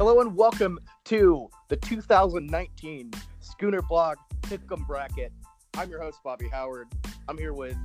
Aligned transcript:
Hello 0.00 0.18
and 0.22 0.34
welcome 0.34 0.78
to 1.04 1.46
the 1.68 1.76
2019 1.76 3.10
Schooner 3.40 3.82
Blog 3.82 4.16
Pick'em 4.40 4.86
Bracket. 4.86 5.30
I'm 5.76 5.90
your 5.90 6.00
host, 6.00 6.20
Bobby 6.24 6.48
Howard. 6.48 6.88
I'm 7.28 7.36
here 7.36 7.52
with 7.52 7.76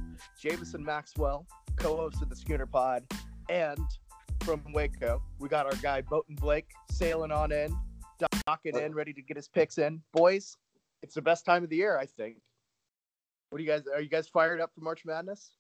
Jamison 0.42 0.82
Maxwell, 0.82 1.46
co-host 1.76 2.22
of 2.22 2.30
the 2.30 2.36
Schooner 2.38 2.68
Pod, 2.68 3.04
and 3.50 3.82
from 4.46 4.64
Waco, 4.72 5.22
we 5.40 5.50
got 5.50 5.66
our 5.66 5.76
guy 5.82 6.00
Boaton 6.00 6.36
Blake 6.36 6.72
sailing 6.90 7.34
on 7.34 7.52
in, 7.52 7.78
docking 8.48 8.78
in, 8.78 8.96
ready 8.96 9.12
to 9.12 9.22
get 9.22 9.36
his 9.36 9.50
picks 9.50 9.78
in. 9.78 10.02
Boys, 10.14 10.56
it's 11.04 11.16
the 11.16 11.22
best 11.22 11.44
time 11.44 11.66
of 11.66 11.70
the 11.70 11.76
year, 11.76 12.00
I 12.00 12.06
think. 12.06 12.38
What 13.50 13.58
do 13.58 13.66
you 13.66 13.70
guys? 13.70 13.82
Are 13.94 14.00
you 14.00 14.08
guys 14.08 14.30
fired 14.30 14.62
up 14.62 14.72
for 14.74 14.80
March 14.80 15.04
Madness? 15.04 15.52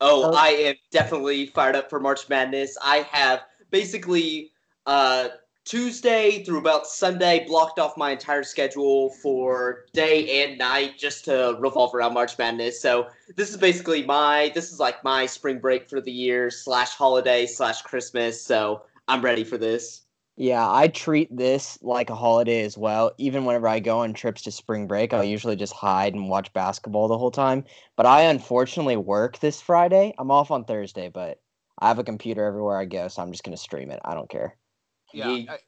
Oh, 0.00 0.30
oh. 0.30 0.36
I 0.36 0.50
am 0.50 0.76
definitely 0.92 1.46
fired 1.46 1.74
up 1.74 1.90
for 1.90 1.98
March 1.98 2.28
Madness. 2.28 2.78
I 2.80 2.98
have 3.10 3.40
basically 3.72 4.52
uh, 4.86 5.28
Tuesday 5.64 6.44
through 6.44 6.58
about 6.58 6.86
Sunday 6.86 7.46
blocked 7.46 7.78
off 7.78 7.96
my 7.96 8.10
entire 8.10 8.42
schedule 8.42 9.10
for 9.22 9.86
day 9.94 10.44
and 10.44 10.58
night 10.58 10.98
just 10.98 11.24
to 11.24 11.56
revolve 11.58 11.94
around 11.94 12.12
March 12.12 12.36
Madness. 12.36 12.80
So 12.82 13.08
this 13.34 13.48
is 13.50 13.56
basically 13.56 14.04
my 14.04 14.52
this 14.54 14.72
is 14.72 14.78
like 14.78 15.02
my 15.02 15.24
spring 15.24 15.58
break 15.58 15.88
for 15.88 16.02
the 16.02 16.12
year 16.12 16.50
slash 16.50 16.90
holiday 16.90 17.46
slash 17.46 17.80
Christmas. 17.80 18.44
So 18.44 18.82
I'm 19.08 19.22
ready 19.22 19.42
for 19.42 19.56
this. 19.56 20.02
Yeah, 20.36 20.70
I 20.70 20.88
treat 20.88 21.34
this 21.34 21.78
like 21.80 22.10
a 22.10 22.14
holiday 22.14 22.62
as 22.64 22.76
well. 22.76 23.12
Even 23.18 23.44
whenever 23.44 23.68
I 23.68 23.78
go 23.78 24.00
on 24.00 24.12
trips 24.12 24.42
to 24.42 24.50
spring 24.50 24.86
break, 24.86 25.14
I'll 25.14 25.24
usually 25.24 25.56
just 25.56 25.72
hide 25.72 26.12
and 26.12 26.28
watch 26.28 26.52
basketball 26.52 27.06
the 27.06 27.16
whole 27.16 27.30
time. 27.30 27.64
But 27.96 28.06
I 28.06 28.22
unfortunately 28.22 28.96
work 28.96 29.38
this 29.38 29.60
Friday. 29.60 30.12
I'm 30.18 30.32
off 30.32 30.50
on 30.50 30.64
Thursday, 30.64 31.08
but 31.08 31.40
I 31.78 31.88
have 31.88 32.00
a 32.00 32.04
computer 32.04 32.44
everywhere 32.44 32.76
I 32.76 32.84
go, 32.84 33.06
so 33.08 33.22
I'm 33.22 33.30
just 33.30 33.44
gonna 33.44 33.56
stream 33.56 33.90
it. 33.90 34.00
I 34.04 34.14
don't 34.14 34.28
care. 34.28 34.56
Yeah, 35.12 35.28
I, 35.28 35.58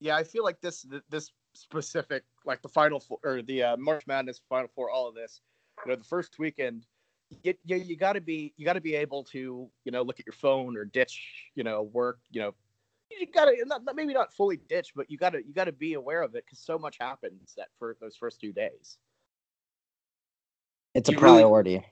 yeah. 0.00 0.16
I 0.16 0.24
feel 0.24 0.44
like 0.44 0.60
this 0.60 0.86
this 1.10 1.32
specific 1.54 2.24
like 2.44 2.62
the 2.62 2.68
final 2.68 3.00
four 3.00 3.18
or 3.24 3.42
the 3.42 3.62
uh, 3.62 3.76
March 3.76 4.06
Madness 4.06 4.40
final 4.48 4.68
four, 4.74 4.90
all 4.90 5.08
of 5.08 5.14
this. 5.14 5.40
You 5.84 5.92
know, 5.92 5.96
the 5.96 6.04
first 6.04 6.38
weekend, 6.38 6.86
you 7.42 7.54
you, 7.64 7.76
you 7.76 7.96
got 7.96 8.14
to 8.14 8.20
be 8.20 8.54
you 8.56 8.64
got 8.64 8.74
to 8.74 8.80
be 8.80 8.94
able 8.94 9.24
to 9.24 9.68
you 9.84 9.92
know 9.92 10.02
look 10.02 10.20
at 10.20 10.26
your 10.26 10.34
phone 10.34 10.76
or 10.76 10.84
ditch 10.84 11.50
you 11.54 11.64
know 11.64 11.82
work 11.82 12.18
you 12.30 12.40
know 12.40 12.54
you 13.10 13.26
gotta 13.26 13.56
not, 13.66 13.82
maybe 13.94 14.12
not 14.12 14.32
fully 14.32 14.56
ditch, 14.56 14.92
but 14.94 15.10
you 15.10 15.18
gotta 15.18 15.38
you 15.46 15.54
gotta 15.54 15.72
be 15.72 15.94
aware 15.94 16.22
of 16.22 16.34
it 16.34 16.44
because 16.44 16.58
so 16.58 16.78
much 16.78 16.96
happens 17.00 17.54
that 17.56 17.68
for 17.78 17.96
those 18.00 18.16
first 18.16 18.40
two 18.40 18.52
days. 18.52 18.98
It's 20.94 21.08
a 21.08 21.12
you 21.12 21.18
priority. 21.18 21.74
Really, 21.74 21.86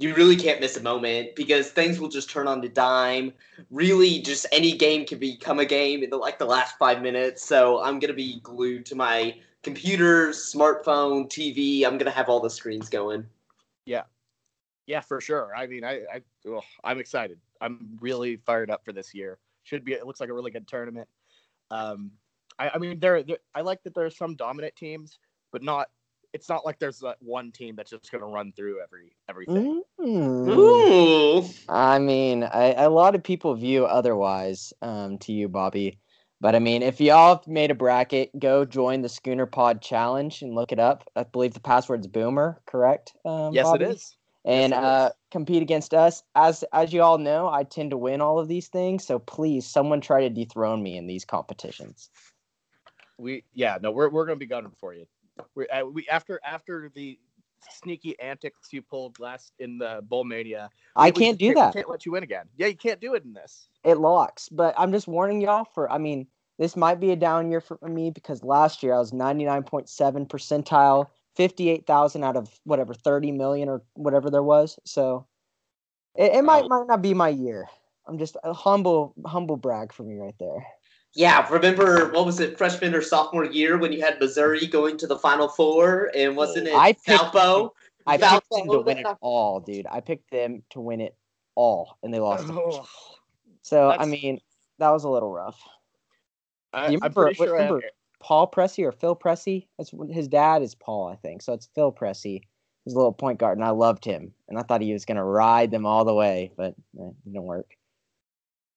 you 0.00 0.14
really 0.14 0.36
can't 0.36 0.60
miss 0.60 0.76
a 0.76 0.82
moment 0.82 1.36
because 1.36 1.70
things 1.70 2.00
will 2.00 2.08
just 2.08 2.30
turn 2.30 2.48
on 2.48 2.60
the 2.60 2.68
dime. 2.68 3.32
Really, 3.70 4.20
just 4.20 4.46
any 4.52 4.76
game 4.76 5.06
can 5.06 5.18
become 5.18 5.58
a 5.58 5.64
game 5.64 6.02
in 6.02 6.10
the 6.10 6.16
like 6.16 6.38
the 6.38 6.46
last 6.46 6.78
five 6.78 7.02
minutes. 7.02 7.44
So 7.44 7.82
I'm 7.82 7.98
gonna 7.98 8.14
be 8.14 8.40
glued 8.40 8.86
to 8.86 8.94
my 8.94 9.36
computer, 9.62 10.30
smartphone, 10.30 11.28
TV. 11.28 11.86
I'm 11.86 11.98
gonna 11.98 12.10
have 12.10 12.28
all 12.28 12.40
the 12.40 12.50
screens 12.50 12.88
going. 12.88 13.26
Yeah, 13.84 14.04
yeah, 14.86 15.00
for 15.00 15.20
sure. 15.20 15.54
I 15.56 15.66
mean, 15.66 15.84
I, 15.84 16.00
I 16.12 16.22
oh, 16.48 16.62
I'm 16.82 16.98
excited. 16.98 17.38
I'm 17.60 17.98
really 18.00 18.36
fired 18.36 18.70
up 18.70 18.84
for 18.84 18.92
this 18.92 19.14
year 19.14 19.38
should 19.64 19.84
be. 19.84 19.92
It 19.92 20.06
looks 20.06 20.20
like 20.20 20.28
a 20.28 20.34
really 20.34 20.50
good 20.50 20.66
tournament. 20.66 21.08
Um, 21.70 22.10
I, 22.58 22.70
I 22.74 22.78
mean, 22.78 22.98
there, 22.98 23.22
I 23.54 23.60
like 23.60 23.82
that 23.84 23.94
there's 23.94 24.16
some 24.16 24.34
dominant 24.34 24.74
teams, 24.76 25.18
but 25.52 25.62
not. 25.62 25.88
It's 26.32 26.48
not 26.48 26.64
like 26.64 26.78
there's 26.78 27.00
that 27.00 27.16
one 27.20 27.50
team 27.52 27.74
that's 27.76 27.90
just 27.90 28.10
going 28.10 28.22
to 28.22 28.26
run 28.26 28.52
through 28.52 28.80
every 28.82 29.12
everything. 29.28 29.82
Mm. 30.00 31.54
I 31.68 31.98
mean, 31.98 32.44
I, 32.44 32.72
a 32.74 32.90
lot 32.90 33.14
of 33.14 33.22
people 33.22 33.54
view 33.54 33.84
otherwise. 33.86 34.72
Um, 34.82 35.18
to 35.18 35.32
you, 35.32 35.48
Bobby. 35.48 35.98
But 36.40 36.54
I 36.54 36.58
mean, 36.58 36.82
if 36.82 37.00
y'all 37.00 37.42
made 37.46 37.70
a 37.70 37.74
bracket, 37.74 38.30
go 38.38 38.64
join 38.64 39.02
the 39.02 39.08
Schooner 39.08 39.46
Pod 39.46 39.82
Challenge 39.82 40.40
and 40.40 40.54
look 40.54 40.72
it 40.72 40.78
up. 40.78 41.10
I 41.14 41.24
believe 41.24 41.52
the 41.52 41.60
password's 41.60 42.06
Boomer, 42.06 42.62
correct? 42.66 43.12
Um, 43.24 43.52
yes, 43.52 43.64
Bobby? 43.64 43.84
it 43.84 43.90
is 43.90 44.16
and 44.44 44.72
yes, 44.72 44.82
uh, 44.82 45.10
compete 45.30 45.62
against 45.62 45.94
us. 45.94 46.22
As 46.34 46.64
as 46.72 46.92
you 46.92 47.02
all 47.02 47.18
know, 47.18 47.48
I 47.48 47.64
tend 47.64 47.90
to 47.90 47.96
win 47.96 48.20
all 48.20 48.38
of 48.38 48.48
these 48.48 48.68
things. 48.68 49.06
So 49.06 49.18
please, 49.18 49.66
someone 49.66 50.00
try 50.00 50.22
to 50.22 50.30
dethrone 50.30 50.82
me 50.82 50.96
in 50.96 51.06
these 51.06 51.24
competitions. 51.24 52.10
We 53.18 53.44
yeah 53.52 53.78
no 53.82 53.90
we're 53.90 54.08
we're 54.08 54.26
gonna 54.26 54.36
be 54.36 54.46
gunning 54.46 54.72
for 54.80 54.94
you. 54.94 55.06
We 55.54 55.68
uh, 55.68 55.84
we 55.86 56.08
after 56.08 56.40
after 56.44 56.90
the 56.94 57.18
sneaky 57.70 58.18
antics 58.20 58.72
you 58.72 58.82
pulled 58.82 59.18
last 59.20 59.52
in 59.58 59.78
the 59.78 60.00
Bowl 60.08 60.24
Mania. 60.24 60.70
I 60.96 61.10
can't 61.10 61.38
do 61.38 61.54
that. 61.54 61.74
Can't 61.74 61.88
let 61.90 62.06
you 62.06 62.12
win 62.12 62.22
again. 62.22 62.46
Yeah, 62.56 62.68
you 62.68 62.76
can't 62.76 63.00
do 63.00 63.14
it 63.14 63.24
in 63.24 63.32
this. 63.32 63.68
It 63.84 63.98
locks, 63.98 64.48
but 64.48 64.74
I'm 64.78 64.92
just 64.92 65.08
warning 65.08 65.40
y'all 65.40 65.64
for. 65.64 65.90
I 65.90 65.98
mean, 65.98 66.26
this 66.58 66.76
might 66.76 67.00
be 67.00 67.10
a 67.10 67.16
down 67.16 67.50
year 67.50 67.60
for 67.60 67.78
me 67.82 68.10
because 68.10 68.42
last 68.42 68.82
year 68.82 68.94
I 68.94 68.98
was 68.98 69.12
99.7 69.12 70.28
percentile 70.28 71.06
58,000 71.36 72.24
out 72.24 72.36
of 72.36 72.60
whatever 72.64 72.92
30 72.92 73.32
million 73.32 73.68
or 73.68 73.82
whatever 73.94 74.30
there 74.30 74.42
was. 74.42 74.78
So 74.84 75.26
it, 76.14 76.32
it 76.34 76.42
might 76.42 76.68
might 76.68 76.86
not 76.86 77.02
be 77.02 77.14
my 77.14 77.28
year. 77.28 77.68
I'm 78.06 78.18
just 78.18 78.36
a 78.42 78.52
humble 78.52 79.14
humble 79.26 79.56
brag 79.56 79.92
for 79.92 80.02
me 80.02 80.16
right 80.16 80.34
there. 80.38 80.66
Yeah, 81.14 81.46
remember 81.50 82.10
what 82.12 82.24
was 82.24 82.38
it, 82.38 82.56
freshman 82.56 82.94
or 82.94 83.02
sophomore 83.02 83.44
year 83.44 83.78
when 83.78 83.92
you 83.92 84.00
had 84.00 84.20
Missouri 84.20 84.66
going 84.66 84.96
to 84.98 85.06
the 85.06 85.18
Final 85.18 85.48
Four 85.48 86.10
and 86.14 86.36
wasn't 86.36 86.68
it 86.68 86.74
I 86.74 86.92
picked, 86.92 87.08
Valpo? 87.08 87.70
I 88.06 88.16
picked 88.16 88.50
them 88.50 88.68
to 88.68 88.80
win 88.80 88.98
it 88.98 89.06
all, 89.20 89.60
dude. 89.60 89.86
I 89.90 90.00
picked 90.00 90.30
them 90.30 90.62
to 90.70 90.80
win 90.80 91.00
it 91.00 91.16
all, 91.54 91.98
and 92.02 92.14
they 92.14 92.20
lost. 92.20 92.44
Oh, 92.48 92.86
so 93.62 93.90
I 93.90 94.06
mean, 94.06 94.40
that 94.78 94.90
was 94.90 95.04
a 95.04 95.08
little 95.08 95.32
rough. 95.32 95.60
I, 96.72 96.86
am 96.86 97.12
sure 97.12 97.32
remember, 97.38 97.82
Paul 98.20 98.50
Pressey 98.50 98.84
or 98.84 98.92
Phil 98.92 99.16
Pressey. 99.16 99.66
That's 99.76 99.92
his 100.10 100.28
dad 100.28 100.62
is 100.62 100.74
Paul, 100.74 101.08
I 101.08 101.16
think. 101.16 101.42
So 101.42 101.52
it's 101.52 101.68
Phil 101.74 101.92
Pressey, 101.92 102.42
his 102.84 102.94
little 102.94 103.12
point 103.12 103.38
guard, 103.38 103.58
and 103.58 103.64
I 103.64 103.70
loved 103.70 104.04
him, 104.04 104.32
and 104.48 104.58
I 104.58 104.62
thought 104.62 104.80
he 104.80 104.92
was 104.92 105.04
gonna 105.04 105.24
ride 105.24 105.70
them 105.72 105.86
all 105.86 106.04
the 106.04 106.14
way, 106.14 106.52
but 106.56 106.74
eh, 106.98 107.08
it 107.08 107.24
didn't 107.24 107.42
work. 107.42 107.76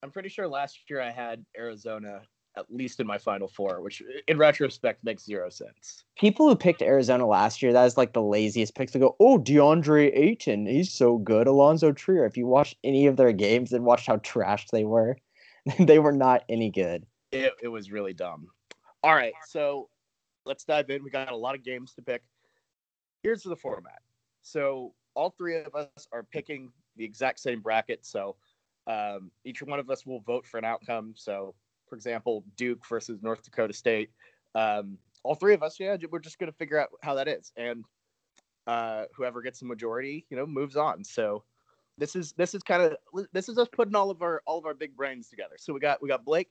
I'm 0.03 0.11
pretty 0.11 0.29
sure 0.29 0.47
last 0.49 0.89
year 0.89 1.01
I 1.01 1.11
had 1.11 1.45
Arizona 1.57 2.21
at 2.55 2.65
least 2.69 2.99
in 2.99 3.07
my 3.07 3.17
final 3.17 3.47
four, 3.47 3.81
which 3.81 4.03
in 4.27 4.37
retrospect 4.37 5.03
makes 5.03 5.25
zero 5.25 5.49
sense. 5.49 6.03
People 6.15 6.47
who 6.47 6.55
picked 6.55 6.83
Arizona 6.83 7.25
last 7.25 7.63
year, 7.63 7.73
that 7.73 7.85
is 7.85 7.97
like 7.97 8.13
the 8.13 8.21
laziest 8.21 8.75
picks. 8.75 8.91
They 8.91 8.99
go, 8.99 9.15
oh, 9.19 9.39
DeAndre 9.39 10.15
Ayton, 10.15 10.67
he's 10.67 10.91
so 10.91 11.17
good. 11.17 11.47
Allonzo 11.47 11.95
Trier. 11.95 12.25
If 12.25 12.37
you 12.37 12.45
watch 12.45 12.75
any 12.83 13.07
of 13.07 13.17
their 13.17 13.31
games 13.31 13.73
and 13.73 13.83
watch 13.83 14.05
how 14.05 14.17
trashed 14.17 14.69
they 14.71 14.83
were, 14.83 15.17
they 15.79 15.97
were 15.97 16.11
not 16.11 16.43
any 16.47 16.69
good. 16.69 17.05
It, 17.31 17.53
it 17.63 17.69
was 17.69 17.91
really 17.91 18.13
dumb. 18.13 18.47
All 19.01 19.15
right, 19.15 19.33
so 19.47 19.89
let's 20.45 20.63
dive 20.63 20.89
in. 20.89 21.03
We 21.03 21.09
got 21.09 21.31
a 21.31 21.35
lot 21.35 21.55
of 21.55 21.63
games 21.63 21.93
to 21.93 22.01
pick. 22.01 22.21
Here's 23.23 23.41
the 23.41 23.55
format. 23.55 24.01
So 24.43 24.93
all 25.15 25.31
three 25.31 25.57
of 25.57 25.73
us 25.73 26.07
are 26.11 26.23
picking 26.23 26.71
the 26.97 27.05
exact 27.05 27.39
same 27.39 27.61
bracket. 27.61 28.05
So 28.05 28.35
um, 28.87 29.31
each 29.45 29.61
one 29.61 29.79
of 29.79 29.89
us 29.89 30.05
will 30.05 30.21
vote 30.21 30.45
for 30.45 30.57
an 30.57 30.65
outcome. 30.65 31.13
So, 31.15 31.55
for 31.87 31.95
example, 31.95 32.43
Duke 32.57 32.85
versus 32.87 33.21
North 33.21 33.43
Dakota 33.43 33.73
State. 33.73 34.11
Um, 34.55 34.97
all 35.23 35.35
three 35.35 35.53
of 35.53 35.63
us, 35.63 35.79
yeah, 35.79 35.95
we're 36.09 36.19
just 36.19 36.37
going 36.37 36.51
to 36.51 36.57
figure 36.57 36.79
out 36.79 36.89
how 37.01 37.15
that 37.15 37.27
is, 37.27 37.51
and 37.55 37.85
uh, 38.67 39.03
whoever 39.15 39.41
gets 39.41 39.59
the 39.59 39.65
majority, 39.65 40.25
you 40.29 40.37
know, 40.37 40.45
moves 40.45 40.75
on. 40.75 41.03
So 41.03 41.43
this 41.97 42.15
is 42.15 42.33
this 42.33 42.53
is 42.53 42.63
kind 42.63 42.81
of 42.81 43.25
this 43.31 43.49
is 43.49 43.57
us 43.57 43.67
putting 43.71 43.95
all 43.95 44.09
of 44.09 44.21
our 44.21 44.41
all 44.45 44.57
of 44.57 44.65
our 44.65 44.73
big 44.73 44.95
brains 44.95 45.29
together. 45.29 45.55
So 45.57 45.73
we 45.73 45.79
got 45.79 46.01
we 46.01 46.09
got 46.09 46.25
Blake 46.25 46.49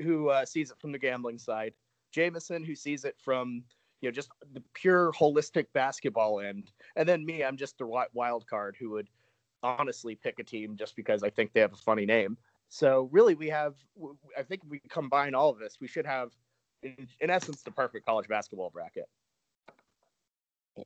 who 0.00 0.28
uh, 0.28 0.44
sees 0.44 0.70
it 0.70 0.78
from 0.80 0.92
the 0.92 0.98
gambling 0.98 1.38
side, 1.38 1.74
Jameson 2.12 2.64
who 2.64 2.74
sees 2.74 3.04
it 3.04 3.16
from 3.22 3.62
you 4.00 4.08
know 4.08 4.12
just 4.12 4.30
the 4.52 4.62
pure 4.74 5.12
holistic 5.12 5.66
basketball 5.74 6.40
end, 6.40 6.72
and 6.96 7.08
then 7.08 7.24
me, 7.24 7.44
I'm 7.44 7.56
just 7.56 7.78
the 7.78 8.06
wild 8.14 8.46
card 8.46 8.76
who 8.78 8.90
would 8.90 9.08
honestly 9.62 10.14
pick 10.14 10.38
a 10.38 10.44
team 10.44 10.76
just 10.76 10.96
because 10.96 11.22
I 11.22 11.30
think 11.30 11.52
they 11.52 11.60
have 11.60 11.72
a 11.72 11.76
funny 11.76 12.06
name. 12.06 12.36
So 12.68 13.08
really, 13.12 13.34
we 13.34 13.48
have 13.48 13.74
I 14.38 14.42
think 14.42 14.62
we 14.68 14.80
combine 14.88 15.34
all 15.34 15.50
of 15.50 15.58
this, 15.58 15.78
we 15.80 15.88
should 15.88 16.06
have 16.06 16.30
in, 16.82 17.06
in 17.20 17.30
essence 17.30 17.62
the 17.62 17.70
perfect 17.70 18.06
college 18.06 18.28
basketball 18.28 18.70
bracket. 18.70 19.08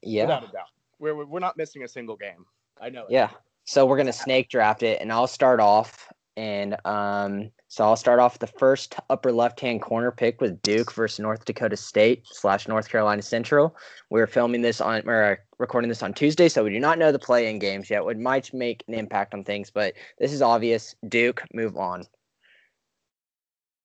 Yeah, 0.02 0.25
without 0.25 0.49
a 0.49 0.52
doubt, 0.52 0.70
we're 0.99 1.25
we're 1.25 1.40
not 1.40 1.56
missing 1.56 1.84
a 1.84 1.88
single 1.88 2.17
game. 2.17 2.44
I 2.81 2.90
know. 2.90 3.06
Yeah. 3.08 3.31
So 3.64 3.87
we're 3.87 3.96
gonna 3.96 4.12
snake 4.12 4.49
draft 4.49 4.82
it, 4.82 5.00
and 5.00 5.12
I'll 5.12 5.26
start 5.26 5.61
off. 5.61 6.12
And 6.37 6.76
um, 6.84 7.50
so 7.68 7.84
I'll 7.84 7.96
start 7.96 8.20
off 8.20 8.38
the 8.38 8.46
first 8.46 8.94
upper 9.10 9.32
left 9.32 9.58
hand 9.60 9.82
corner 9.82 10.12
pick 10.12 10.40
with 10.40 10.62
Duke 10.62 10.92
versus 10.92 11.18
North 11.18 11.44
Dakota 11.44 11.76
State 11.76 12.22
slash 12.24 12.68
North 12.68 12.88
Carolina 12.88 13.22
Central. 13.22 13.76
We're 14.08 14.28
filming 14.28 14.62
this 14.62 14.80
on 14.80 15.08
or 15.08 15.24
uh, 15.24 15.36
recording 15.58 15.88
this 15.88 16.02
on 16.02 16.14
Tuesday, 16.14 16.48
so 16.48 16.62
we 16.62 16.70
do 16.70 16.78
not 16.78 16.98
know 16.98 17.10
the 17.10 17.18
play 17.18 17.50
in 17.50 17.58
games 17.58 17.90
yet. 17.90 18.04
It 18.04 18.18
might 18.18 18.54
make 18.54 18.84
an 18.86 18.94
impact 18.94 19.34
on 19.34 19.42
things, 19.42 19.70
but 19.70 19.94
this 20.18 20.32
is 20.32 20.42
obvious. 20.42 20.94
Duke, 21.08 21.42
move 21.52 21.76
on. 21.76 22.04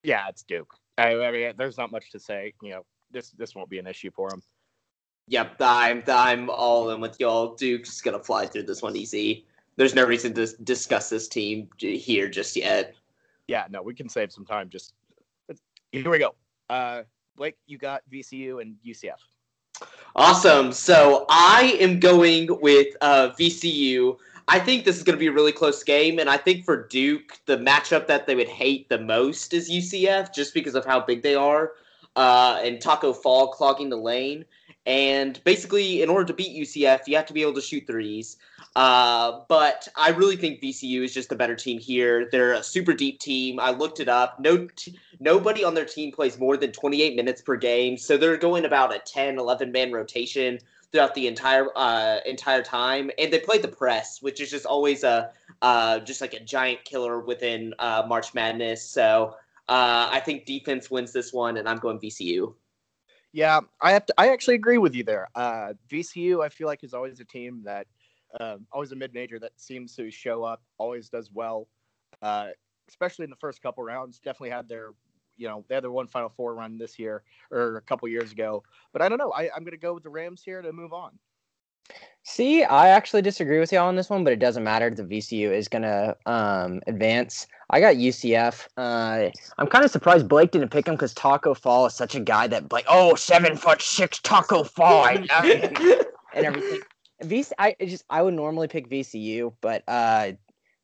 Yeah, 0.03 0.27
it's 0.29 0.43
Duke. 0.43 0.73
I, 0.97 1.15
I 1.15 1.31
mean, 1.31 1.53
there's 1.57 1.77
not 1.77 1.91
much 1.91 2.11
to 2.11 2.19
say. 2.19 2.53
You 2.61 2.71
know, 2.71 2.85
this 3.09 3.31
this 3.31 3.55
won't 3.55 3.69
be 3.69 3.79
an 3.79 3.87
issue 3.87 4.11
for 4.15 4.29
them. 4.29 4.43
Yep, 5.27 5.55
I'm 5.59 6.03
I'm 6.07 6.49
all 6.51 6.91
in 6.91 7.01
with 7.01 7.19
y'all. 7.19 7.55
Duke's 7.55 7.99
gonna 8.01 8.19
fly 8.19 8.45
through 8.45 8.63
this 8.63 8.83
one 8.83 8.95
easy 8.95 9.45
there's 9.77 9.95
no 9.95 10.05
reason 10.05 10.33
to 10.33 10.47
discuss 10.63 11.09
this 11.09 11.27
team 11.27 11.69
here 11.79 12.29
just 12.29 12.55
yet. 12.55 12.93
Yeah, 13.51 13.65
no, 13.69 13.81
we 13.81 13.93
can 13.93 14.07
save 14.07 14.31
some 14.31 14.45
time 14.45 14.69
just 14.69 14.93
Here 15.91 16.09
we 16.09 16.19
go. 16.19 16.35
Uh, 16.69 17.03
Blake, 17.35 17.57
you 17.67 17.77
got 17.77 18.01
VCU 18.09 18.61
and 18.61 18.77
UCF. 18.87 19.17
Awesome. 20.15 20.71
So 20.71 21.25
I 21.29 21.75
am 21.81 21.99
going 21.99 22.47
with 22.61 22.95
uh, 23.01 23.31
VCU. 23.37 24.17
I 24.47 24.57
think 24.57 24.85
this 24.85 24.95
is 24.95 25.03
going 25.03 25.17
to 25.17 25.19
be 25.19 25.27
a 25.27 25.33
really 25.33 25.51
close 25.51 25.83
game, 25.83 26.19
and 26.19 26.29
I 26.29 26.37
think 26.37 26.63
for 26.63 26.87
Duke, 26.87 27.39
the 27.45 27.57
matchup 27.57 28.07
that 28.07 28.25
they 28.25 28.35
would 28.35 28.47
hate 28.47 28.87
the 28.87 28.99
most 28.99 29.53
is 29.53 29.69
UCF, 29.69 30.33
just 30.33 30.53
because 30.53 30.73
of 30.73 30.85
how 30.85 31.01
big 31.01 31.21
they 31.21 31.35
are, 31.35 31.73
uh, 32.15 32.61
and 32.63 32.79
Tacko 32.79 33.13
Fall 33.13 33.49
clogging 33.49 33.89
the 33.89 33.97
lane. 33.97 34.45
And 34.85 35.43
basically, 35.43 36.01
in 36.01 36.09
order 36.09 36.23
to 36.23 36.33
beat 36.33 36.55
UCF, 36.55 37.01
you 37.07 37.17
have 37.17 37.25
to 37.25 37.33
be 37.33 37.41
able 37.41 37.55
to 37.55 37.61
shoot 37.61 37.85
threes. 37.85 38.37
Uh, 38.75 39.41
but 39.49 39.87
I 39.95 40.11
really 40.11 40.37
think 40.37 40.61
VCU 40.61 41.03
is 41.03 41.13
just 41.13 41.31
a 41.31 41.35
better 41.35 41.55
team 41.55 41.79
here. 41.79 42.29
They're 42.31 42.53
a 42.53 42.63
super 42.63 42.93
deep 42.93 43.19
team. 43.19 43.59
I 43.59 43.71
looked 43.71 43.99
it 43.99 44.07
up. 44.07 44.39
No, 44.39 44.67
t- 44.75 44.97
nobody 45.19 45.63
on 45.63 45.73
their 45.73 45.85
team 45.85 46.11
plays 46.11 46.39
more 46.39 46.55
than 46.55 46.71
28 46.71 47.15
minutes 47.15 47.41
per 47.41 47.57
game, 47.57 47.97
so 47.97 48.15
they're 48.15 48.37
going 48.37 48.63
about 48.63 48.95
a 48.95 48.99
10, 48.99 49.37
11 49.37 49.71
man 49.71 49.91
rotation 49.91 50.57
throughout 50.91 51.13
the 51.15 51.27
entire 51.27 51.67
uh, 51.75 52.19
entire 52.25 52.63
time. 52.63 53.11
And 53.17 53.31
they 53.31 53.39
play 53.39 53.57
the 53.57 53.67
press, 53.67 54.21
which 54.21 54.39
is 54.39 54.49
just 54.49 54.65
always 54.65 55.03
a 55.03 55.31
uh, 55.61 55.99
just 55.99 56.21
like 56.21 56.33
a 56.33 56.39
giant 56.39 56.85
killer 56.85 57.19
within 57.19 57.73
uh, 57.77 58.03
March 58.07 58.33
Madness. 58.33 58.83
So 58.83 59.35
uh, 59.67 60.09
I 60.11 60.21
think 60.21 60.45
defense 60.45 60.89
wins 60.89 61.11
this 61.11 61.33
one, 61.33 61.57
and 61.57 61.67
I'm 61.67 61.77
going 61.77 61.99
VCU. 61.99 62.53
Yeah, 63.33 63.61
I 63.81 63.91
have 63.91 64.05
to. 64.07 64.13
I 64.17 64.29
actually 64.29 64.55
agree 64.55 64.77
with 64.77 64.95
you 64.95 65.03
there. 65.03 65.29
Uh, 65.35 65.73
VCU, 65.89 66.43
I 66.43 66.49
feel 66.49 66.67
like, 66.67 66.83
is 66.83 66.93
always 66.93 67.19
a 67.19 67.25
team 67.25 67.61
that 67.63 67.87
um, 68.39 68.65
always 68.71 68.91
a 68.91 68.95
mid 68.95 69.13
major 69.13 69.39
that 69.39 69.51
seems 69.57 69.95
to 69.95 70.09
show 70.11 70.43
up, 70.43 70.61
always 70.77 71.09
does 71.09 71.29
well, 71.33 71.67
uh, 72.21 72.47
especially 72.87 73.23
in 73.23 73.29
the 73.29 73.35
first 73.35 73.61
couple 73.61 73.83
rounds. 73.83 74.19
Definitely 74.19 74.51
had 74.51 74.67
their, 74.67 74.91
you 75.37 75.47
know, 75.47 75.65
they 75.67 75.75
had 75.75 75.83
their 75.83 75.91
one 75.91 76.07
Final 76.07 76.29
Four 76.29 76.55
run 76.55 76.77
this 76.77 76.97
year 76.97 77.23
or 77.51 77.77
a 77.77 77.81
couple 77.81 78.07
years 78.07 78.31
ago. 78.31 78.63
But 78.93 79.01
I 79.01 79.09
don't 79.09 79.17
know. 79.17 79.31
I, 79.31 79.49
I'm 79.55 79.63
going 79.63 79.71
to 79.71 79.77
go 79.77 79.93
with 79.93 80.03
the 80.03 80.09
Rams 80.09 80.41
here 80.43 80.61
to 80.61 80.71
move 80.71 80.93
on. 80.93 81.11
See, 82.23 82.63
I 82.63 82.89
actually 82.89 83.23
disagree 83.23 83.59
with 83.59 83.71
y'all 83.71 83.87
on 83.87 83.95
this 83.95 84.09
one, 84.09 84.23
but 84.23 84.31
it 84.31 84.39
doesn't 84.39 84.63
matter. 84.63 84.89
The 84.91 85.03
VCU 85.03 85.51
is 85.51 85.67
going 85.67 85.81
to 85.81 86.15
um, 86.27 86.79
advance. 86.85 87.47
I 87.71 87.79
got 87.79 87.95
UCF. 87.95 88.67
Uh, 88.77 89.29
I'm 89.57 89.67
kind 89.67 89.83
of 89.83 89.89
surprised 89.89 90.27
Blake 90.27 90.51
didn't 90.51 90.69
pick 90.69 90.87
him 90.87 90.93
because 90.93 91.15
Tacko 91.15 91.57
Fall 91.57 91.87
is 91.87 91.95
such 91.95 92.13
a 92.13 92.19
guy 92.19 92.45
that 92.47 92.71
like, 92.71 92.85
oh, 92.87 93.15
seven 93.15 93.57
foot 93.57 93.81
six 93.81 94.19
Tacko 94.19 94.63
Fall 94.63 95.07
and 95.07 95.31
everything. 95.31 96.81
VC, 97.21 97.51
I 97.57 97.75
just 97.79 98.03
I 98.09 98.21
would 98.21 98.33
normally 98.33 98.67
pick 98.67 98.89
VCU, 98.89 99.53
but 99.61 99.83
uh, 99.87 100.33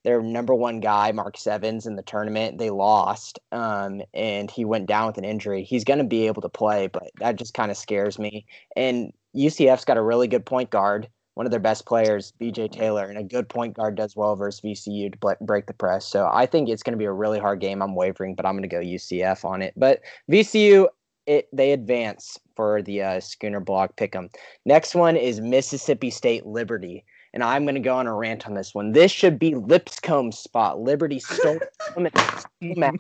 their 0.04 0.22
number 0.22 0.56
one 0.56 0.80
guy, 0.80 1.12
Marcus 1.12 1.48
Evans, 1.48 1.86
in 1.86 1.95
the 1.95 2.01
tournament, 2.01 2.57
they 2.57 2.69
lost, 2.69 3.39
um, 3.51 4.01
and 4.13 4.50
he 4.50 4.63
went 4.63 4.88
down 4.88 5.07
with 5.07 5.18
an 5.18 5.25
injury. 5.25 5.63
He's 5.63 5.84
going 5.84 6.00
to 6.00 6.06
be 6.06 6.28
able 6.28 6.42
to 6.44 6.50
play, 6.50 6.88
but 6.88 7.12
that 7.19 7.36
just 7.36 7.54
kind 7.54 7.72
of 7.72 7.78
scares 7.78 8.18
me. 8.18 8.45
And 8.75 9.12
UCF's 9.36 9.86
got 9.86 9.98
a 9.98 10.01
really 10.01 10.28
good 10.28 10.45
point 10.45 10.69
guard, 10.69 11.10
one 11.34 11.45
of 11.45 11.51
their 11.51 11.60
best 11.60 11.86
players, 11.86 12.34
BJ 12.39 12.72
Taylor, 12.72 13.06
and 13.06 13.18
a 13.18 13.24
good 13.24 13.50
point 13.50 13.75
guard 13.75 13.95
does 13.95 14.16
well 14.16 14.36
versus 14.36 14.62
VCU 14.62 15.12
to 15.12 15.38
break 15.42 15.66
the 15.66 15.74
press. 15.74 16.06
So 16.06 16.30
I 16.31 16.45
think 16.45 16.69
it's 16.69 16.84
going 16.84 16.94
to 16.94 16.98
be 16.98 17.06
a 17.06 17.12
really 17.12 17.38
hard 17.38 17.60
game. 17.60 17.81
I'm 17.81 17.94
wavering, 17.94 18.34
but 18.34 18.45
I'm 18.45 18.54
going 18.54 18.63
to 18.63 18.68
go 18.68 18.80
UCF 18.80 19.44
on 19.45 19.62
it. 19.62 19.74
But 19.78 20.01
VCU, 20.31 20.88
it 21.27 21.47
they 21.53 21.71
advance 21.71 22.39
for 22.56 22.81
the 22.81 23.03
uh, 23.03 23.19
Schooner 23.19 23.59
Blog 23.59 23.91
Pick'em. 23.97 24.33
Next 24.65 24.95
one 24.95 25.15
is 25.15 25.39
Mississippi 25.41 26.09
State 26.09 26.45
Liberty, 26.45 27.06
and 27.33 27.44
I'm 27.44 27.63
going 27.63 27.75
to 27.75 27.81
go 27.81 27.95
on 27.95 28.07
a 28.07 28.13
rant 28.13 28.47
on 28.47 28.56
this 28.56 28.74
one. 28.74 28.94
This 28.94 29.12
should 29.12 29.38
be 29.38 29.53
Lipscomb 29.53 30.31
spot. 30.31 30.79
Liberty 30.79 31.19
stole 31.19 31.59
so 31.95 32.09
mad. 32.62 32.95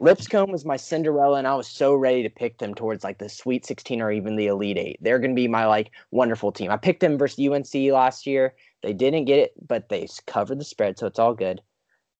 Lipscomb 0.00 0.50
was 0.50 0.64
my 0.64 0.76
Cinderella, 0.76 1.38
and 1.38 1.46
I 1.46 1.54
was 1.54 1.68
so 1.68 1.94
ready 1.94 2.22
to 2.22 2.30
pick 2.30 2.58
them 2.58 2.74
towards 2.74 3.04
like 3.04 3.18
the 3.18 3.28
Sweet 3.28 3.64
16 3.64 4.00
or 4.00 4.10
even 4.10 4.36
the 4.36 4.48
Elite 4.48 4.78
Eight. 4.78 4.98
They're 5.00 5.18
going 5.18 5.32
to 5.32 5.40
be 5.40 5.48
my 5.48 5.66
like 5.66 5.90
wonderful 6.10 6.52
team. 6.52 6.70
I 6.70 6.76
picked 6.76 7.00
them 7.00 7.18
versus 7.18 7.46
UNC 7.46 7.74
last 7.92 8.26
year. 8.26 8.54
They 8.82 8.94
didn't 8.94 9.26
get 9.26 9.38
it, 9.38 9.52
but 9.68 9.88
they 9.90 10.08
covered 10.26 10.58
the 10.58 10.64
spread, 10.64 10.98
so 10.98 11.06
it's 11.06 11.18
all 11.18 11.34
good 11.34 11.60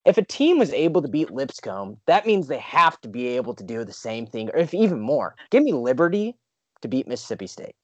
if 0.05 0.19
a 0.19 0.25
team 0.25 0.58
was 0.58 0.73
able 0.73 1.02
to 1.02 1.08
beat 1.08 1.31
Lipscomb, 1.31 1.99
that 2.06 2.26
means 2.26 2.47
they 2.47 2.58
have 2.58 3.00
to 3.02 3.08
be 3.08 3.29
able 3.29 3.55
to 3.55 3.64
do 3.64 3.85
the 3.85 3.93
same 3.93 4.26
thing, 4.26 4.50
or 4.50 4.58
if 4.58 4.73
even 4.75 5.00
more. 5.00 5.37
Give 5.50 5.62
me 5.62 5.73
Liberty 5.73 6.37
to 6.82 6.88
beat 6.88 7.06
Mississippi 7.06 7.47
State. 7.47 7.75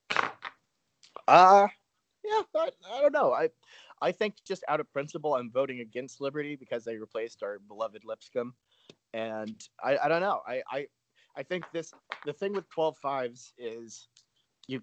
Uh 1.29 1.69
yeah, 2.25 2.43
I, 2.57 2.71
I 2.93 3.01
don't 3.01 3.13
know. 3.13 3.33
I 3.33 3.51
I 4.03 4.13
think 4.13 4.35
just 4.47 4.65
out 4.69 4.81
of 4.81 4.93
principle, 4.93 5.35
I'm 5.35 5.51
voting 5.51 5.81
against 5.81 6.21
Liberty 6.21 6.57
because 6.57 6.85
they 6.85 6.97
replaced 6.97 7.43
our 7.43 7.59
beloved 7.67 8.05
Lipscomb, 8.05 8.55
and 9.15 9.57
I, 9.83 9.97
I 9.99 10.09
don't 10.09 10.21
know. 10.21 10.43
I, 10.47 10.63
I 10.71 10.87
I 11.37 11.43
think 11.43 11.65
this 11.73 11.93
the 12.25 12.33
thing 12.33 12.53
with 12.53 12.69
12 12.71 12.97
fives 12.99 13.53
is 13.59 14.09
you 14.67 14.81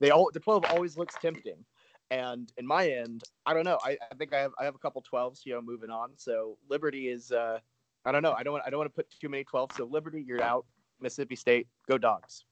they 0.00 0.10
all 0.10 0.30
the 0.32 0.40
12 0.40 0.64
always 0.66 0.96
looks 0.96 1.14
tempting 1.20 1.64
and 2.10 2.52
in 2.56 2.66
my 2.66 2.88
end, 2.88 3.22
I 3.46 3.54
don't 3.54 3.64
know. 3.64 3.78
I, 3.84 3.96
I 4.10 4.14
think 4.16 4.34
I 4.34 4.40
have 4.40 4.52
I 4.58 4.64
have 4.64 4.74
a 4.74 4.78
couple 4.78 5.02
12s, 5.12 5.44
you 5.44 5.54
know, 5.54 5.62
moving 5.62 5.90
on. 5.90 6.10
So 6.16 6.58
Liberty 6.68 7.08
is 7.08 7.32
uh 7.32 7.58
I 8.04 8.12
don't 8.12 8.22
know. 8.22 8.32
I 8.32 8.42
don't 8.42 8.52
want 8.52 8.64
I 8.66 8.70
don't 8.70 8.78
want 8.78 8.90
to 8.90 8.94
put 8.94 9.10
too 9.10 9.28
many 9.28 9.44
12s. 9.44 9.76
So 9.76 9.84
Liberty, 9.84 10.22
you're 10.26 10.42
out. 10.42 10.66
Mississippi 11.00 11.36
State, 11.36 11.66
go 11.88 11.98
dogs. 11.98 12.44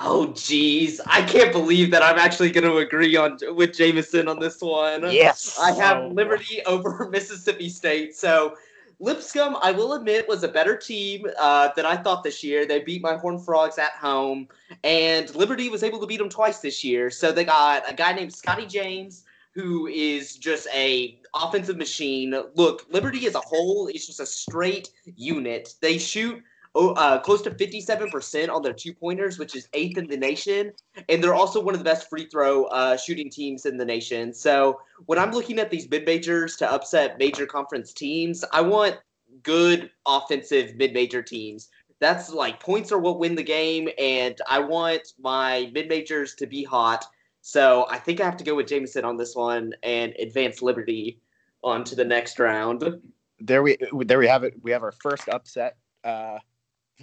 Oh 0.00 0.32
geez, 0.34 1.00
I 1.06 1.22
can't 1.22 1.52
believe 1.52 1.90
that 1.90 2.02
I'm 2.02 2.18
actually 2.18 2.50
going 2.50 2.64
to 2.64 2.78
agree 2.78 3.16
on 3.16 3.38
with 3.54 3.76
Jameson 3.76 4.28
on 4.28 4.38
this 4.38 4.60
one. 4.60 5.02
Yes, 5.12 5.58
I 5.58 5.72
have 5.72 6.04
oh. 6.04 6.08
Liberty 6.08 6.64
over 6.64 7.08
Mississippi 7.12 7.68
State. 7.68 8.14
So 8.16 8.56
Lipscomb, 9.00 9.56
I 9.62 9.72
will 9.72 9.94
admit, 9.94 10.28
was 10.28 10.42
a 10.42 10.48
better 10.48 10.76
team 10.76 11.26
uh, 11.38 11.70
than 11.74 11.86
I 11.86 11.96
thought 11.96 12.22
this 12.22 12.44
year. 12.44 12.66
They 12.66 12.80
beat 12.80 13.00
my 13.00 13.16
Horned 13.16 13.44
Frogs 13.44 13.78
at 13.78 13.92
home, 13.92 14.48
and 14.84 15.34
Liberty 15.34 15.70
was 15.70 15.82
able 15.82 15.98
to 16.00 16.06
beat 16.06 16.18
them 16.18 16.28
twice 16.28 16.58
this 16.60 16.84
year. 16.84 17.10
So 17.10 17.32
they 17.32 17.44
got 17.44 17.90
a 17.90 17.94
guy 17.94 18.12
named 18.12 18.34
Scotty 18.34 18.66
James, 18.66 19.24
who 19.54 19.86
is 19.86 20.36
just 20.36 20.68
a 20.74 21.18
offensive 21.34 21.78
machine. 21.78 22.34
Look, 22.54 22.86
Liberty 22.90 23.26
as 23.26 23.34
a 23.34 23.40
whole 23.40 23.88
is 23.88 24.06
just 24.06 24.20
a 24.20 24.26
straight 24.26 24.90
unit. 25.16 25.74
They 25.80 25.96
shoot 25.96 26.42
uh, 26.74 27.18
close 27.18 27.42
to 27.42 27.50
57% 27.50 28.48
on 28.48 28.62
their 28.62 28.72
two 28.72 28.94
pointers, 28.94 29.38
which 29.38 29.56
is 29.56 29.68
eighth 29.72 29.98
in 29.98 30.06
the 30.06 30.16
nation. 30.16 30.72
And 31.08 31.22
they're 31.22 31.34
also 31.34 31.60
one 31.60 31.74
of 31.74 31.80
the 31.80 31.84
best 31.84 32.08
free 32.08 32.26
throw 32.26 32.64
uh, 32.66 32.96
shooting 32.96 33.30
teams 33.30 33.66
in 33.66 33.76
the 33.76 33.84
nation. 33.84 34.32
So 34.32 34.80
when 35.06 35.18
I'm 35.18 35.32
looking 35.32 35.58
at 35.58 35.70
these 35.70 35.88
mid 35.90 36.04
majors 36.04 36.56
to 36.56 36.70
upset 36.70 37.18
major 37.18 37.46
conference 37.46 37.92
teams, 37.92 38.44
I 38.52 38.60
want 38.60 38.98
good 39.42 39.90
offensive 40.06 40.76
mid 40.76 40.92
major 40.92 41.22
teams. 41.22 41.68
That's 41.98 42.30
like 42.30 42.60
points 42.60 42.92
are 42.92 42.98
what 42.98 43.18
win 43.18 43.34
the 43.34 43.42
game. 43.42 43.88
And 43.98 44.38
I 44.48 44.60
want 44.60 45.12
my 45.18 45.70
mid 45.74 45.88
majors 45.88 46.34
to 46.36 46.46
be 46.46 46.62
hot. 46.62 47.04
So 47.42 47.86
I 47.90 47.98
think 47.98 48.20
I 48.20 48.24
have 48.24 48.36
to 48.36 48.44
go 48.44 48.54
with 48.54 48.68
Jameson 48.68 49.04
on 49.04 49.16
this 49.16 49.34
one 49.34 49.72
and 49.82 50.14
advance 50.18 50.62
Liberty 50.62 51.20
on 51.64 51.84
to 51.84 51.94
the 51.94 52.04
next 52.04 52.38
round. 52.38 53.00
There 53.40 53.62
we 53.62 53.76
there 54.04 54.18
we 54.18 54.28
have 54.28 54.44
it. 54.44 54.54
We 54.62 54.70
have 54.70 54.82
our 54.82 54.92
first 54.92 55.28
upset. 55.28 55.76
Uh, 56.04 56.38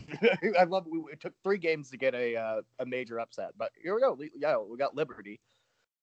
I 0.60 0.64
love. 0.64 0.86
We, 0.90 1.00
it 1.12 1.20
took 1.20 1.34
three 1.44 1.58
games 1.58 1.90
to 1.92 1.98
get 1.98 2.14
a 2.14 2.36
uh, 2.36 2.62
a 2.80 2.86
major 2.86 3.20
upset, 3.20 3.52
but 3.58 3.72
here 3.82 3.96
we 3.96 4.02
go. 4.02 4.18
Yeah, 4.38 4.58
we 4.58 4.78
got 4.78 4.96
Liberty. 4.96 5.40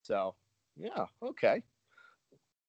So 0.03 0.35
yeah, 0.77 1.07
okay. 1.23 1.63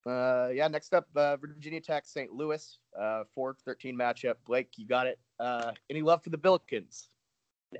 Uh, 0.05 0.49
yeah, 0.53 0.67
next 0.67 0.93
up, 0.93 1.07
uh, 1.15 1.35
Virginia 1.37 1.81
Tech, 1.81 2.05
St. 2.05 2.31
Louis, 2.31 2.77
uh, 2.99 3.23
4-13 3.35 3.95
matchup. 3.95 4.35
Blake, 4.45 4.69
you 4.77 4.85
got 4.85 5.07
it. 5.07 5.17
Uh, 5.39 5.71
any 5.89 6.03
love 6.03 6.23
for 6.23 6.29
the 6.29 6.37
Billikens? 6.37 7.07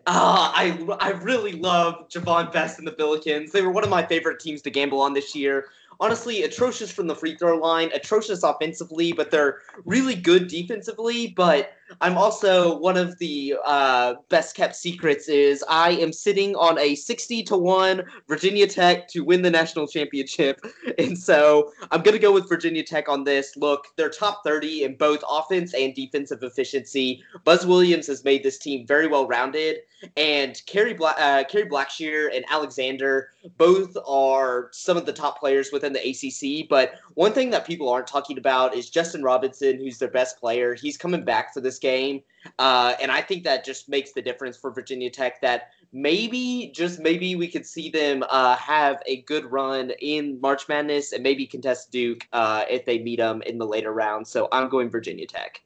Ah, 0.08 0.52
I 0.54 0.78
I 1.00 1.12
really 1.12 1.54
love 1.54 2.10
Javon 2.10 2.52
Bess 2.52 2.80
and 2.80 2.88
the 2.88 2.92
Billikens. 2.92 3.52
They 3.52 3.62
were 3.62 3.72
one 3.72 3.84
of 3.84 3.90
my 3.90 4.06
favorite 4.06 4.40
teams 4.40 4.62
to 4.64 4.70
gamble 4.70 5.00
on 5.00 5.14
this 5.14 5.36
year 5.36 5.68
honestly 6.00 6.44
atrocious 6.44 6.92
from 6.92 7.08
the 7.08 7.16
free 7.16 7.36
throw 7.36 7.58
line, 7.58 7.90
atrocious 7.94 8.44
offensively, 8.44 9.14
but 9.14 9.32
they're 9.32 9.60
really 9.86 10.16
good 10.16 10.48
defensively. 10.48 11.28
But 11.36 11.72
I'm 12.02 12.18
also 12.18 12.78
one 12.80 12.98
of 12.98 13.18
the 13.20 13.56
uh, 13.66 14.16
best 14.30 14.56
kept 14.56 14.76
secrets 14.76 15.30
is 15.30 15.64
I 15.70 15.92
am 15.92 16.12
sitting 16.12 16.56
on 16.56 16.80
a 16.80 16.96
60 16.96 17.44
to 17.44 17.58
1 17.58 18.04
Virginia 18.28 18.68
Tech 18.68 19.08
to 19.10 19.24
win 19.24 19.42
the 19.42 19.52
national 19.52 19.88
championship. 19.88 20.62
And 20.98 21.18
so 21.18 21.74
I'm 21.92 22.02
going 22.04 22.14
to 22.14 22.22
go 22.22 22.32
with 22.32 22.48
Virginia 22.48 22.84
Tech 22.84 23.10
on 23.10 23.24
this. 23.26 23.58
Look, 23.58 23.88
they're 23.98 24.10
top 24.10 24.44
30 24.46 24.84
in 24.84 24.96
both 24.96 25.22
offense 25.30 25.74
and 25.74 25.94
defensive 25.94 26.42
efficiency. 26.42 27.22
Buzz 27.44 27.66
Williams 27.66 28.08
has 28.08 28.24
made 28.24 28.44
this 28.44 28.58
team 28.58 28.88
very 28.88 29.08
well 29.08 29.28
rounded. 29.28 29.80
And 30.16 30.62
Kerry, 30.68 30.94
Bla- 30.94 31.16
uh, 31.18 31.44
Kerry 31.46 31.66
Blackshear 31.66 32.34
and 32.34 32.46
Alexander 32.50 33.30
both 33.58 33.98
are 34.08 34.70
some 34.72 34.96
of 34.96 35.06
the 35.06 35.14
top 35.14 35.40
players 35.40 35.70
within 35.86 35.94
the 35.94 36.10
ACC. 36.10 36.68
But 36.68 36.96
one 37.14 37.34
thing 37.34 37.50
that 37.52 37.66
people 37.66 37.90
aren't 37.90 38.08
talking 38.08 38.38
about 38.38 38.76
is 38.76 38.90
Justin 38.90 39.24
Robinson, 39.24 39.78
who's 39.78 39.98
their 39.98 40.10
best 40.10 40.40
player. 40.40 40.74
He's 40.74 40.98
coming 40.98 41.24
back 41.24 41.54
for 41.54 41.62
this 41.62 41.80
game. 41.80 42.22
Uh, 42.60 42.94
and 43.02 43.12
I 43.12 43.22
think 43.22 43.44
that 43.44 43.66
just 43.66 43.90
makes 43.90 44.12
the 44.12 44.22
difference 44.22 44.58
for 44.58 44.72
Virginia 44.72 45.10
Tech 45.10 45.42
that 45.42 45.70
maybe, 45.92 46.72
just 46.76 47.00
maybe, 47.00 47.36
we 47.36 47.48
could 47.48 47.66
see 47.66 47.90
them 47.90 48.24
uh, 48.30 48.56
have 48.58 49.02
a 49.06 49.22
good 49.24 49.46
run 49.46 49.92
in 50.00 50.40
March 50.42 50.68
Madness 50.68 51.12
and 51.12 51.24
maybe 51.24 51.46
contest 51.46 51.92
Duke 51.92 52.28
uh, 52.34 52.66
if 52.70 52.86
they 52.86 53.00
meet 53.00 53.18
them 53.18 53.42
in 53.44 53.58
the 53.58 53.66
later 53.66 53.94
rounds. 53.94 54.30
So 54.30 54.48
I'm 54.52 54.70
going 54.70 54.90
Virginia 54.90 55.26
Tech. 55.26 55.62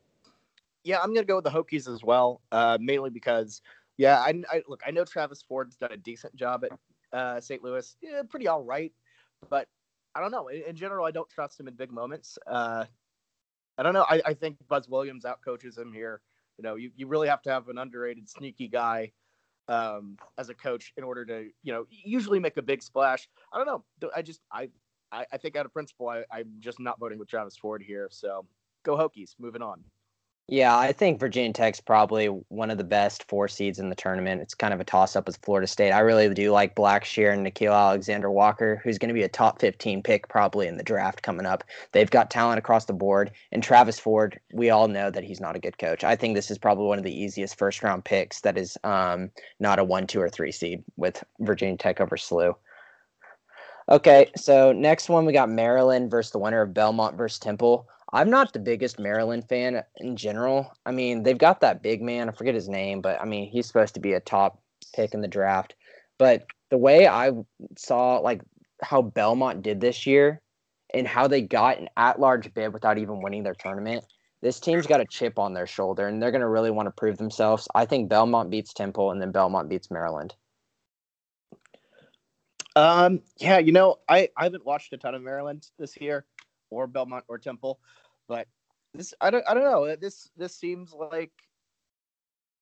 yeah, 0.84 1.00
I'm 1.02 1.14
gonna 1.14 1.26
go 1.26 1.36
with 1.36 1.46
the 1.46 1.52
Hokies 1.52 1.92
as 1.94 2.04
well, 2.04 2.42
uh, 2.52 2.78
mainly 2.80 3.10
because 3.10 3.62
yeah, 3.98 4.20
I, 4.20 4.42
I 4.50 4.64
look, 4.68 4.82
I 4.86 4.92
know 4.92 5.04
Travis 5.04 5.42
Ford's 5.42 5.76
done 5.76 5.92
a 5.92 5.98
decent 5.98 6.36
job 6.36 6.64
at 6.64 6.72
uh, 7.18 7.42
St. 7.42 7.64
Louis, 7.64 7.96
yeah, 8.02 8.22
pretty 8.30 8.48
all 8.48 8.64
right, 8.64 8.94
but 9.50 9.68
I 10.16 10.22
don't 10.22 10.32
know. 10.32 10.48
In, 10.48 10.63
in 10.70 10.75
general, 10.75 11.06
I 11.06 11.12
don't 11.12 11.30
trust 11.30 11.60
him 11.60 11.68
in 11.68 11.75
big 11.75 11.92
moments. 11.92 12.38
Uh, 12.48 12.86
I 13.78 13.84
don't 13.84 13.94
know. 13.94 14.06
I, 14.10 14.22
I 14.25 14.34
think 14.34 14.58
Buzz 14.68 14.89
Williams 14.89 15.24
outcoaches 15.24 15.78
him 15.78 15.94
here. 15.94 16.22
You 16.58 16.63
know, 16.63 16.75
you, 16.75 16.92
you 16.96 17.08
really 17.08 17.30
have 17.30 17.42
to 17.44 17.50
have 17.50 17.70
an 17.70 17.78
underrated, 17.78 18.28
sneaky 18.30 18.68
guy 18.68 19.12
um, 19.70 20.18
as 20.38 20.50
a 20.50 20.54
coach 20.54 20.92
in 20.98 21.04
order 21.04 21.25
to, 21.25 21.48
you 21.63 21.72
know, 21.72 21.86
usually 21.89 22.39
make 22.39 22.58
a 22.58 22.62
big 22.62 22.84
splash. 22.84 23.30
I 23.54 23.58
don't 23.58 23.68
know. 23.68 24.10
I 24.16 24.22
just, 24.22 24.42
I, 24.51 24.70
I, 25.12 25.25
I 25.32 25.38
think 25.38 25.56
out 25.56 25.66
of 25.66 25.74
principle, 25.74 26.10
I, 26.10 26.24
I'm 26.32 26.51
just 26.60 26.80
not 26.80 27.00
voting 27.00 27.18
with 27.20 27.30
Travis 27.30 27.56
Ford 27.56 27.82
here. 27.82 28.10
So 28.12 28.46
go 28.84 28.98
Hokies. 28.98 29.36
Moving 29.39 29.62
on. 29.62 29.84
Yeah, 30.51 30.75
I 30.75 30.94
think 30.94 31.20
Virginia 31.20 31.53
Tech's 31.53 31.79
probably 31.79 32.25
one 32.25 32.72
of 32.72 32.79
the 32.79 32.84
best 32.84 33.24
four 33.27 33.48
seeds 33.48 33.77
in 33.77 33.89
the 33.89 33.96
tournament. 33.96 34.41
It's 34.41 34.56
kind 34.56 34.74
of 34.74 34.79
a 34.79 34.84
toss 34.84 35.15
up 35.15 35.27
with 35.27 35.38
Florida 35.44 35.68
State. 35.68 35.91
I 35.91 36.00
really 36.00 36.27
do 36.34 36.51
like 36.51 36.74
Blackshear 36.74 37.32
and 37.32 37.46
Nickeil 37.46 37.72
Alexander 37.72 38.32
Walker, 38.32 38.82
who's 38.84 38.98
going 38.98 39.10
to 39.10 39.13
be 39.13 39.22
a 39.22 39.29
top 39.29 39.60
15 39.62 40.01
pick 40.01 40.27
probably 40.27 40.65
in 40.68 40.77
the 40.77 40.84
draft 40.84 41.22
coming 41.22 41.46
up. 41.46 41.63
They've 41.91 42.10
got 42.10 42.32
talent 42.32 42.58
across 42.58 42.86
the 42.86 42.94
board. 42.94 43.29
And 43.51 43.62
Travis 43.62 44.00
Ford, 44.00 44.39
we 44.51 44.72
all 44.72 44.88
know 44.88 45.12
that 45.12 45.24
he's 45.24 45.39
not 45.39 45.56
a 45.56 45.60
good 45.60 45.77
coach. 45.77 46.03
I 46.03 46.15
think 46.15 46.34
this 46.34 46.50
is 46.50 46.58
probably 46.58 46.88
one 46.88 46.98
of 46.98 47.06
the 47.06 47.15
easiest 47.15 47.56
first 47.56 47.84
round 47.84 48.03
picks 48.03 48.41
that 48.41 48.58
is 48.58 48.75
um, 48.84 49.29
not 49.60 49.77
a 49.77 49.84
one, 49.84 50.08
two, 50.08 50.20
or 50.20 50.29
three 50.29 50.51
seed 50.51 50.84
with 50.98 51.24
Virginia 51.41 51.77
Tech 51.77 52.01
over 52.01 52.18
SLU. 52.18 52.56
Okay, 53.88 54.32
so 54.36 54.72
next 54.72 55.10
one 55.10 55.25
we 55.25 55.34
got 55.34 55.50
Maryland 55.50 56.10
versus 56.10 56.32
the 56.32 56.39
winner 56.39 56.62
of 56.62 56.74
Belmont 56.74 57.18
versus 57.18 57.38
Temple. 57.38 57.88
I'm 58.12 58.30
not 58.30 58.54
the 58.54 58.60
biggest 58.60 59.00
Maryland 59.00 59.48
fan 59.48 59.84
in 59.98 60.16
general. 60.16 60.74
I 60.86 60.92
mean, 60.92 61.24
they've 61.24 61.38
got 61.38 61.62
that 61.62 61.84
big 61.84 62.01
man. 62.01 62.28
I 62.28 62.32
forget 62.32 62.56
his 62.56 62.68
name, 62.68 63.01
but 63.01 63.22
I 63.22 63.25
mean, 63.25 63.50
he's 63.50 63.68
supposed 63.68 63.94
to 63.94 64.00
be 64.00 64.13
a 64.13 64.20
top 64.20 64.62
pick 64.96 65.13
in 65.13 65.22
the 65.22 65.28
draft. 65.28 65.75
But 66.18 66.46
the 66.70 66.78
way 66.78 67.08
I 67.08 67.32
saw 67.78 68.18
like 68.18 68.42
how 68.82 69.01
Belmont 69.01 69.62
did 69.62 69.80
this 69.80 70.08
year 70.08 70.42
and 70.94 71.08
how 71.08 71.28
they 71.28 71.42
got 71.42 71.78
an 71.78 71.89
at-large 71.98 72.54
bid 72.54 72.74
without 72.74 72.98
even 72.98 73.22
winning 73.22 73.44
their 73.44 73.54
tournament, 73.54 74.04
this 74.42 74.60
team's 74.60 74.88
got 74.88 75.01
a 75.01 75.06
chip 75.06 75.38
on 75.38 75.54
their 75.54 75.68
shoulder 75.68 76.08
and 76.08 76.22
they're 76.22 76.32
going 76.32 76.42
to 76.42 76.48
really 76.48 76.72
want 76.72 76.88
to 76.88 76.92
prove 76.92 77.18
themselves. 77.18 77.68
I 77.75 77.86
think 77.86 78.10
Belmont 78.10 78.50
beats 78.50 78.74
Temple 78.74 79.12
and 79.12 79.22
then 79.22 79.32
Belmont 79.32 79.70
beats 79.70 79.92
Maryland. 79.92 80.34
Um, 82.75 83.22
yeah, 83.38 83.58
you 83.60 83.72
know, 83.72 83.98
I, 84.08 84.30
I 84.38 84.46
haven't 84.46 84.66
watched 84.66 84.94
a 84.94 84.98
ton 84.98 85.13
of 85.13 85.22
Maryland 85.22 85.68
this 85.78 86.00
year 86.00 86.25
or 86.70 86.88
Belmont 86.88 87.26
or 87.28 87.38
Temple, 87.38 87.80
but 88.28 88.48
this 88.94 89.14
I 89.22 89.30
don't 89.30 89.46
I 89.48 89.54
don't 89.54 89.64
know. 89.64 89.96
This 89.96 90.30
this 90.38 90.56
seems 90.56 90.94
like 90.94 91.32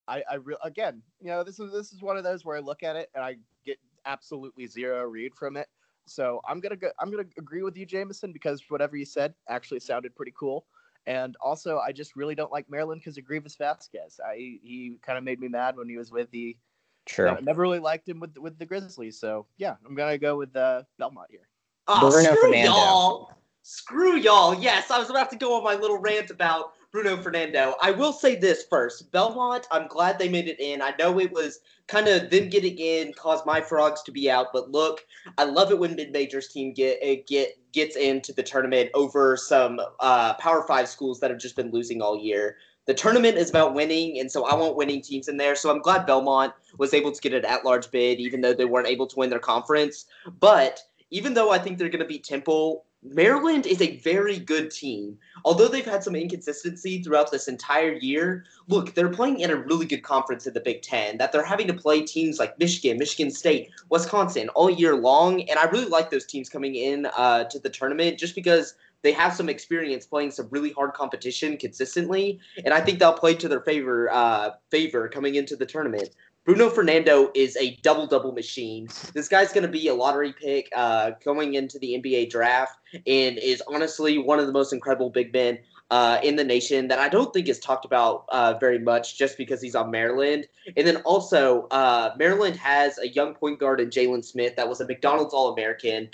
I 0.07 0.23
I 0.29 0.35
re- 0.35 0.57
again, 0.63 1.01
you 1.19 1.27
know, 1.27 1.43
this 1.43 1.59
is 1.59 1.71
this 1.71 1.93
is 1.93 2.01
one 2.01 2.17
of 2.17 2.23
those 2.23 2.45
where 2.45 2.57
I 2.57 2.61
look 2.61 2.83
at 2.83 2.95
it 2.95 3.09
and 3.15 3.23
I 3.23 3.37
get 3.65 3.77
absolutely 4.05 4.67
zero 4.67 5.03
read 5.03 5.35
from 5.35 5.57
it. 5.57 5.67
So 6.05 6.41
I'm 6.47 6.59
gonna 6.59 6.75
go, 6.75 6.89
I'm 6.99 7.11
gonna 7.11 7.27
agree 7.37 7.63
with 7.63 7.77
you, 7.77 7.85
Jameson, 7.85 8.31
because 8.31 8.63
whatever 8.69 8.95
you 8.95 9.05
said 9.05 9.33
actually 9.49 9.81
sounded 9.81 10.15
pretty 10.15 10.33
cool. 10.37 10.65
And 11.05 11.37
also, 11.39 11.79
I 11.79 11.93
just 11.93 12.15
really 12.15 12.35
don't 12.35 12.51
like 12.51 12.69
Maryland 12.69 13.01
because 13.01 13.17
of 13.17 13.23
Greivis 13.23 13.57
Vasquez. 13.57 14.19
I 14.25 14.35
he 14.35 14.97
kind 15.01 15.17
of 15.17 15.23
made 15.23 15.39
me 15.39 15.47
mad 15.47 15.77
when 15.77 15.87
he 15.87 15.97
was 15.97 16.11
with 16.11 16.29
the. 16.31 16.57
True. 17.05 17.29
I 17.29 17.39
never 17.39 17.61
really 17.61 17.79
liked 17.79 18.09
him 18.09 18.19
with 18.19 18.37
with 18.37 18.59
the 18.59 18.65
Grizzlies. 18.65 19.17
So 19.17 19.47
yeah, 19.57 19.75
I'm 19.85 19.95
gonna 19.95 20.17
go 20.17 20.37
with 20.37 20.53
uh, 20.55 20.83
Belmont 20.97 21.27
here. 21.29 21.47
Oh, 21.87 22.09
Bruno 22.11 22.35
screw 22.35 22.41
Fernando. 22.41 22.71
y'all. 22.71 23.31
Screw 23.69 24.15
y'all. 24.15 24.53
Yes, 24.53 24.91
I 24.91 24.97
was 24.97 25.09
about 25.09 25.29
to 25.31 25.35
go 25.35 25.57
on 25.57 25.61
my 25.61 25.75
little 25.75 25.97
rant 25.97 26.31
about 26.31 26.71
Bruno 26.93 27.21
Fernando. 27.21 27.75
I 27.83 27.91
will 27.91 28.13
say 28.13 28.37
this 28.37 28.63
first. 28.69 29.11
Belmont, 29.11 29.67
I'm 29.71 29.89
glad 29.89 30.17
they 30.17 30.29
made 30.29 30.47
it 30.47 30.61
in. 30.61 30.81
I 30.81 30.93
know 30.97 31.19
it 31.19 31.33
was 31.33 31.59
kind 31.87 32.07
of 32.07 32.29
them 32.29 32.47
getting 32.47 32.77
in 32.77 33.11
caused 33.11 33.45
my 33.45 33.59
frogs 33.59 34.03
to 34.03 34.11
be 34.13 34.31
out, 34.31 34.53
but 34.53 34.71
look, 34.71 35.05
I 35.37 35.43
love 35.43 35.69
it 35.71 35.79
when 35.79 35.97
mid 35.97 36.13
majors 36.13 36.47
team 36.47 36.71
get 36.71 36.99
eh, 37.01 37.17
get 37.27 37.59
gets 37.73 37.97
into 37.97 38.31
the 38.31 38.41
tournament 38.41 38.89
over 38.93 39.35
some 39.35 39.81
uh, 39.99 40.35
Power 40.35 40.65
Five 40.65 40.87
schools 40.87 41.19
that 41.19 41.29
have 41.29 41.39
just 41.39 41.57
been 41.57 41.69
losing 41.69 42.01
all 42.01 42.17
year. 42.17 42.55
The 42.85 42.93
tournament 42.93 43.35
is 43.37 43.49
about 43.49 43.73
winning, 43.73 44.21
and 44.21 44.31
so 44.31 44.45
I 44.45 44.55
want 44.55 44.77
winning 44.77 45.01
teams 45.01 45.27
in 45.27 45.35
there. 45.35 45.57
So 45.57 45.69
I'm 45.69 45.81
glad 45.81 46.05
Belmont 46.05 46.53
was 46.77 46.93
able 46.93 47.11
to 47.11 47.19
get 47.19 47.33
an 47.33 47.43
at-large 47.43 47.91
bid, 47.91 48.21
even 48.21 48.39
though 48.39 48.53
they 48.53 48.63
weren't 48.63 48.87
able 48.87 49.07
to 49.07 49.19
win 49.19 49.29
their 49.29 49.39
conference. 49.39 50.05
But 50.39 50.79
even 51.09 51.33
though 51.33 51.51
I 51.51 51.57
think 51.57 51.77
they're 51.77 51.89
going 51.89 51.99
to 51.99 52.07
beat 52.07 52.23
Temple, 52.23 52.85
Maryland 53.03 53.65
is 53.65 53.81
a 53.81 53.97
very 53.97 54.39
good 54.39 54.71
team. 54.71 55.17
Although 55.45 55.67
they've 55.67 55.85
had 55.85 56.03
some 56.03 56.15
inconsistency 56.15 57.01
throughout 57.01 57.31
this 57.31 57.47
entire 57.47 57.93
year, 57.93 58.45
look, 58.67 58.93
they're 58.93 59.09
playing 59.09 59.39
in 59.39 59.51
a 59.51 59.55
really 59.55 59.85
good 59.85 60.03
conference 60.03 60.47
in 60.47 60.53
the 60.53 60.59
Big 60.59 60.81
Ten, 60.81 61.17
that 61.17 61.31
they're 61.31 61.45
having 61.45 61.67
to 61.67 61.73
play 61.73 62.01
teams 62.01 62.39
like 62.39 62.57
Michigan, 62.59 62.97
Michigan 62.97 63.31
State, 63.31 63.69
Wisconsin 63.89 64.49
all 64.49 64.69
year 64.69 64.95
long. 64.95 65.41
And 65.49 65.59
I 65.59 65.65
really 65.65 65.85
like 65.85 66.09
those 66.09 66.25
teams 66.25 66.49
coming 66.49 66.75
in 66.75 67.05
uh, 67.17 67.45
to 67.45 67.59
the 67.59 67.69
tournament 67.69 68.17
just 68.17 68.35
because 68.35 68.75
they 69.03 69.11
have 69.11 69.33
some 69.33 69.47
experience 69.47 70.05
playing 70.05 70.31
some 70.31 70.47
really 70.49 70.71
hard 70.71 70.93
competition 70.93 71.55
consistently. 71.57 72.39
And 72.65 72.73
I 72.73 72.81
think 72.81 72.99
they'll 72.99 73.13
play 73.13 73.35
to 73.35 73.47
their 73.47 73.61
favor, 73.61 74.09
uh, 74.11 74.51
favor 74.71 75.07
coming 75.07 75.35
into 75.35 75.55
the 75.55 75.65
tournament. 75.65 76.09
Bruno 76.47 76.69
Fernando 76.69 77.29
is 77.35 77.57
a 77.57 77.75
double 77.81 78.07
double 78.07 78.31
machine. 78.31 78.87
This 79.13 79.27
guy's 79.27 79.51
going 79.51 79.65
to 79.65 79.67
be 79.67 79.89
a 79.89 79.93
lottery 79.93 80.31
pick 80.31 80.69
uh, 80.73 81.11
going 81.21 81.55
into 81.55 81.77
the 81.77 82.01
NBA 82.01 82.29
draft 82.29 82.79
and 83.05 83.37
is 83.37 83.61
honestly 83.67 84.17
one 84.17 84.39
of 84.39 84.47
the 84.47 84.53
most 84.53 84.71
incredible 84.71 85.09
big 85.09 85.33
men 85.33 85.59
uh, 85.91 86.21
in 86.23 86.37
the 86.37 86.45
nation 86.45 86.87
that 86.87 86.99
I 86.99 87.09
don't 87.09 87.33
think 87.33 87.49
is 87.49 87.59
talked 87.59 87.83
about 87.83 88.23
uh, 88.29 88.53
very 88.61 88.79
much 88.79 89.17
just 89.17 89.37
because 89.37 89.61
he's 89.61 89.75
on 89.75 89.91
Maryland. 89.91 90.47
And 90.77 90.87
then 90.87 90.97
also, 91.03 91.67
uh, 91.69 92.15
Maryland 92.17 92.55
has 92.55 92.97
a 92.97 93.09
young 93.09 93.33
point 93.33 93.59
guard 93.59 93.81
in 93.81 93.89
Jalen 93.89 94.23
Smith 94.23 94.55
that 94.55 94.69
was 94.69 94.79
a 94.79 94.87
McDonald's 94.87 95.33
All 95.33 95.51
American. 95.51 96.09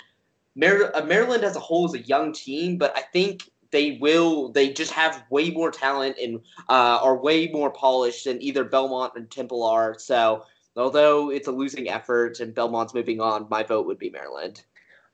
Mar- 0.56 0.90
uh, 0.96 1.04
Maryland 1.04 1.44
as 1.44 1.54
a 1.54 1.60
whole 1.60 1.86
is 1.86 1.94
a 1.94 2.00
young 2.00 2.32
team, 2.32 2.76
but 2.76 2.92
I 2.96 3.02
think 3.02 3.48
they 3.74 3.98
will 4.00 4.52
they 4.52 4.72
just 4.72 4.92
have 4.92 5.24
way 5.30 5.50
more 5.50 5.70
talent 5.70 6.16
and 6.22 6.40
uh, 6.68 7.00
are 7.02 7.16
way 7.16 7.48
more 7.48 7.70
polished 7.70 8.24
than 8.24 8.40
either 8.40 8.62
Belmont 8.62 9.14
and 9.16 9.28
Temple 9.28 9.64
are. 9.64 9.98
So 9.98 10.44
although 10.76 11.30
it's 11.30 11.48
a 11.48 11.52
losing 11.52 11.88
effort 11.90 12.38
and 12.38 12.54
Belmont's 12.54 12.94
moving 12.94 13.20
on, 13.20 13.48
my 13.50 13.64
vote 13.64 13.86
would 13.86 13.98
be 13.98 14.10
Maryland. 14.10 14.62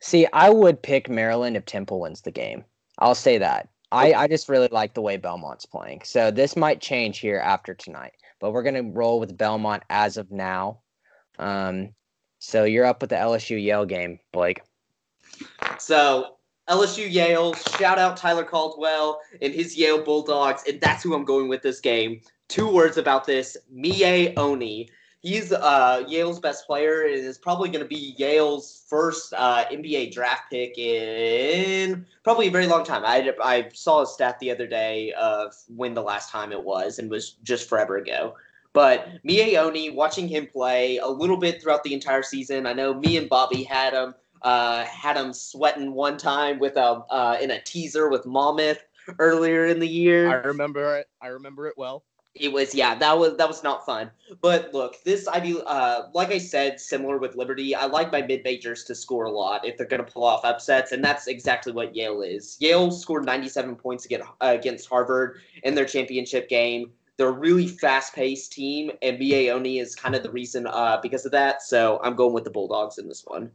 See, 0.00 0.26
I 0.35 0.50
would 0.50 0.83
pick 0.83 1.09
Maryland 1.09 1.57
if 1.57 1.64
Temple 1.64 2.00
wins 2.00 2.21
the 2.21 2.31
game. 2.31 2.62
I'll 2.99 3.14
say 3.14 3.38
that. 3.38 3.71
I, 3.93 4.12
I 4.12 4.29
just 4.29 4.49
really 4.49 4.69
like 4.71 4.93
the 4.93 5.00
way 5.00 5.17
Belmont's 5.17 5.67
playing. 5.67 6.02
So 6.05 6.31
this 6.31 6.55
might 6.55 6.83
change 6.83 7.19
here 7.19 7.38
after 7.38 7.73
tonight, 7.73 8.12
but 8.40 8.52
we're 8.52 8.62
gonna 8.62 8.83
roll 8.83 9.19
with 9.19 9.38
Belmont 9.38 9.85
as 9.88 10.19
of 10.19 10.31
now. 10.31 10.81
Um, 11.38 11.95
so 12.40 12.64
you're 12.64 12.85
up 12.85 13.00
with 13.00 13.09
the 13.09 13.17
LSU 13.17 13.62
Yale 13.62 13.87
game, 13.87 14.21
Blake. 14.33 14.61
So 15.79 16.37
LSU 16.71 17.11
Yale. 17.11 17.53
Shout 17.55 17.99
out 17.99 18.17
Tyler 18.17 18.45
Caldwell 18.45 19.21
and 19.43 19.53
his 19.53 19.77
Yale 19.77 20.03
Bulldogs, 20.03 20.62
and 20.69 20.81
that's 20.81 21.03
who 21.03 21.15
I'm 21.15 21.25
going 21.25 21.49
with 21.49 21.62
this 21.62 21.81
game. 21.81 22.21
Two 22.47 22.73
words 22.73 22.97
about 22.97 23.27
this: 23.27 23.57
Miye 23.75 24.33
Oni. 24.37 24.89
He's 25.23 25.53
uh, 25.53 26.05
Yale's 26.09 26.39
best 26.39 26.67
player 26.67 27.03
and 27.03 27.15
is 27.15 27.37
probably 27.37 27.69
going 27.69 27.83
to 27.83 27.89
be 27.89 28.15
Yale's 28.17 28.85
first 28.89 29.35
uh, 29.37 29.67
NBA 29.67 30.12
draft 30.12 30.45
pick 30.49 30.79
in 30.79 32.07
probably 32.23 32.47
a 32.47 32.50
very 32.50 32.67
long 32.67 32.85
time. 32.85 33.03
I, 33.05 33.35
I 33.43 33.69
saw 33.75 34.03
a 34.03 34.07
stat 34.07 34.39
the 34.39 34.50
other 34.50 34.67
day 34.67 35.12
of 35.12 35.55
when 35.69 35.93
the 35.93 36.03
last 36.03 36.31
time 36.31 36.53
it 36.53 36.62
was, 36.62 37.00
and 37.00 37.11
was 37.11 37.33
just 37.43 37.69
forever 37.69 37.97
ago. 37.97 38.35
But 38.73 39.09
Miye 39.27 39.57
Oni, 39.57 39.91
watching 39.91 40.29
him 40.29 40.47
play 40.47 40.99
a 40.99 41.09
little 41.09 41.37
bit 41.37 41.61
throughout 41.61 41.83
the 41.83 41.95
entire 41.95 42.23
season, 42.23 42.65
I 42.65 42.73
know 42.73 42.95
me 42.95 43.17
and 43.17 43.29
Bobby 43.29 43.65
had 43.65 43.93
him 43.93 44.15
uh, 44.42 44.85
had 44.85 45.16
him 45.16 45.32
sweating 45.32 45.92
one 45.92 46.16
time 46.16 46.59
with 46.59 46.76
a 46.76 47.02
uh, 47.11 47.38
in 47.40 47.50
a 47.50 47.62
teaser 47.62 48.09
with 48.09 48.26
Monmouth 48.26 48.82
earlier 49.18 49.66
in 49.66 49.80
the 49.80 49.88
year. 49.88 50.28
I 50.28 50.35
remember 50.35 50.97
it. 50.97 51.09
I 51.20 51.28
remember 51.28 51.66
it 51.66 51.75
well. 51.76 52.04
It 52.35 52.52
was 52.52 52.75
yeah, 52.75 52.94
that 52.94 53.18
was 53.18 53.37
that 53.38 53.49
was 53.49 53.64
not 53.64 53.85
fun. 53.85 54.11
But 54.40 54.73
look, 54.73 55.02
this 55.02 55.26
I 55.26 55.40
do 55.40 55.61
uh 55.62 56.09
like 56.14 56.30
I 56.30 56.38
said, 56.38 56.78
similar 56.78 57.18
with 57.18 57.35
Liberty, 57.35 57.75
I 57.75 57.87
like 57.87 58.12
my 58.12 58.23
mid 58.23 58.44
majors 58.44 58.85
to 58.85 58.94
score 58.94 59.25
a 59.25 59.30
lot 59.30 59.66
if 59.66 59.76
they're 59.76 59.87
gonna 59.87 60.04
pull 60.04 60.23
off 60.23 60.44
upsets, 60.44 60.92
and 60.92 61.02
that's 61.02 61.26
exactly 61.26 61.73
what 61.73 61.97
Yale 61.97 62.23
is. 62.23 62.56
Yale 62.61 62.92
scored 62.92 63.25
97 63.25 63.75
points 63.75 64.04
against 64.04 64.28
uh, 64.40 64.54
against 64.56 64.88
Harvard 64.88 65.40
in 65.64 65.75
their 65.75 65.85
championship 65.87 66.49
game. 66.49 66.92
They're 67.16 67.28
a 67.28 67.32
really 67.32 67.66
fast 67.66 68.14
paced 68.14 68.52
team, 68.52 68.92
and 69.02 69.18
Miye 69.18 69.52
Oni 69.52 69.80
is 69.80 69.97
kind 69.97 70.14
of 70.14 70.23
the 70.23 70.30
reason 70.30 70.68
uh 70.68 71.00
because 71.02 71.26
of 71.26 71.32
that. 71.32 71.62
So 71.62 71.99
I'm 72.04 72.14
going 72.14 72.32
with 72.32 72.44
the 72.44 72.50
Bulldogs 72.50 72.99
in 72.99 73.09
this 73.09 73.25
one 73.26 73.50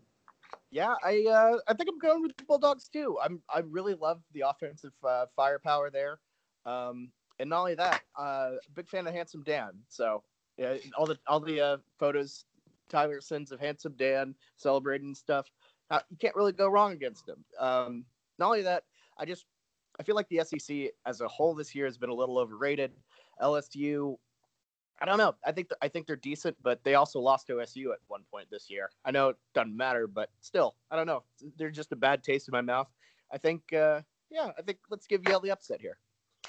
yeah, 0.75 0.93
I 1.05 1.25
uh, 1.29 1.57
I 1.69 1.73
think 1.73 1.89
I'm 1.89 1.99
going 1.99 2.21
with 2.21 2.35
the 2.35 2.43
Bulldogs 2.43 2.89
too. 2.89 3.17
I'm 3.23 3.41
I 3.47 3.59
really 3.59 3.93
love 3.93 4.21
the 4.33 4.41
offensive 4.41 4.91
uh, 5.07 5.25
firepower 5.33 5.89
there, 5.89 6.19
um, 6.65 7.13
and 7.39 7.49
not 7.49 7.59
only 7.61 7.75
that, 7.75 8.01
uh, 8.19 8.51
big 8.73 8.89
fan 8.89 9.07
of 9.07 9.13
Handsome 9.13 9.41
Dan. 9.43 9.69
So 9.87 10.21
yeah, 10.57 10.75
all 10.97 11.05
the 11.05 11.17
all 11.27 11.39
the 11.39 11.61
uh, 11.61 11.77
photos 11.97 12.43
Tyler 12.89 13.21
sends 13.21 13.53
of 13.53 13.61
Handsome 13.61 13.93
Dan 13.97 14.35
celebrating 14.57 15.15
stuff. 15.15 15.49
Uh, 15.89 16.01
you 16.09 16.17
can't 16.17 16.35
really 16.35 16.51
go 16.51 16.67
wrong 16.67 16.91
against 16.91 17.29
him. 17.29 17.45
Um, 17.57 18.03
not 18.37 18.47
only 18.47 18.63
that, 18.63 18.83
I 19.17 19.23
just 19.23 19.45
I 19.97 20.03
feel 20.03 20.15
like 20.17 20.27
the 20.27 20.43
SEC 20.43 20.91
as 21.05 21.21
a 21.21 21.27
whole 21.29 21.55
this 21.55 21.73
year 21.73 21.85
has 21.85 21.97
been 21.97 22.09
a 22.09 22.13
little 22.13 22.37
overrated. 22.37 22.91
LSU. 23.41 24.17
I 24.99 25.05
don't 25.05 25.17
know. 25.17 25.35
I 25.45 25.51
think 25.51 25.69
I 25.81 25.87
think 25.87 26.07
they're 26.07 26.15
decent, 26.15 26.55
but 26.63 26.83
they 26.83 26.95
also 26.95 27.19
lost 27.19 27.47
to 27.47 27.53
OSU 27.53 27.91
at 27.91 27.99
one 28.07 28.23
point 28.31 28.47
this 28.49 28.69
year. 28.69 28.89
I 29.03 29.11
know 29.11 29.29
it 29.29 29.37
doesn't 29.53 29.75
matter, 29.75 30.07
but 30.07 30.29
still, 30.41 30.75
I 30.89 30.95
don't 30.95 31.07
know. 31.07 31.23
They're 31.57 31.69
just 31.69 31.91
a 31.91 31.97
bad 31.97 32.23
taste 32.23 32.47
in 32.47 32.53
my 32.53 32.61
mouth. 32.61 32.87
I 33.31 33.37
think, 33.37 33.73
uh, 33.73 34.01
yeah, 34.29 34.51
I 34.57 34.61
think 34.61 34.79
let's 34.89 35.07
give 35.07 35.27
Yale 35.27 35.41
the 35.41 35.51
upset 35.51 35.81
here. 35.81 35.97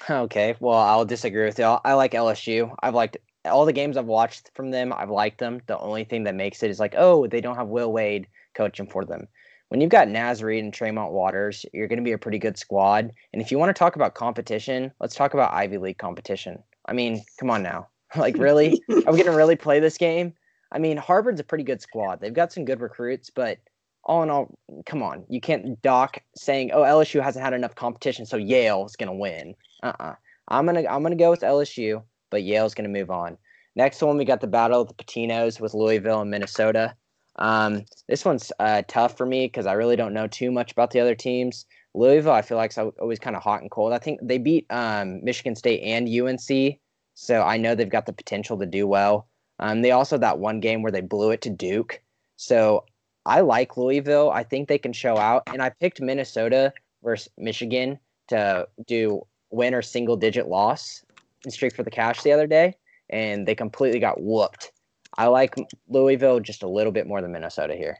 Okay, 0.09 0.55
well, 0.59 0.77
I'll 0.77 1.05
disagree 1.05 1.45
with 1.45 1.59
you. 1.59 1.65
I 1.65 1.93
like 1.93 2.11
LSU. 2.11 2.73
I've 2.81 2.93
liked 2.93 3.17
all 3.45 3.65
the 3.65 3.73
games 3.73 3.97
I've 3.97 4.05
watched 4.05 4.51
from 4.53 4.71
them. 4.71 4.93
I've 4.93 5.09
liked 5.09 5.39
them. 5.39 5.61
The 5.65 5.79
only 5.79 6.03
thing 6.03 6.23
that 6.25 6.35
makes 6.35 6.63
it 6.63 6.69
is 6.69 6.79
like, 6.79 6.93
oh, 6.97 7.27
they 7.27 7.41
don't 7.41 7.55
have 7.55 7.67
Will 7.67 7.91
Wade 7.91 8.27
coaching 8.53 8.87
for 8.87 9.03
them. 9.05 9.27
When 9.69 9.81
you've 9.81 9.89
got 9.89 10.07
Naz 10.07 10.41
and 10.41 10.73
Tremont 10.73 11.11
Waters, 11.11 11.65
you're 11.73 11.87
going 11.87 11.97
to 11.97 12.03
be 12.03 12.13
a 12.13 12.17
pretty 12.17 12.39
good 12.39 12.57
squad. 12.57 13.11
And 13.33 13.41
if 13.41 13.51
you 13.51 13.59
want 13.59 13.69
to 13.69 13.77
talk 13.77 13.97
about 13.97 14.15
competition, 14.15 14.93
let's 15.01 15.15
talk 15.15 15.33
about 15.33 15.53
Ivy 15.53 15.77
League 15.77 15.97
competition. 15.97 16.63
I 16.85 16.93
mean, 16.93 17.23
come 17.37 17.49
on 17.49 17.63
now. 17.63 17.89
like, 18.15 18.37
really? 18.37 18.81
Are 18.89 19.11
we 19.11 19.23
going 19.23 19.25
to 19.25 19.31
really 19.31 19.55
play 19.55 19.79
this 19.79 19.97
game? 19.97 20.33
I 20.71 20.79
mean, 20.79 20.97
Harvard's 20.97 21.39
a 21.39 21.43
pretty 21.43 21.63
good 21.63 21.81
squad. 21.81 22.19
They've 22.19 22.33
got 22.33 22.51
some 22.51 22.65
good 22.65 22.81
recruits, 22.81 23.29
but 23.29 23.57
all 24.03 24.23
in 24.23 24.29
all, 24.29 24.57
come 24.85 25.03
on. 25.03 25.25
You 25.29 25.41
can't 25.41 25.81
dock 25.81 26.19
saying, 26.35 26.71
"Oh, 26.73 26.81
LSU 26.81 27.21
hasn't 27.21 27.43
had 27.43 27.53
enough 27.53 27.75
competition, 27.75 28.25
so 28.25 28.37
Yale 28.37 28.85
is 28.85 28.95
going 28.95 29.09
to 29.09 29.15
win." 29.15 29.55
Uh-uh. 29.83 30.15
I'm 30.47 30.65
gonna 30.65 30.85
I'm 30.89 31.03
gonna 31.03 31.15
go 31.15 31.29
with 31.29 31.41
LSU, 31.41 32.01
but 32.29 32.43
Yale's 32.43 32.73
gonna 32.73 32.89
move 32.89 33.11
on. 33.11 33.37
Next 33.75 34.01
one, 34.01 34.17
we 34.17 34.25
got 34.25 34.41
the 34.41 34.47
battle 34.47 34.81
of 34.81 34.87
the 34.87 34.93
Pitinos 34.93 35.59
with 35.59 35.73
Louisville 35.73 36.21
and 36.21 36.31
Minnesota. 36.31 36.95
Um, 37.35 37.85
this 38.07 38.25
one's 38.25 38.51
uh, 38.59 38.81
tough 38.87 39.15
for 39.17 39.25
me 39.25 39.45
because 39.45 39.67
I 39.67 39.73
really 39.73 39.95
don't 39.95 40.13
know 40.13 40.27
too 40.27 40.51
much 40.51 40.71
about 40.71 40.91
the 40.91 40.99
other 40.99 41.13
teams. 41.13 41.65
Louisville, 41.93 42.31
I 42.31 42.41
feel 42.41 42.57
like 42.57 42.71
is 42.71 42.77
always 42.77 43.19
kind 43.19 43.35
of 43.35 43.43
hot 43.43 43.61
and 43.61 43.69
cold. 43.69 43.93
I 43.93 43.99
think 43.99 44.19
they 44.23 44.37
beat 44.37 44.65
um, 44.69 45.23
Michigan 45.23 45.55
State 45.55 45.81
and 45.83 46.07
UNC, 46.07 46.79
so 47.19 47.41
I 47.41 47.57
know 47.57 47.73
they've 47.73 47.89
got 47.89 48.05
the 48.05 48.13
potential 48.13 48.59
to 48.59 48.65
do 48.67 48.85
well. 48.85 49.27
Um, 49.57 49.81
they 49.81 49.89
also 49.89 50.19
that 50.19 50.37
one 50.37 50.59
game 50.59 50.83
where 50.83 50.91
they 50.91 51.01
blew 51.01 51.31
it 51.31 51.41
to 51.41 51.49
Duke, 51.49 51.99
so 52.35 52.85
I 53.25 53.41
like 53.41 53.75
Louisville. 53.75 54.29
I 54.29 54.43
think 54.43 54.67
they 54.67 54.77
can 54.77 54.93
show 54.93 55.17
out, 55.17 55.41
and 55.47 55.59
I 55.59 55.71
picked 55.71 55.99
Minnesota 55.99 56.71
versus 57.03 57.29
Michigan 57.35 57.97
to 58.27 58.67
do 58.85 59.25
win 59.49 59.73
or 59.73 59.81
single 59.81 60.15
digit 60.15 60.47
loss 60.47 61.03
in 61.43 61.49
Streak 61.49 61.75
for 61.75 61.81
the 61.81 61.89
Cash 61.89 62.21
the 62.21 62.31
other 62.31 62.45
day, 62.45 62.75
and 63.09 63.47
they 63.47 63.55
completely 63.55 63.99
got 63.99 64.21
whooped. 64.21 64.71
I 65.17 65.25
like 65.25 65.55
Louisville 65.89 66.39
just 66.39 66.61
a 66.61 66.69
little 66.69 66.91
bit 66.91 67.07
more 67.07 67.23
than 67.23 67.31
Minnesota 67.31 67.75
here. 67.75 67.97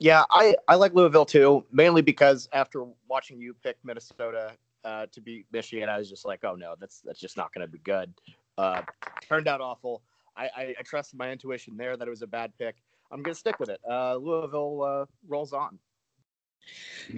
Yeah, 0.00 0.24
I, 0.32 0.56
I 0.66 0.74
like 0.74 0.92
Louisville 0.92 1.24
too, 1.24 1.64
mainly 1.70 2.02
because 2.02 2.48
after 2.52 2.84
watching 3.08 3.40
you 3.40 3.54
pick 3.62 3.76
Minnesota 3.84 4.54
uh, 4.84 5.06
to 5.12 5.20
beat 5.20 5.46
Michigan, 5.52 5.88
I 5.88 5.98
was 5.98 6.08
just 6.08 6.26
like, 6.26 6.44
oh 6.44 6.54
no, 6.54 6.74
that's 6.78 7.00
that's 7.00 7.20
just 7.20 7.36
not 7.36 7.52
going 7.52 7.66
to 7.66 7.70
be 7.70 7.78
good. 7.78 8.12
Uh, 8.56 8.82
turned 9.28 9.48
out 9.48 9.60
awful. 9.60 10.02
I, 10.36 10.50
I, 10.56 10.74
I, 10.78 10.82
trusted 10.82 11.18
my 11.18 11.30
intuition 11.30 11.76
there 11.76 11.96
that 11.96 12.06
it 12.06 12.10
was 12.10 12.22
a 12.22 12.26
bad 12.26 12.52
pick. 12.58 12.76
I'm 13.10 13.22
going 13.22 13.34
to 13.34 13.38
stick 13.38 13.58
with 13.58 13.68
it. 13.68 13.80
Uh, 13.88 14.16
Louisville 14.16 14.82
uh, 14.82 15.04
rolls 15.28 15.52
on. 15.52 15.78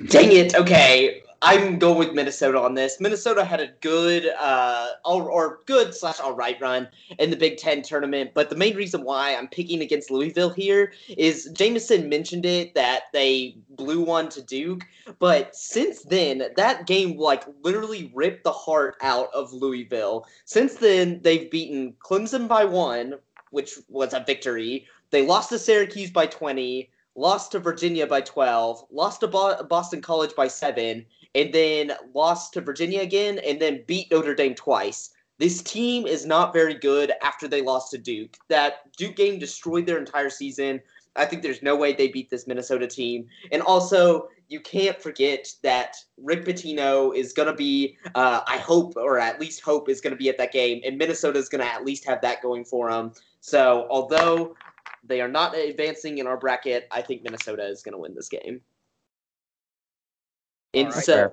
Dang 0.08 0.32
it. 0.32 0.54
Okay. 0.54 1.22
I'm 1.42 1.78
going 1.78 1.96
with 1.96 2.12
Minnesota 2.12 2.60
on 2.60 2.74
this. 2.74 3.00
Minnesota 3.00 3.44
had 3.44 3.60
a 3.60 3.68
good, 3.80 4.26
uh, 4.38 4.88
or, 5.06 5.30
or 5.30 5.60
good 5.64 5.94
slash 5.94 6.20
all 6.20 6.34
right 6.34 6.60
run 6.60 6.86
in 7.18 7.30
the 7.30 7.36
Big 7.36 7.56
Ten 7.56 7.80
tournament. 7.80 8.32
But 8.34 8.50
the 8.50 8.56
main 8.56 8.76
reason 8.76 9.04
why 9.04 9.34
I'm 9.34 9.48
picking 9.48 9.80
against 9.80 10.10
Louisville 10.10 10.50
here 10.50 10.92
is 11.08 11.48
Jameson 11.54 12.10
mentioned 12.10 12.44
it 12.44 12.74
that 12.74 13.04
they 13.14 13.56
blew 13.70 14.02
one 14.02 14.28
to 14.30 14.42
Duke. 14.42 14.82
But 15.18 15.56
since 15.56 16.02
then, 16.02 16.42
that 16.56 16.86
game 16.86 17.16
like 17.16 17.44
literally 17.62 18.12
ripped 18.14 18.44
the 18.44 18.52
heart 18.52 18.96
out 19.00 19.30
of 19.32 19.50
Louisville. 19.50 20.26
Since 20.44 20.74
then, 20.74 21.20
they've 21.22 21.50
beaten 21.50 21.94
Clemson 22.04 22.48
by 22.48 22.66
one, 22.66 23.14
which 23.50 23.78
was 23.88 24.12
a 24.12 24.22
victory. 24.26 24.86
They 25.08 25.26
lost 25.26 25.48
to 25.48 25.58
Syracuse 25.58 26.10
by 26.10 26.26
20 26.26 26.90
lost 27.16 27.52
to 27.52 27.58
Virginia 27.58 28.06
by 28.06 28.20
12, 28.20 28.84
lost 28.90 29.20
to 29.20 29.28
Bo- 29.28 29.62
Boston 29.64 30.00
College 30.00 30.34
by 30.34 30.48
7, 30.48 31.04
and 31.34 31.52
then 31.52 31.92
lost 32.14 32.52
to 32.54 32.60
Virginia 32.60 33.00
again, 33.00 33.38
and 33.46 33.60
then 33.60 33.84
beat 33.86 34.10
Notre 34.10 34.34
Dame 34.34 34.54
twice. 34.54 35.10
This 35.38 35.62
team 35.62 36.06
is 36.06 36.26
not 36.26 36.52
very 36.52 36.74
good 36.74 37.12
after 37.22 37.48
they 37.48 37.62
lost 37.62 37.90
to 37.92 37.98
Duke. 37.98 38.36
That 38.48 38.94
Duke 38.96 39.16
game 39.16 39.38
destroyed 39.38 39.86
their 39.86 39.98
entire 39.98 40.28
season. 40.28 40.80
I 41.16 41.24
think 41.24 41.42
there's 41.42 41.62
no 41.62 41.74
way 41.74 41.92
they 41.92 42.08
beat 42.08 42.30
this 42.30 42.46
Minnesota 42.46 42.86
team. 42.86 43.26
And 43.50 43.62
also, 43.62 44.28
you 44.48 44.60
can't 44.60 45.00
forget 45.00 45.48
that 45.62 45.96
Rick 46.18 46.44
Pitino 46.44 47.16
is 47.16 47.32
going 47.32 47.48
to 47.48 47.54
be, 47.54 47.96
uh, 48.14 48.40
I 48.46 48.58
hope, 48.58 48.96
or 48.96 49.18
at 49.18 49.40
least 49.40 49.62
hope, 49.62 49.88
is 49.88 50.00
going 50.00 50.12
to 50.12 50.16
be 50.16 50.28
at 50.28 50.36
that 50.38 50.52
game. 50.52 50.82
And 50.84 50.98
Minnesota 50.98 51.38
is 51.38 51.48
going 51.48 51.62
to 51.62 51.72
at 51.72 51.84
least 51.84 52.04
have 52.04 52.20
that 52.20 52.42
going 52.42 52.64
for 52.64 52.90
them. 52.90 53.12
So, 53.40 53.86
although 53.88 54.54
they 55.04 55.20
are 55.20 55.28
not 55.28 55.56
advancing 55.56 56.18
in 56.18 56.26
our 56.26 56.36
bracket. 56.36 56.86
I 56.90 57.02
think 57.02 57.22
Minnesota 57.22 57.66
is 57.66 57.82
going 57.82 57.92
to 57.92 57.98
win 57.98 58.14
this 58.14 58.28
game. 58.28 58.60
And 60.74 60.94
right, 60.94 61.04
so, 61.04 61.32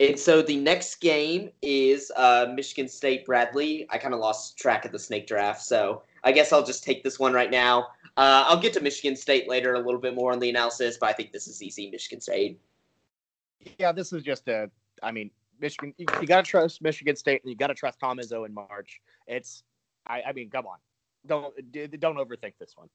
and 0.00 0.18
so 0.18 0.42
the 0.42 0.56
next 0.56 0.96
game 0.96 1.50
is 1.62 2.10
uh, 2.16 2.46
Michigan 2.54 2.88
State 2.88 3.26
Bradley. 3.26 3.86
I 3.90 3.98
kind 3.98 4.14
of 4.14 4.20
lost 4.20 4.58
track 4.58 4.84
of 4.84 4.92
the 4.92 4.98
snake 4.98 5.26
draft, 5.26 5.62
so 5.62 6.02
I 6.24 6.32
guess 6.32 6.52
I'll 6.52 6.64
just 6.64 6.82
take 6.82 7.04
this 7.04 7.18
one 7.18 7.32
right 7.32 7.50
now. 7.50 7.88
Uh, 8.16 8.44
I'll 8.46 8.60
get 8.60 8.72
to 8.72 8.80
Michigan 8.80 9.14
State 9.14 9.48
later 9.48 9.74
a 9.74 9.78
little 9.78 10.00
bit 10.00 10.14
more 10.14 10.32
on 10.32 10.40
the 10.40 10.50
analysis, 10.50 10.96
but 11.00 11.08
I 11.08 11.12
think 11.12 11.30
this 11.30 11.46
is 11.46 11.62
easy 11.62 11.90
Michigan 11.90 12.20
State. 12.20 12.58
Yeah, 13.78 13.92
this 13.92 14.12
is 14.12 14.22
just 14.24 14.48
a. 14.48 14.68
I 15.02 15.12
mean, 15.12 15.30
Michigan. 15.60 15.94
You, 15.96 16.06
you 16.20 16.26
got 16.26 16.44
to 16.44 16.50
trust 16.50 16.82
Michigan 16.82 17.14
State, 17.14 17.42
and 17.44 17.50
you 17.50 17.56
got 17.56 17.68
to 17.68 17.74
trust 17.74 18.00
Tom 18.00 18.18
Izzo 18.18 18.46
in 18.46 18.54
March. 18.54 19.00
It's. 19.28 19.62
I, 20.08 20.22
I 20.28 20.32
mean, 20.32 20.50
come 20.50 20.66
on 20.66 20.78
don't 21.26 21.54
don't 22.00 22.16
overthink 22.16 22.54
this 22.58 22.72
one. 22.76 22.88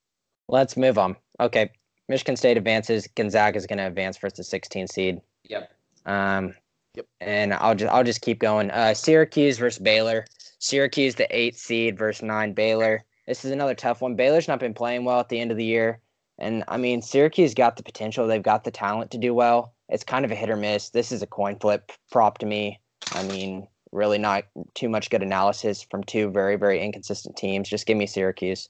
Let's 0.48 0.76
move 0.76 0.98
on. 0.98 1.16
Okay, 1.40 1.70
Michigan 2.10 2.36
State 2.36 2.58
advances. 2.58 3.08
Gonzaga 3.08 3.58
is 3.58 3.66
going 3.66 3.78
to 3.78 3.88
advance 3.88 4.18
versus 4.18 4.38
the 4.38 4.44
16 4.44 4.88
seed. 4.88 5.22
Yep. 5.50 5.72
Um. 6.06 6.54
Yep. 6.96 7.08
And 7.22 7.54
I'll 7.54 7.76
just 7.76 7.92
I'll 7.92 8.04
just 8.04 8.22
keep 8.22 8.40
going. 8.40 8.70
Uh, 8.72 8.94
Syracuse 8.94 9.58
versus 9.58 9.80
Baylor. 9.80 10.26
Syracuse 10.60 11.16
the 11.16 11.28
eight 11.36 11.58
seed 11.58 11.98
versus 11.98 12.24
nine 12.24 12.54
Baylor. 12.54 13.04
This 13.28 13.46
is 13.46 13.52
another 13.52 13.74
tough 13.74 14.02
one. 14.02 14.16
Baylor's 14.16 14.48
not 14.48 14.60
been 14.60 14.74
playing 14.74 15.06
well 15.06 15.20
at 15.20 15.30
the 15.30 15.40
end 15.40 15.52
of 15.52 15.58
the 15.58 15.66
year, 15.66 16.00
and 16.38 16.64
I 16.68 16.78
mean 16.78 17.02
Syracuse 17.02 17.54
got 17.54 17.78
the 17.78 17.84
potential. 17.84 18.28
They've 18.28 18.44
got 18.44 18.64
the 18.64 18.72
talent 18.72 19.12
to 19.12 19.18
do 19.18 19.34
well. 19.34 19.74
It's 19.90 20.04
kind 20.04 20.24
of 20.24 20.32
a 20.32 20.36
hit 20.36 20.50
or 20.50 20.56
miss. 20.56 20.90
This 20.90 21.12
is 21.12 21.22
a 21.22 21.28
coin 21.28 21.58
flip 21.60 21.92
prop 22.12 22.38
to 22.40 22.46
me. 22.46 22.80
I 23.12 23.24
mean, 23.24 23.68
really 23.94 24.18
not 24.18 24.46
too 24.74 24.90
much 24.90 25.10
good 25.10 25.24
analysis 25.24 25.86
from 25.90 26.04
two 26.04 26.30
very, 26.32 26.56
very 26.56 26.82
inconsistent 26.82 27.38
teams. 27.38 27.70
Just 27.70 27.86
give 27.86 27.98
me 27.98 28.08
Syracuse. 28.08 28.70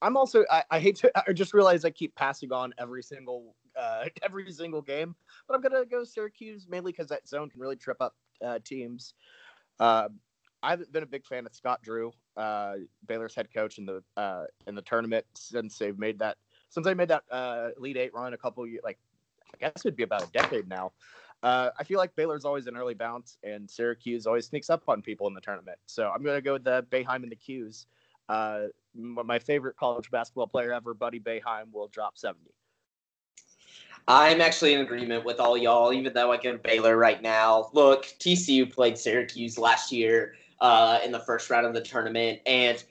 I'm 0.00 0.16
also 0.16 0.44
I, 0.50 0.64
I 0.70 0.80
hate 0.80 0.96
to 0.96 1.12
I 1.28 1.32
just 1.32 1.54
realize 1.54 1.84
I 1.84 1.90
keep 1.90 2.14
passing 2.16 2.52
on 2.52 2.74
every 2.78 3.02
single 3.02 3.54
uh, 3.76 4.06
every 4.22 4.50
single 4.50 4.82
game, 4.82 5.14
but 5.46 5.54
I'm 5.54 5.60
gonna 5.60 5.84
go 5.84 6.04
Syracuse 6.04 6.66
mainly 6.68 6.92
because 6.92 7.08
that 7.08 7.28
zone 7.28 7.48
can 7.48 7.60
really 7.60 7.76
trip 7.76 7.98
up 8.00 8.16
uh, 8.44 8.58
teams. 8.64 9.14
Uh, 9.78 10.08
I 10.62 10.70
haven't 10.70 10.92
been 10.92 11.02
a 11.02 11.06
big 11.06 11.26
fan 11.26 11.46
of 11.46 11.54
Scott 11.54 11.82
Drew, 11.82 12.12
uh, 12.36 12.74
Baylor's 13.06 13.34
head 13.34 13.48
coach 13.54 13.78
in 13.78 13.86
the 13.86 14.02
uh, 14.16 14.44
in 14.66 14.74
the 14.74 14.82
tournament 14.82 15.24
since 15.34 15.78
they've 15.78 15.98
made 15.98 16.18
that 16.18 16.36
since 16.68 16.84
they 16.84 16.94
made 16.94 17.08
that 17.08 17.22
uh, 17.30 17.68
Elite 17.76 17.96
Eight 17.96 18.14
run 18.14 18.34
a 18.34 18.38
couple 18.38 18.66
years 18.66 18.82
like 18.84 18.98
I 19.54 19.56
guess 19.58 19.84
it'd 19.84 19.96
be 19.96 20.02
about 20.02 20.24
a 20.24 20.32
decade 20.32 20.68
now. 20.68 20.92
Uh, 21.42 21.70
I 21.78 21.84
feel 21.84 21.98
like 21.98 22.14
Baylor's 22.14 22.44
always 22.44 22.66
an 22.66 22.76
early 22.76 22.94
bounce, 22.94 23.36
and 23.42 23.68
Syracuse 23.68 24.26
always 24.26 24.46
sneaks 24.46 24.70
up 24.70 24.84
on 24.88 25.02
people 25.02 25.26
in 25.26 25.34
the 25.34 25.40
tournament. 25.40 25.78
So 25.86 26.08
I'm 26.08 26.22
going 26.22 26.36
to 26.36 26.42
go 26.42 26.52
with 26.52 26.64
the 26.64 26.86
Boeheim 26.90 27.22
and 27.22 27.32
the 27.32 27.36
Qs. 27.36 27.86
Uh, 28.28 28.68
my 28.94 29.38
favorite 29.38 29.76
college 29.76 30.10
basketball 30.10 30.46
player 30.46 30.72
ever, 30.72 30.94
Buddy 30.94 31.18
Boeheim, 31.18 31.72
will 31.72 31.88
drop 31.88 32.16
70. 32.16 32.50
I'm 34.08 34.40
actually 34.40 34.74
in 34.74 34.80
agreement 34.80 35.24
with 35.24 35.38
all 35.38 35.56
y'all, 35.56 35.92
even 35.92 36.12
though 36.12 36.32
I 36.32 36.36
get 36.36 36.62
Baylor 36.62 36.96
right 36.96 37.22
now. 37.22 37.70
Look, 37.72 38.06
TCU 38.18 38.70
played 38.72 38.98
Syracuse 38.98 39.58
last 39.58 39.92
year 39.92 40.34
uh, 40.60 40.98
in 41.04 41.12
the 41.12 41.20
first 41.20 41.50
round 41.50 41.66
of 41.66 41.74
the 41.74 41.80
tournament, 41.80 42.40
and 42.46 42.82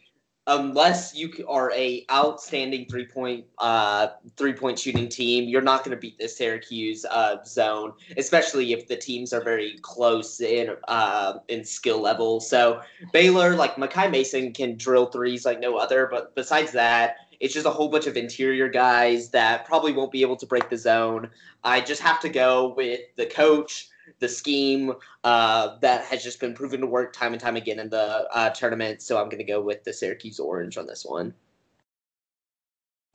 unless 0.47 1.15
you 1.15 1.31
are 1.47 1.71
a 1.73 2.05
outstanding 2.11 2.85
three 2.87 3.05
point 3.05 3.45
uh, 3.59 4.07
three 4.37 4.53
point 4.53 4.79
shooting 4.79 5.07
team, 5.07 5.47
you're 5.47 5.61
not 5.61 5.83
going 5.83 5.95
to 5.95 5.99
beat 5.99 6.17
the 6.17 6.27
Syracuse 6.27 7.05
uh, 7.05 7.37
zone, 7.45 7.93
especially 8.17 8.73
if 8.73 8.87
the 8.87 8.97
teams 8.97 9.33
are 9.33 9.43
very 9.43 9.77
close 9.81 10.41
in 10.41 10.75
uh, 10.87 11.39
in 11.47 11.63
skill 11.63 12.01
level. 12.01 12.39
So 12.39 12.81
Baylor, 13.13 13.55
like 13.55 13.75
Makai 13.75 14.09
Mason, 14.09 14.51
can 14.53 14.77
drill 14.77 15.07
threes 15.07 15.45
like 15.45 15.59
no 15.59 15.77
other, 15.77 16.07
but 16.09 16.35
besides 16.35 16.71
that. 16.73 17.15
It's 17.39 17.55
just 17.55 17.65
a 17.65 17.71
whole 17.71 17.89
bunch 17.89 18.05
of 18.05 18.17
interior 18.17 18.69
guys 18.69 19.31
that 19.31 19.65
probably 19.65 19.93
won't 19.93 20.11
be 20.11 20.21
able 20.21 20.35
to 20.35 20.45
break 20.45 20.69
the 20.69 20.77
zone. 20.77 21.27
I 21.63 21.81
just 21.81 21.99
have 22.03 22.19
to 22.19 22.29
go 22.29 22.75
with 22.77 22.99
the 23.15 23.25
coach, 23.25 23.89
the 24.19 24.29
scheme 24.29 24.93
uh, 25.23 25.77
that 25.79 26.05
has 26.05 26.23
just 26.23 26.39
been 26.39 26.53
proven 26.53 26.81
to 26.81 26.87
work 26.87 27.13
time 27.13 27.33
and 27.33 27.41
time 27.41 27.55
again 27.55 27.79
in 27.79 27.89
the 27.89 28.27
uh, 28.31 28.49
tournament. 28.51 29.01
So 29.01 29.17
I'm 29.17 29.25
going 29.25 29.37
to 29.39 29.43
go 29.43 29.61
with 29.61 29.83
the 29.83 29.93
Syracuse 29.93 30.39
Orange 30.39 30.77
on 30.77 30.87
this 30.87 31.05
one. 31.05 31.33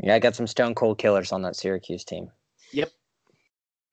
Yeah, 0.02 0.14
I 0.14 0.18
got 0.18 0.34
some 0.34 0.46
stone 0.46 0.74
cold 0.74 0.98
killers 0.98 1.32
on 1.32 1.42
that 1.42 1.56
Syracuse 1.56 2.04
team. 2.04 2.30
Yep. 2.72 2.90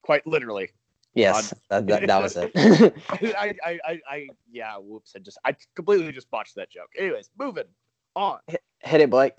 Quite 0.02 0.28
literally. 0.28 0.70
Yes, 1.16 1.54
that, 1.70 1.86
that, 1.88 2.08
that 2.08 2.22
was 2.22 2.36
it. 2.36 2.52
I, 3.10 3.54
I, 3.64 3.80
I, 3.86 4.02
I, 4.10 4.28
yeah, 4.52 4.76
whoops. 4.78 5.14
I 5.16 5.20
just, 5.20 5.38
I 5.46 5.56
completely 5.76 6.12
just 6.12 6.30
botched 6.32 6.56
that 6.56 6.72
joke. 6.72 6.90
Anyways, 6.98 7.30
moving 7.38 7.66
on. 8.16 8.40
Hit 8.48 9.02
it, 9.02 9.10
Blake. 9.12 9.34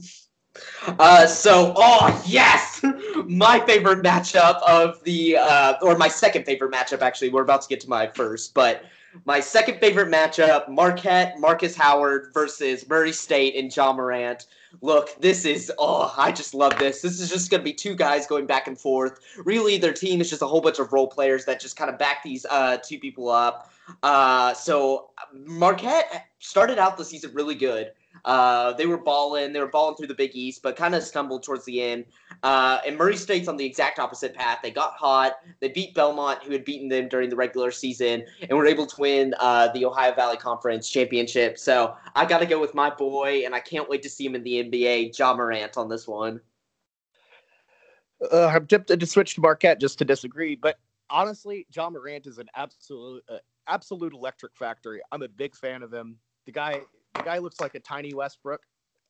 Uh, 0.86 1.26
so, 1.26 1.72
oh 1.76 2.22
yes, 2.26 2.84
my 3.26 3.58
favorite 3.66 4.04
matchup 4.04 4.60
of 4.62 5.02
the, 5.04 5.36
uh, 5.36 5.74
or 5.82 5.96
my 5.96 6.08
second 6.08 6.44
favorite 6.44 6.72
matchup 6.72 7.00
actually. 7.02 7.30
We're 7.30 7.42
about 7.42 7.62
to 7.62 7.68
get 7.68 7.80
to 7.80 7.88
my 7.88 8.06
first, 8.06 8.54
but 8.54 8.84
my 9.24 9.40
second 9.40 9.78
favorite 9.78 10.08
matchup: 10.08 10.68
Marquette, 10.68 11.38
Marcus 11.38 11.76
Howard 11.76 12.30
versus 12.32 12.88
Murray 12.88 13.12
State 13.12 13.56
and 13.56 13.74
Ja 13.74 13.92
Morant. 13.92 14.46
Look, 14.80 15.20
this 15.20 15.44
is 15.44 15.72
oh, 15.78 16.12
I 16.16 16.32
just 16.32 16.54
love 16.54 16.78
this. 16.78 17.00
This 17.00 17.20
is 17.20 17.28
just 17.28 17.50
gonna 17.50 17.62
be 17.62 17.72
two 17.72 17.94
guys 17.94 18.26
going 18.26 18.46
back 18.46 18.66
and 18.66 18.78
forth. 18.78 19.20
Really, 19.44 19.78
their 19.78 19.92
team 19.92 20.20
is 20.20 20.30
just 20.30 20.42
a 20.42 20.46
whole 20.46 20.60
bunch 20.60 20.78
of 20.78 20.92
role 20.92 21.06
players 21.06 21.44
that 21.44 21.60
just 21.60 21.76
kind 21.76 21.90
of 21.90 21.98
back 21.98 22.22
these 22.22 22.44
uh, 22.50 22.78
two 22.78 22.98
people 22.98 23.28
up. 23.28 23.70
Uh, 24.02 24.54
so 24.54 25.10
Marquette 25.32 26.26
started 26.38 26.78
out 26.78 26.96
the 26.96 27.04
season 27.04 27.32
really 27.34 27.54
good. 27.54 27.92
Uh, 28.24 28.72
they 28.72 28.86
were 28.86 28.96
balling, 28.96 29.52
they 29.52 29.60
were 29.60 29.66
balling 29.66 29.96
through 29.96 30.06
the 30.06 30.14
Big 30.14 30.34
East, 30.34 30.62
but 30.62 30.76
kind 30.76 30.94
of 30.94 31.02
stumbled 31.02 31.42
towards 31.42 31.64
the 31.64 31.82
end. 31.82 32.06
Uh, 32.42 32.78
and 32.86 32.96
Murray 32.96 33.16
State's 33.16 33.48
on 33.48 33.56
the 33.56 33.64
exact 33.64 33.98
opposite 33.98 34.34
path. 34.34 34.60
They 34.62 34.70
got 34.70 34.94
hot. 34.94 35.34
They 35.60 35.68
beat 35.68 35.94
Belmont, 35.94 36.42
who 36.42 36.52
had 36.52 36.64
beaten 36.64 36.88
them 36.88 37.08
during 37.08 37.28
the 37.28 37.36
regular 37.36 37.70
season, 37.70 38.24
and 38.40 38.56
were 38.56 38.66
able 38.66 38.86
to 38.86 39.00
win 39.00 39.34
uh, 39.40 39.68
the 39.72 39.84
Ohio 39.84 40.14
Valley 40.14 40.38
Conference 40.38 40.88
championship. 40.88 41.58
So 41.58 41.94
I 42.14 42.24
got 42.24 42.38
to 42.38 42.46
go 42.46 42.60
with 42.60 42.74
my 42.74 42.88
boy, 42.88 43.42
and 43.44 43.54
I 43.54 43.60
can't 43.60 43.88
wait 43.88 44.02
to 44.02 44.08
see 44.08 44.24
him 44.24 44.34
in 44.34 44.42
the 44.42 44.64
NBA, 44.64 45.18
Ja 45.18 45.34
Morant, 45.34 45.76
on 45.76 45.88
this 45.88 46.08
one. 46.08 46.40
Uh, 48.32 48.46
I'm 48.46 48.66
tempted 48.66 49.00
to 49.00 49.06
switch 49.06 49.34
to 49.34 49.42
Marquette 49.42 49.80
just 49.80 49.98
to 49.98 50.04
disagree, 50.04 50.54
but 50.54 50.78
honestly, 51.10 51.66
John 51.70 51.92
Morant 51.92 52.26
is 52.26 52.38
an 52.38 52.48
absolute, 52.54 53.22
uh, 53.28 53.38
absolute 53.68 54.14
electric 54.14 54.56
factory. 54.56 55.02
I'm 55.12 55.22
a 55.22 55.28
big 55.28 55.54
fan 55.54 55.82
of 55.82 55.92
him. 55.92 56.16
The 56.46 56.52
guy 56.52 56.80
the 57.14 57.22
guy 57.22 57.38
looks 57.38 57.60
like 57.60 57.74
a 57.74 57.80
tiny 57.80 58.14
Westbrook. 58.14 58.62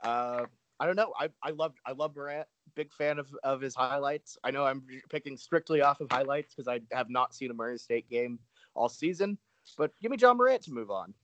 Uh, 0.02 0.44
I 0.80 0.86
don't 0.86 0.96
know. 0.96 1.12
I, 1.18 1.28
I 1.42 1.50
love 1.50 1.74
I 1.86 1.92
love 1.92 2.16
Morant. 2.16 2.46
Big 2.74 2.92
fan 2.92 3.18
of, 3.18 3.28
of 3.44 3.60
his 3.60 3.74
highlights. 3.74 4.36
I 4.42 4.50
know 4.50 4.64
I'm 4.64 4.82
picking 5.08 5.36
strictly 5.36 5.82
off 5.82 6.00
of 6.00 6.10
highlights 6.10 6.54
because 6.54 6.68
I 6.68 6.80
have 6.94 7.10
not 7.10 7.34
seen 7.34 7.50
a 7.50 7.54
Murray 7.54 7.78
State 7.78 8.08
game 8.10 8.38
all 8.74 8.88
season. 8.88 9.38
But 9.78 9.92
give 10.02 10.10
me 10.10 10.16
John 10.16 10.36
Morant 10.36 10.62
to 10.62 10.72
move 10.72 10.90
on. 10.90 11.14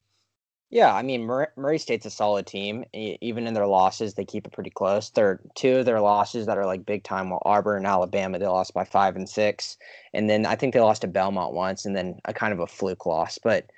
Yeah, 0.71 0.95
I 0.95 1.01
mean 1.01 1.25
Mur- 1.25 1.51
Murray 1.57 1.77
State's 1.77 2.05
a 2.05 2.09
solid 2.09 2.47
team. 2.47 2.85
Even 2.93 3.45
in 3.45 3.53
their 3.53 3.67
losses, 3.67 4.13
they 4.13 4.23
keep 4.23 4.47
it 4.47 4.53
pretty 4.53 4.69
close. 4.69 5.09
They're 5.09 5.41
two 5.53 5.79
of 5.79 5.85
their 5.85 5.99
losses 5.99 6.45
that 6.45 6.57
are 6.57 6.65
like 6.65 6.85
big 6.85 7.03
time. 7.03 7.29
While 7.29 7.41
Auburn 7.43 7.79
and 7.79 7.87
Alabama, 7.87 8.39
they 8.39 8.47
lost 8.47 8.73
by 8.73 8.85
five 8.85 9.17
and 9.17 9.27
six, 9.27 9.77
and 10.13 10.29
then 10.29 10.45
I 10.45 10.55
think 10.55 10.73
they 10.73 10.79
lost 10.79 11.01
to 11.01 11.09
Belmont 11.09 11.53
once, 11.53 11.85
and 11.85 11.93
then 11.93 12.21
a 12.23 12.33
kind 12.33 12.53
of 12.53 12.59
a 12.61 12.67
fluke 12.67 13.05
loss. 13.05 13.37
But 13.37 13.69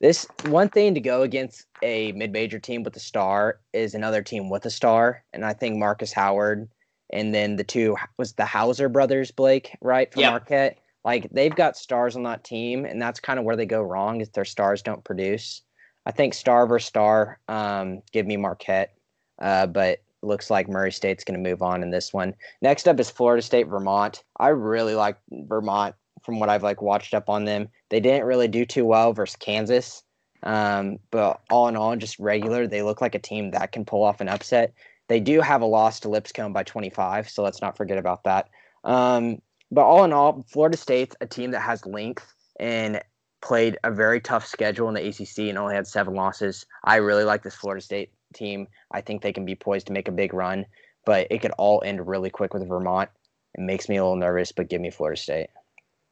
this 0.00 0.26
one 0.46 0.68
thing 0.68 0.94
to 0.94 1.00
go 1.00 1.22
against 1.22 1.66
a 1.82 2.12
mid-major 2.12 2.58
team 2.58 2.82
with 2.82 2.96
a 2.96 3.00
star 3.00 3.60
is 3.72 3.94
another 3.94 4.22
team 4.22 4.50
with 4.50 4.66
a 4.66 4.70
star, 4.70 5.24
and 5.32 5.44
I 5.44 5.52
think 5.52 5.76
Marcus 5.76 6.12
Howard 6.12 6.68
and 7.10 7.34
then 7.34 7.56
the 7.56 7.64
two 7.64 7.96
was 8.18 8.32
the 8.32 8.44
Hauser 8.44 8.88
brothers, 8.88 9.30
Blake, 9.30 9.76
right 9.80 10.12
from 10.12 10.22
yep. 10.22 10.32
Marquette. 10.32 10.78
Like 11.04 11.28
they've 11.30 11.54
got 11.54 11.76
stars 11.76 12.16
on 12.16 12.24
that 12.24 12.44
team, 12.44 12.84
and 12.84 13.00
that's 13.00 13.20
kind 13.20 13.38
of 13.38 13.44
where 13.44 13.56
they 13.56 13.66
go 13.66 13.80
wrong 13.82 14.20
is 14.20 14.30
their 14.30 14.44
stars 14.44 14.82
don't 14.82 15.04
produce. 15.04 15.62
I 16.04 16.10
think 16.12 16.34
star 16.34 16.66
versus 16.66 16.88
star, 16.88 17.38
um, 17.48 18.02
give 18.12 18.26
me 18.26 18.36
Marquette, 18.36 18.94
uh, 19.40 19.66
but 19.66 20.00
looks 20.22 20.50
like 20.50 20.68
Murray 20.68 20.90
State's 20.90 21.24
going 21.24 21.40
to 21.40 21.50
move 21.50 21.62
on 21.62 21.82
in 21.82 21.90
this 21.90 22.12
one. 22.12 22.34
Next 22.60 22.88
up 22.88 22.98
is 22.98 23.10
Florida 23.10 23.42
State, 23.42 23.68
Vermont. 23.68 24.24
I 24.38 24.48
really 24.48 24.94
like 24.94 25.16
Vermont 25.30 25.94
from 26.26 26.40
what 26.40 26.50
I've 26.50 26.64
like 26.64 26.82
watched 26.82 27.14
up 27.14 27.30
on 27.30 27.44
them. 27.44 27.68
They 27.88 28.00
didn't 28.00 28.26
really 28.26 28.48
do 28.48 28.66
too 28.66 28.84
well 28.84 29.12
versus 29.12 29.36
Kansas. 29.36 30.02
Um, 30.42 30.98
but 31.10 31.40
all 31.50 31.68
in 31.68 31.76
all, 31.76 31.96
just 31.96 32.18
regular, 32.18 32.66
they 32.66 32.82
look 32.82 33.00
like 33.00 33.14
a 33.14 33.20
team 33.20 33.52
that 33.52 33.72
can 33.72 33.84
pull 33.84 34.02
off 34.02 34.20
an 34.20 34.28
upset. 34.28 34.74
They 35.08 35.20
do 35.20 35.40
have 35.40 35.62
a 35.62 35.66
loss 35.66 36.00
to 36.00 36.08
Lipscomb 36.08 36.52
by 36.52 36.64
25, 36.64 37.30
so 37.30 37.42
let's 37.42 37.62
not 37.62 37.76
forget 37.76 37.96
about 37.96 38.24
that. 38.24 38.50
Um, 38.84 39.40
but 39.70 39.84
all 39.84 40.04
in 40.04 40.12
all, 40.12 40.44
Florida 40.48 40.76
State's 40.76 41.16
a 41.20 41.26
team 41.26 41.52
that 41.52 41.60
has 41.60 41.86
length 41.86 42.34
and 42.58 43.00
played 43.40 43.78
a 43.84 43.92
very 43.92 44.20
tough 44.20 44.46
schedule 44.46 44.88
in 44.88 44.94
the 44.94 45.08
ACC 45.08 45.48
and 45.48 45.58
only 45.58 45.74
had 45.74 45.86
seven 45.86 46.14
losses. 46.14 46.66
I 46.84 46.96
really 46.96 47.24
like 47.24 47.42
this 47.42 47.54
Florida 47.54 47.82
State 47.82 48.10
team. 48.34 48.66
I 48.90 49.00
think 49.00 49.22
they 49.22 49.32
can 49.32 49.44
be 49.44 49.54
poised 49.54 49.86
to 49.86 49.92
make 49.92 50.08
a 50.08 50.12
big 50.12 50.34
run, 50.34 50.66
but 51.04 51.28
it 51.30 51.40
could 51.40 51.52
all 51.52 51.82
end 51.84 52.06
really 52.06 52.30
quick 52.30 52.52
with 52.52 52.68
Vermont. 52.68 53.10
It 53.54 53.60
makes 53.60 53.88
me 53.88 53.96
a 53.96 54.02
little 54.02 54.16
nervous, 54.16 54.52
but 54.52 54.68
give 54.68 54.80
me 54.80 54.90
Florida 54.90 55.20
State 55.20 55.50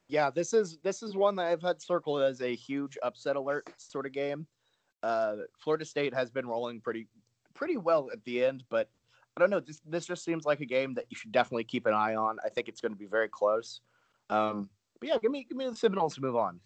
yeah, 0.08 0.30
this 0.30 0.52
is 0.52 0.78
this 0.82 1.02
is 1.02 1.16
one 1.16 1.36
that 1.36 1.46
I've 1.46 1.62
had 1.62 1.80
circled 1.80 2.22
as 2.22 2.40
a 2.40 2.54
huge 2.54 2.98
upset 3.02 3.36
alert 3.36 3.68
sort 3.78 4.06
of 4.06 4.12
game. 4.12 4.46
Uh, 5.02 5.36
Florida 5.58 5.84
State 5.84 6.14
has 6.14 6.30
been 6.30 6.46
rolling 6.46 6.80
pretty 6.80 7.06
pretty 7.54 7.76
well 7.76 8.10
at 8.12 8.22
the 8.24 8.44
end, 8.44 8.64
but 8.68 8.88
I 9.36 9.40
don't 9.40 9.50
know. 9.50 9.60
This 9.60 9.80
this 9.86 10.06
just 10.06 10.24
seems 10.24 10.44
like 10.44 10.60
a 10.60 10.66
game 10.66 10.94
that 10.94 11.06
you 11.08 11.16
should 11.16 11.32
definitely 11.32 11.64
keep 11.64 11.86
an 11.86 11.94
eye 11.94 12.14
on. 12.14 12.38
I 12.44 12.48
think 12.48 12.68
it's 12.68 12.80
going 12.80 12.92
to 12.92 12.98
be 12.98 13.06
very 13.06 13.28
close. 13.28 13.80
Um, 14.30 14.68
but 15.00 15.08
yeah, 15.08 15.16
give 15.20 15.30
me 15.30 15.46
give 15.48 15.56
me 15.56 15.68
the 15.68 15.76
Seminoles 15.76 16.14
to 16.16 16.20
move 16.20 16.36
on. 16.36 16.60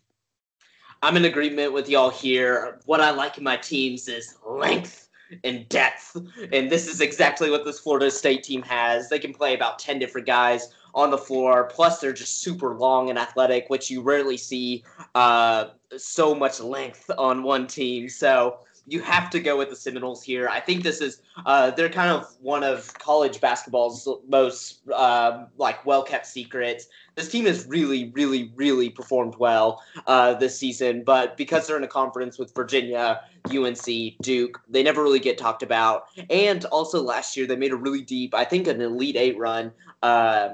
I'm 1.03 1.17
in 1.17 1.25
agreement 1.25 1.73
with 1.73 1.89
y'all 1.89 2.11
here. 2.11 2.81
What 2.87 3.01
I 3.01 3.11
like 3.11 3.39
in 3.39 3.45
my 3.45 3.57
teams 3.57 4.09
is 4.09 4.37
length 4.45 5.09
and 5.45 5.69
depth, 5.69 6.17
and 6.53 6.71
this 6.71 6.89
is 6.89 7.01
exactly 7.01 7.51
what 7.51 7.65
this 7.65 7.79
Florida 7.79 8.11
State 8.11 8.43
team 8.43 8.63
has. 8.63 9.09
They 9.09 9.21
can 9.21 9.33
play 9.33 9.55
about 9.55 9.79
ten 9.79 10.01
different 10.01 10.27
guys 10.27 10.75
on 10.95 11.11
the 11.11 11.19
floor. 11.19 11.65
Plus, 11.65 12.01
they're 12.01 12.13
just 12.13 12.43
super 12.43 12.75
long 12.75 13.11
and 13.11 13.19
athletic, 13.19 13.67
which 13.69 13.91
you 13.91 14.03
rarely 14.03 14.37
see 14.37 14.85
uh, 15.15 15.67
so 15.97 16.35
much 16.35 16.61
length 16.61 17.11
on 17.17 17.43
one 17.43 17.67
team. 17.67 18.09
So 18.09 18.59
you 18.89 19.03
have 19.03 19.29
to 19.31 19.41
go 19.41 19.57
with 19.57 19.69
the 19.69 19.77
Seminoles 19.77 20.23
here. 20.23 20.49
I 20.49 20.61
think 20.61 20.83
this 20.83 21.01
is 21.01 21.21
uh, 21.45 21.71
they're 21.71 21.91
kind 21.91 22.11
of 22.11 22.35
one 22.41 22.65
of 22.65 22.93
college 22.99 23.41
basketball's 23.41 24.09
most 24.27 24.81
uh, 24.93 25.45
like 25.59 25.85
well 25.85 26.03
kept 26.03 26.27
secrets. 26.27 26.89
This 27.15 27.29
team 27.29 27.45
has 27.47 27.67
really, 27.67 28.11
really, 28.15 28.51
really 28.57 28.89
performed 28.89 29.37
well 29.39 29.83
uh, 30.07 30.35
this 30.35 30.59
season, 30.59 31.05
but 31.05 31.37
because 31.37 31.67
they're 31.67 31.77
in 31.77 31.85
a 31.85 31.89
conference 31.89 32.39
with 32.39 32.55
Virginia, 32.55 33.21
UNC, 33.55 33.85
Duke, 34.23 34.61
they 34.69 34.83
never 34.83 35.03
really 35.03 35.21
get 35.21 35.37
talked 35.37 35.63
about. 35.63 36.05
And 36.31 36.65
also 36.67 37.03
last 37.03 37.37
year 37.37 37.47
they 37.47 37.57
made 37.57 37.73
a 37.73 37.77
really 37.77 38.03
deep, 38.03 38.35
I 38.35 38.45
think, 38.45 38.69
an 38.69 38.81
Elite 38.81 39.17
Eight 39.17 39.39
run 39.39 39.73
uh, 40.03 40.51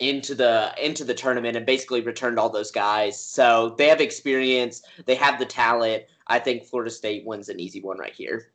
into 0.00 0.34
the 0.34 0.74
into 0.82 1.04
the 1.04 1.14
tournament 1.14 1.56
and 1.56 1.66
basically 1.66 2.00
returned 2.00 2.38
all 2.38 2.50
those 2.50 2.70
guys. 2.70 3.20
So 3.20 3.74
they 3.78 3.88
have 3.88 4.00
experience, 4.00 4.82
they 5.06 5.14
have 5.14 5.38
the 5.38 5.46
talent. 5.46 6.04
I 6.26 6.38
think 6.38 6.64
Florida 6.64 6.90
State 6.90 7.26
wins 7.26 7.48
an 7.48 7.60
easy 7.60 7.80
one 7.80 7.98
right 7.98 8.14
here. 8.14 8.52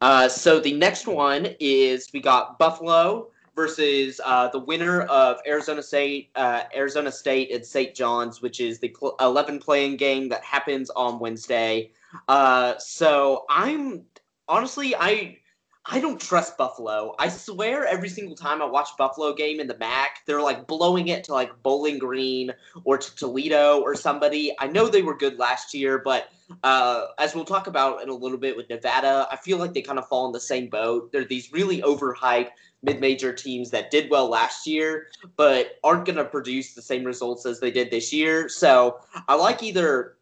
Uh, 0.00 0.28
so 0.28 0.60
the 0.60 0.74
next 0.74 1.06
one 1.06 1.48
is 1.60 2.10
we 2.12 2.20
got 2.20 2.58
Buffalo 2.58 3.30
versus 3.56 4.20
uh, 4.24 4.48
the 4.48 4.58
winner 4.58 5.02
of 5.02 5.38
Arizona 5.46 5.82
State, 5.82 6.30
uh, 6.34 6.64
Arizona 6.74 7.10
State 7.10 7.52
and 7.52 7.64
St. 7.64 7.94
John's, 7.94 8.42
which 8.42 8.60
is 8.60 8.78
the 8.80 8.94
11 9.20 9.60
playing 9.60 9.96
game 9.96 10.28
that 10.28 10.42
happens 10.42 10.90
on 10.90 11.18
Wednesday. 11.18 11.90
Uh, 12.28 12.74
so 12.78 13.44
I'm 13.48 14.02
honestly 14.48 14.94
I 14.94 15.38
I 15.86 16.00
don't 16.00 16.18
trust 16.18 16.56
Buffalo. 16.56 17.14
I 17.18 17.28
swear 17.28 17.86
every 17.86 18.08
single 18.08 18.34
time 18.34 18.62
I 18.62 18.64
watch 18.64 18.88
Buffalo 18.96 19.34
game 19.34 19.60
in 19.60 19.66
the 19.66 19.76
MAC, 19.76 20.22
they're 20.26 20.40
like 20.40 20.66
blowing 20.66 21.08
it 21.08 21.24
to 21.24 21.32
like 21.34 21.62
Bowling 21.62 21.98
Green 21.98 22.52
or 22.84 22.96
to 22.96 23.16
Toledo 23.16 23.82
or 23.82 23.94
somebody. 23.94 24.54
I 24.58 24.66
know 24.66 24.88
they 24.88 25.02
were 25.02 25.16
good 25.16 25.38
last 25.38 25.74
year, 25.74 25.98
but 25.98 26.30
uh, 26.62 27.06
as 27.18 27.34
we'll 27.34 27.44
talk 27.44 27.66
about 27.66 28.02
in 28.02 28.08
a 28.08 28.14
little 28.14 28.38
bit 28.38 28.56
with 28.56 28.70
Nevada, 28.70 29.28
I 29.30 29.36
feel 29.36 29.58
like 29.58 29.74
they 29.74 29.82
kind 29.82 29.98
of 29.98 30.08
fall 30.08 30.26
in 30.26 30.32
the 30.32 30.40
same 30.40 30.70
boat. 30.70 31.12
They're 31.12 31.24
these 31.24 31.52
really 31.52 31.82
overhyped 31.82 32.50
mid-major 32.82 33.34
teams 33.34 33.70
that 33.70 33.90
did 33.90 34.10
well 34.10 34.28
last 34.28 34.66
year, 34.66 35.08
but 35.36 35.78
aren't 35.84 36.06
going 36.06 36.16
to 36.16 36.24
produce 36.24 36.74
the 36.74 36.82
same 36.82 37.04
results 37.04 37.44
as 37.44 37.60
they 37.60 37.70
did 37.70 37.90
this 37.90 38.12
year. 38.12 38.48
So 38.48 39.00
I 39.28 39.34
like 39.34 39.62
either 39.62 40.16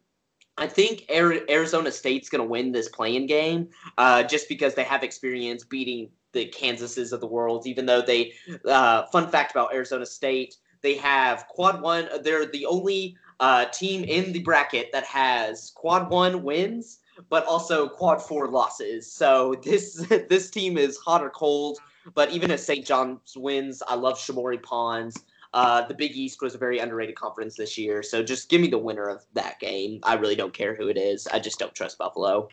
I 0.57 0.67
think 0.67 1.05
Arizona 1.09 1.91
State's 1.91 2.29
going 2.29 2.41
to 2.43 2.47
win 2.47 2.71
this 2.71 2.89
playing 2.89 3.25
game 3.25 3.69
uh, 3.97 4.23
just 4.23 4.47
because 4.47 4.75
they 4.75 4.83
have 4.83 5.03
experience 5.03 5.63
beating 5.63 6.09
the 6.31 6.47
Kansases 6.47 7.11
of 7.11 7.21
the 7.21 7.27
world. 7.27 7.65
Even 7.65 7.85
though 7.85 8.01
they, 8.01 8.33
uh, 8.65 9.03
fun 9.07 9.27
fact 9.29 9.51
about 9.51 9.73
Arizona 9.73 10.05
State, 10.05 10.57
they 10.81 10.95
have 10.95 11.47
quad 11.47 11.81
one. 11.81 12.07
They're 12.23 12.45
the 12.45 12.65
only 12.65 13.17
uh, 13.39 13.65
team 13.65 14.03
in 14.03 14.31
the 14.31 14.39
bracket 14.39 14.91
that 14.91 15.05
has 15.05 15.71
quad 15.75 16.09
one 16.09 16.43
wins, 16.43 16.99
but 17.29 17.45
also 17.45 17.87
quad 17.87 18.21
four 18.21 18.47
losses. 18.47 19.11
So 19.11 19.55
this 19.63 19.93
this 20.29 20.51
team 20.51 20.77
is 20.77 20.97
hot 20.97 21.23
or 21.23 21.29
cold. 21.29 21.79
But 22.13 22.31
even 22.31 22.51
if 22.51 22.59
St. 22.59 22.85
John's 22.85 23.35
wins, 23.37 23.81
I 23.87 23.95
love 23.95 24.17
Shamorie 24.17 24.61
Ponds. 24.61 25.23
Uh, 25.53 25.85
the 25.85 25.93
Big 25.93 26.13
East 26.13 26.41
was 26.41 26.55
a 26.55 26.57
very 26.57 26.79
underrated 26.79 27.15
conference 27.15 27.55
this 27.55 27.77
year, 27.77 28.01
so 28.01 28.23
just 28.23 28.49
give 28.49 28.59
me 28.59 28.67
the 28.67 28.77
winner 28.77 29.07
of 29.07 29.23
that 29.33 29.59
game. 29.59 29.99
I 30.03 30.15
really 30.15 30.35
don't 30.35 30.53
care 30.53 30.73
who 30.73 30.87
it 30.87 30.97
is. 30.97 31.27
I 31.27 31.39
just 31.39 31.59
don't 31.59 31.73
trust 31.75 31.99
Buffalo. 31.99 32.49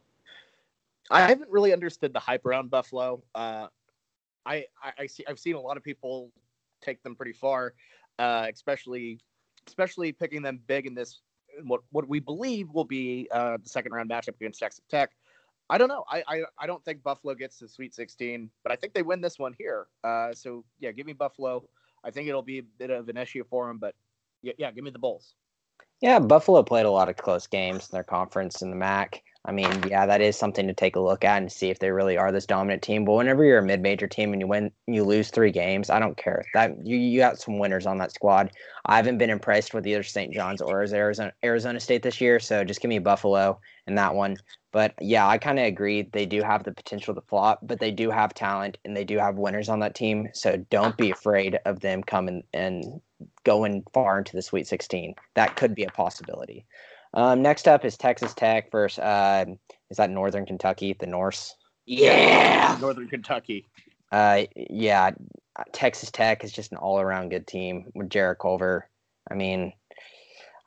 I 1.10 1.22
haven't 1.22 1.50
really 1.50 1.72
understood 1.72 2.12
the 2.12 2.20
hype 2.20 2.44
around 2.44 2.70
Buffalo. 2.70 3.22
Uh, 3.34 3.68
I, 4.46 4.66
I, 4.82 4.92
I 5.00 5.06
see 5.06 5.24
I've 5.26 5.38
seen 5.38 5.54
a 5.54 5.60
lot 5.60 5.76
of 5.76 5.82
people 5.82 6.30
take 6.82 7.02
them 7.02 7.16
pretty 7.16 7.32
far, 7.32 7.74
uh, 8.18 8.46
especially 8.52 9.18
especially 9.66 10.12
picking 10.12 10.42
them 10.42 10.60
big 10.66 10.86
in 10.86 10.94
this 10.94 11.20
what 11.64 11.80
what 11.90 12.08
we 12.08 12.20
believe 12.20 12.70
will 12.70 12.84
be 12.84 13.28
uh, 13.32 13.56
the 13.62 13.68
second 13.68 13.92
round 13.92 14.10
matchup 14.10 14.36
against 14.36 14.60
Texas 14.60 14.82
Tech. 14.90 15.10
I 15.68 15.78
don't 15.78 15.88
know. 15.88 16.04
I, 16.08 16.22
I 16.28 16.42
I 16.58 16.66
don't 16.66 16.84
think 16.84 17.02
Buffalo 17.02 17.34
gets 17.34 17.58
to 17.58 17.68
Sweet 17.68 17.94
16, 17.94 18.50
but 18.62 18.72
I 18.72 18.76
think 18.76 18.92
they 18.92 19.02
win 19.02 19.20
this 19.20 19.38
one 19.38 19.54
here. 19.58 19.86
Uh, 20.04 20.32
so 20.32 20.64
yeah, 20.78 20.92
give 20.92 21.06
me 21.06 21.12
Buffalo. 21.12 21.64
I 22.04 22.10
think 22.10 22.28
it'll 22.28 22.42
be 22.42 22.58
a 22.58 22.62
bit 22.62 22.90
of 22.90 23.08
an 23.08 23.16
issue 23.16 23.44
for 23.48 23.68
them, 23.68 23.78
but 23.78 23.94
yeah, 24.42 24.52
yeah, 24.58 24.70
give 24.70 24.84
me 24.84 24.90
the 24.90 24.98
Bulls. 24.98 25.34
Yeah, 26.00 26.18
Buffalo 26.18 26.62
played 26.62 26.86
a 26.86 26.90
lot 26.90 27.08
of 27.08 27.16
close 27.16 27.46
games 27.46 27.88
in 27.90 27.94
their 27.94 28.04
conference 28.04 28.62
in 28.62 28.70
the 28.70 28.76
MAC. 28.76 29.22
I 29.46 29.52
mean, 29.52 29.82
yeah, 29.88 30.04
that 30.04 30.20
is 30.20 30.36
something 30.36 30.66
to 30.66 30.74
take 30.74 30.96
a 30.96 31.00
look 31.00 31.24
at 31.24 31.38
and 31.38 31.50
see 31.50 31.70
if 31.70 31.78
they 31.78 31.90
really 31.90 32.18
are 32.18 32.30
this 32.30 32.44
dominant 32.44 32.82
team. 32.82 33.06
But 33.06 33.14
whenever 33.14 33.42
you're 33.42 33.58
a 33.58 33.64
mid-major 33.64 34.06
team 34.06 34.32
and 34.32 34.40
you 34.40 34.46
win, 34.46 34.70
you 34.86 35.02
lose 35.02 35.30
three 35.30 35.50
games, 35.50 35.88
I 35.88 35.98
don't 35.98 36.16
care. 36.16 36.44
That 36.52 36.86
you 36.86 36.98
you 36.98 37.18
got 37.18 37.38
some 37.38 37.58
winners 37.58 37.86
on 37.86 37.96
that 37.98 38.12
squad. 38.12 38.50
I 38.84 38.96
haven't 38.96 39.16
been 39.16 39.30
impressed 39.30 39.72
with 39.72 39.86
either 39.86 40.02
St. 40.02 40.34
John's 40.34 40.60
or 40.60 40.80
Arizona 40.80 41.32
Arizona 41.42 41.80
State 41.80 42.02
this 42.02 42.20
year, 42.20 42.38
so 42.38 42.64
just 42.64 42.82
give 42.82 42.90
me 42.90 42.98
Buffalo 42.98 43.58
in 43.86 43.94
that 43.94 44.14
one. 44.14 44.36
But 44.72 44.94
yeah, 45.00 45.26
I 45.26 45.38
kind 45.38 45.58
of 45.58 45.64
agree. 45.64 46.02
They 46.02 46.26
do 46.26 46.42
have 46.42 46.62
the 46.62 46.72
potential 46.72 47.14
to 47.14 47.22
flop, 47.22 47.60
but 47.62 47.80
they 47.80 47.90
do 47.90 48.10
have 48.10 48.34
talent 48.34 48.76
and 48.84 48.96
they 48.96 49.04
do 49.04 49.18
have 49.18 49.36
winners 49.36 49.68
on 49.68 49.80
that 49.80 49.94
team. 49.94 50.28
So 50.34 50.58
don't 50.70 50.96
be 50.96 51.10
afraid 51.10 51.58
of 51.64 51.80
them 51.80 52.02
coming 52.02 52.44
and 52.52 53.00
going 53.44 53.84
far 53.92 54.18
into 54.18 54.36
the 54.36 54.42
Sweet 54.42 54.66
16. 54.66 55.14
That 55.34 55.56
could 55.56 55.74
be 55.74 55.84
a 55.84 55.90
possibility. 55.90 56.66
Um, 57.14 57.42
next 57.42 57.66
up 57.66 57.84
is 57.84 57.96
Texas 57.96 58.34
Tech 58.34 58.70
versus 58.70 59.00
uh, 59.00 59.46
is 59.90 59.96
that 59.96 60.10
Northern 60.10 60.46
Kentucky, 60.46 60.94
the 60.98 61.06
Norse? 61.06 61.56
Yeah, 61.86 62.76
Northern 62.80 63.08
Kentucky. 63.08 63.66
Uh, 64.12 64.42
yeah, 64.56 65.10
Texas 65.72 66.10
Tech 66.10 66.44
is 66.44 66.52
just 66.52 66.72
an 66.72 66.78
all-around 66.78 67.30
good 67.30 67.46
team 67.46 67.86
with 67.94 68.10
Jarrett 68.10 68.38
Culver. 68.38 68.88
I 69.30 69.34
mean, 69.34 69.72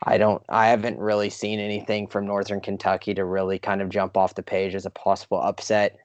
I 0.04 0.18
don't, 0.18 0.44
I 0.50 0.68
haven't 0.68 1.00
really 1.00 1.30
seen 1.30 1.60
anything 1.60 2.08
from 2.08 2.26
Northern 2.26 2.62
Kentucky 2.62 3.14
to 3.14 3.24
really 3.24 3.60
kind 3.60 3.82
of 3.82 3.90
jump 3.90 4.18
off 4.18 4.36
the 4.36 4.44
page 4.44 4.76
as 4.76 4.86
a 4.86 4.90
possible 4.90 5.42
upset. 5.42 5.98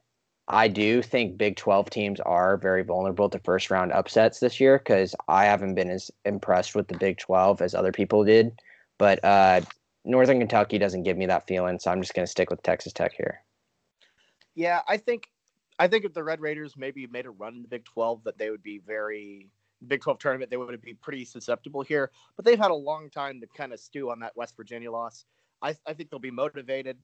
I 0.46 0.68
do 0.68 1.02
think 1.02 1.36
Big 1.36 1.56
12 1.56 1.90
teams 1.90 2.20
are 2.20 2.56
very 2.56 2.82
vulnerable 2.82 3.28
to 3.28 3.38
first 3.40 3.70
round 3.70 3.92
upsets 3.92 4.40
this 4.40 4.60
year 4.60 4.78
because 4.78 5.14
I 5.28 5.44
haven't 5.44 5.74
been 5.74 5.90
as 5.90 6.10
impressed 6.24 6.74
with 6.74 6.88
the 6.88 6.96
Big 6.96 7.18
12 7.18 7.60
as 7.60 7.74
other 7.74 7.92
people 7.92 8.24
did. 8.24 8.58
But 8.96 9.22
uh, 9.24 9.60
Northern 10.08 10.38
Kentucky 10.38 10.78
doesn't 10.78 11.02
give 11.02 11.18
me 11.18 11.26
that 11.26 11.46
feeling, 11.46 11.78
so 11.78 11.90
I'm 11.90 12.00
just 12.00 12.14
going 12.14 12.24
to 12.24 12.30
stick 12.30 12.48
with 12.48 12.62
Texas 12.62 12.94
Tech 12.94 13.12
here. 13.14 13.42
Yeah, 14.54 14.80
I 14.88 14.96
think 14.96 15.28
I 15.78 15.86
think 15.86 16.06
if 16.06 16.14
the 16.14 16.24
Red 16.24 16.40
Raiders 16.40 16.76
maybe 16.78 17.06
made 17.06 17.26
a 17.26 17.30
run 17.30 17.56
in 17.56 17.62
the 17.62 17.68
Big 17.68 17.84
12, 17.84 18.24
that 18.24 18.38
they 18.38 18.50
would 18.50 18.62
be 18.62 18.78
very 18.78 19.50
Big 19.86 20.00
12 20.00 20.18
tournament, 20.18 20.50
they 20.50 20.56
would 20.56 20.80
be 20.80 20.94
pretty 20.94 21.26
susceptible 21.26 21.82
here. 21.82 22.10
But 22.36 22.46
they've 22.46 22.58
had 22.58 22.70
a 22.70 22.74
long 22.74 23.10
time 23.10 23.38
to 23.42 23.46
kind 23.48 23.72
of 23.72 23.78
stew 23.78 24.10
on 24.10 24.18
that 24.20 24.34
West 24.34 24.56
Virginia 24.56 24.90
loss. 24.90 25.26
I, 25.60 25.76
I 25.86 25.92
think 25.92 26.10
they'll 26.10 26.18
be 26.18 26.30
motivated. 26.30 26.96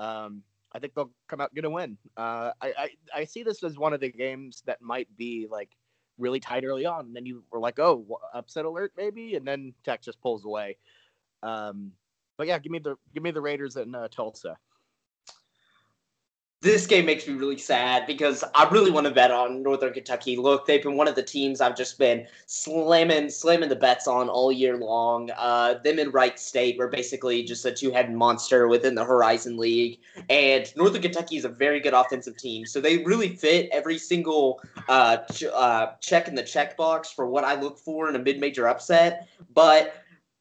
Um, 0.00 0.42
I 0.72 0.80
think 0.80 0.94
they'll 0.94 1.12
come 1.28 1.40
out 1.40 1.54
get 1.54 1.64
a 1.64 1.70
win. 1.70 1.96
Uh, 2.16 2.50
I, 2.60 2.72
I 2.76 2.90
I 3.14 3.24
see 3.24 3.44
this 3.44 3.62
as 3.62 3.78
one 3.78 3.92
of 3.92 4.00
the 4.00 4.10
games 4.10 4.64
that 4.66 4.82
might 4.82 5.08
be 5.16 5.46
like 5.48 5.70
really 6.18 6.40
tight 6.40 6.64
early 6.64 6.86
on, 6.86 7.06
and 7.06 7.16
then 7.16 7.24
you 7.24 7.44
were 7.52 7.60
like, 7.60 7.78
oh, 7.78 8.04
upset 8.34 8.64
alert 8.64 8.92
maybe, 8.96 9.36
and 9.36 9.46
then 9.46 9.74
Tech 9.84 10.02
just 10.02 10.20
pulls 10.20 10.44
away. 10.44 10.76
Um, 11.44 11.92
but 12.38 12.46
yeah, 12.46 12.58
give 12.58 12.72
me 12.72 12.78
the 12.78 12.96
give 13.12 13.22
me 13.22 13.32
the 13.32 13.42
Raiders 13.42 13.76
in 13.76 13.94
uh, 13.94 14.08
Tulsa. 14.08 14.56
This 16.60 16.88
game 16.88 17.06
makes 17.06 17.24
me 17.28 17.34
really 17.34 17.56
sad 17.56 18.04
because 18.04 18.42
I 18.52 18.68
really 18.70 18.90
want 18.90 19.06
to 19.06 19.12
bet 19.12 19.30
on 19.30 19.62
Northern 19.62 19.92
Kentucky. 19.92 20.36
Look, 20.36 20.66
they've 20.66 20.82
been 20.82 20.96
one 20.96 21.06
of 21.06 21.14
the 21.14 21.22
teams 21.22 21.60
I've 21.60 21.76
just 21.76 22.00
been 22.00 22.26
slamming, 22.46 23.30
slamming 23.30 23.68
the 23.68 23.76
bets 23.76 24.08
on 24.08 24.28
all 24.28 24.50
year 24.50 24.76
long. 24.76 25.30
Uh, 25.36 25.74
them 25.84 26.00
and 26.00 26.12
Wright 26.12 26.36
State 26.36 26.76
were 26.76 26.88
basically 26.88 27.44
just 27.44 27.64
a 27.64 27.70
two-headed 27.70 28.12
monster 28.12 28.66
within 28.66 28.96
the 28.96 29.04
Horizon 29.04 29.56
League, 29.56 30.00
and 30.28 30.74
Northern 30.76 31.00
Kentucky 31.00 31.36
is 31.36 31.44
a 31.44 31.48
very 31.48 31.78
good 31.78 31.94
offensive 31.94 32.36
team. 32.36 32.66
So 32.66 32.80
they 32.80 33.04
really 33.04 33.36
fit 33.36 33.68
every 33.70 33.96
single 33.96 34.60
uh, 34.88 35.18
ch- 35.32 35.44
uh, 35.44 35.92
check 36.00 36.26
in 36.26 36.34
the 36.34 36.42
checkbox 36.42 37.14
for 37.14 37.28
what 37.28 37.44
I 37.44 37.54
look 37.54 37.78
for 37.78 38.08
in 38.08 38.16
a 38.16 38.18
mid-major 38.18 38.66
upset. 38.66 39.28
But 39.54 39.94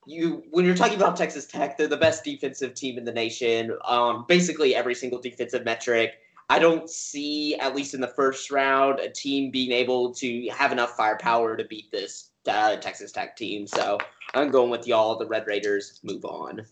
you 0.07 0.43
when 0.51 0.65
you're 0.65 0.75
talking 0.75 0.95
about 0.95 1.17
Texas 1.17 1.45
Tech, 1.45 1.77
they're 1.77 1.87
the 1.87 1.97
best 1.97 2.23
defensive 2.23 2.73
team 2.73 2.97
in 2.97 3.05
the 3.05 3.11
nation. 3.11 3.77
Um, 3.85 4.25
basically 4.27 4.75
every 4.75 4.95
single 4.95 5.19
defensive 5.19 5.65
metric. 5.65 6.19
I 6.49 6.59
don't 6.59 6.89
see, 6.89 7.55
at 7.57 7.75
least 7.75 7.93
in 7.93 7.99
the 7.99 8.07
first 8.07 8.51
round, 8.51 8.99
a 8.99 9.09
team 9.09 9.51
being 9.51 9.73
able 9.73 10.13
to 10.15 10.47
have 10.47 10.71
enough 10.71 10.91
firepower 10.91 11.57
to 11.57 11.65
beat 11.65 11.91
this 11.91 12.29
uh, 12.47 12.77
Texas 12.77 13.11
Tech 13.11 13.35
team. 13.35 13.67
So 13.67 13.97
I'm 14.33 14.49
going 14.49 14.69
with 14.69 14.87
y'all. 14.87 15.17
The 15.17 15.27
Red 15.27 15.45
Raiders 15.45 15.99
move 16.03 16.23
on. 16.23 16.65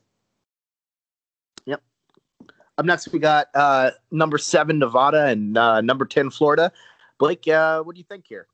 Yep. 1.65 1.81
Up 2.77 2.85
next, 2.85 3.11
we 3.11 3.19
got 3.19 3.47
uh, 3.53 3.91
number 4.11 4.37
seven 4.37 4.79
Nevada 4.79 5.25
and 5.25 5.57
uh, 5.57 5.81
number 5.81 6.05
ten 6.05 6.29
Florida. 6.29 6.71
Blake, 7.17 7.45
uh, 7.49 7.83
what 7.83 7.95
do 7.95 7.99
you 7.99 8.05
think 8.05 8.25
here? 8.27 8.47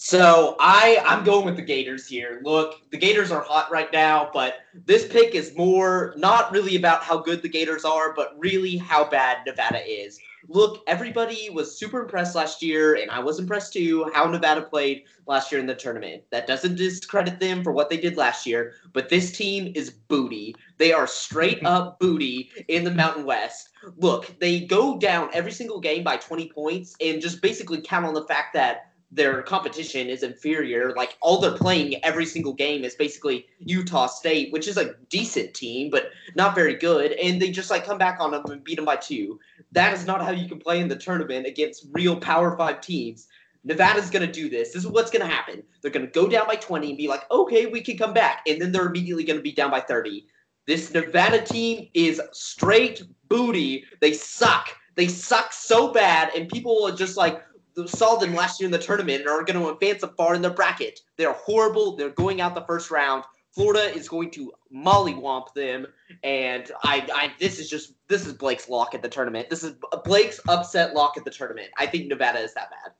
So 0.00 0.54
I 0.60 1.02
I'm 1.04 1.24
going 1.24 1.44
with 1.44 1.56
the 1.56 1.62
Gators 1.62 2.06
here. 2.06 2.40
Look, 2.44 2.88
the 2.90 2.96
Gators 2.96 3.32
are 3.32 3.42
hot 3.42 3.68
right 3.68 3.92
now, 3.92 4.30
but 4.32 4.60
this 4.86 5.04
pick 5.04 5.34
is 5.34 5.56
more 5.56 6.14
not 6.16 6.52
really 6.52 6.76
about 6.76 7.02
how 7.02 7.18
good 7.18 7.42
the 7.42 7.48
Gators 7.48 7.84
are, 7.84 8.14
but 8.14 8.32
really 8.38 8.76
how 8.76 9.10
bad 9.10 9.38
Nevada 9.44 9.84
is. 9.84 10.20
Look, 10.46 10.84
everybody 10.86 11.50
was 11.50 11.76
super 11.76 12.00
impressed 12.00 12.36
last 12.36 12.62
year, 12.62 12.94
and 12.94 13.10
I 13.10 13.18
was 13.18 13.40
impressed 13.40 13.72
too 13.72 14.08
how 14.14 14.26
Nevada 14.26 14.62
played 14.62 15.02
last 15.26 15.50
year 15.50 15.60
in 15.60 15.66
the 15.66 15.74
tournament. 15.74 16.22
That 16.30 16.46
doesn't 16.46 16.76
discredit 16.76 17.40
them 17.40 17.64
for 17.64 17.72
what 17.72 17.90
they 17.90 17.98
did 17.98 18.16
last 18.16 18.46
year, 18.46 18.74
but 18.92 19.08
this 19.08 19.36
team 19.36 19.72
is 19.74 19.90
booty. 19.90 20.54
They 20.78 20.92
are 20.92 21.08
straight 21.08 21.62
up 21.64 21.98
booty 22.00 22.50
in 22.68 22.84
the 22.84 22.94
Mountain 22.94 23.26
West. 23.26 23.70
Look, 23.96 24.38
they 24.38 24.60
go 24.60 24.96
down 24.96 25.30
every 25.32 25.52
single 25.52 25.80
game 25.80 26.04
by 26.04 26.18
20 26.18 26.50
points 26.50 26.94
and 27.00 27.20
just 27.20 27.42
basically 27.42 27.80
count 27.80 28.06
on 28.06 28.14
the 28.14 28.24
fact 28.26 28.54
that 28.54 28.87
their 29.10 29.42
competition 29.42 30.08
is 30.08 30.22
inferior. 30.22 30.94
Like 30.94 31.16
all 31.20 31.40
they're 31.40 31.52
playing 31.52 32.02
every 32.04 32.26
single 32.26 32.52
game 32.52 32.84
is 32.84 32.94
basically 32.94 33.46
Utah 33.58 34.06
State, 34.06 34.52
which 34.52 34.68
is 34.68 34.76
a 34.76 34.94
decent 35.08 35.54
team, 35.54 35.90
but 35.90 36.10
not 36.34 36.54
very 36.54 36.74
good. 36.74 37.12
And 37.12 37.40
they 37.40 37.50
just 37.50 37.70
like 37.70 37.86
come 37.86 37.98
back 37.98 38.20
on 38.20 38.32
them 38.32 38.44
and 38.46 38.62
beat 38.62 38.76
them 38.76 38.84
by 38.84 38.96
two. 38.96 39.40
That 39.72 39.94
is 39.94 40.06
not 40.06 40.22
how 40.22 40.30
you 40.30 40.48
can 40.48 40.58
play 40.58 40.80
in 40.80 40.88
the 40.88 40.96
tournament 40.96 41.46
against 41.46 41.86
real 41.92 42.16
Power 42.16 42.56
Five 42.56 42.80
teams. 42.80 43.28
Nevada's 43.64 44.10
going 44.10 44.26
to 44.26 44.32
do 44.32 44.48
this. 44.48 44.72
This 44.72 44.84
is 44.84 44.90
what's 44.90 45.10
going 45.10 45.26
to 45.26 45.34
happen. 45.34 45.62
They're 45.82 45.90
going 45.90 46.06
to 46.06 46.12
go 46.12 46.28
down 46.28 46.46
by 46.46 46.56
20 46.56 46.88
and 46.88 46.96
be 46.96 47.08
like, 47.08 47.30
okay, 47.30 47.66
we 47.66 47.80
can 47.80 47.98
come 47.98 48.14
back. 48.14 48.42
And 48.46 48.60
then 48.60 48.72
they're 48.72 48.86
immediately 48.86 49.24
going 49.24 49.38
to 49.38 49.42
be 49.42 49.52
down 49.52 49.70
by 49.70 49.80
30. 49.80 50.26
This 50.66 50.92
Nevada 50.92 51.40
team 51.40 51.88
is 51.94 52.20
straight 52.32 53.02
booty. 53.28 53.84
They 54.00 54.12
suck. 54.12 54.68
They 54.94 55.08
suck 55.08 55.52
so 55.52 55.92
bad. 55.92 56.30
And 56.34 56.48
people 56.48 56.86
are 56.86 56.94
just 56.94 57.16
like, 57.16 57.42
saw 57.86 58.16
them 58.16 58.34
last 58.34 58.60
year 58.60 58.66
in 58.66 58.72
the 58.72 58.78
tournament 58.78 59.20
and 59.20 59.28
are 59.28 59.44
going 59.44 59.58
to 59.58 59.68
advance 59.70 60.04
far 60.16 60.34
in 60.34 60.42
the 60.42 60.50
bracket. 60.50 61.00
They're 61.16 61.32
horrible. 61.32 61.96
They're 61.96 62.10
going 62.10 62.40
out 62.40 62.54
the 62.54 62.64
first 62.64 62.90
round. 62.90 63.24
Florida 63.52 63.92
is 63.94 64.08
going 64.08 64.30
to 64.32 64.52
mollywomp 64.74 65.52
them, 65.54 65.86
and 66.22 66.70
I, 66.84 67.06
I, 67.12 67.32
this 67.40 67.58
is 67.58 67.68
just 67.68 67.94
this 68.06 68.26
is 68.26 68.34
Blake's 68.34 68.68
lock 68.68 68.94
at 68.94 69.02
the 69.02 69.08
tournament. 69.08 69.50
This 69.50 69.64
is 69.64 69.74
Blake's 70.04 70.40
upset 70.48 70.94
lock 70.94 71.16
at 71.16 71.24
the 71.24 71.30
tournament. 71.30 71.68
I 71.76 71.86
think 71.86 72.06
Nevada 72.06 72.38
is 72.38 72.54
that 72.54 72.70
bad. 72.70 72.92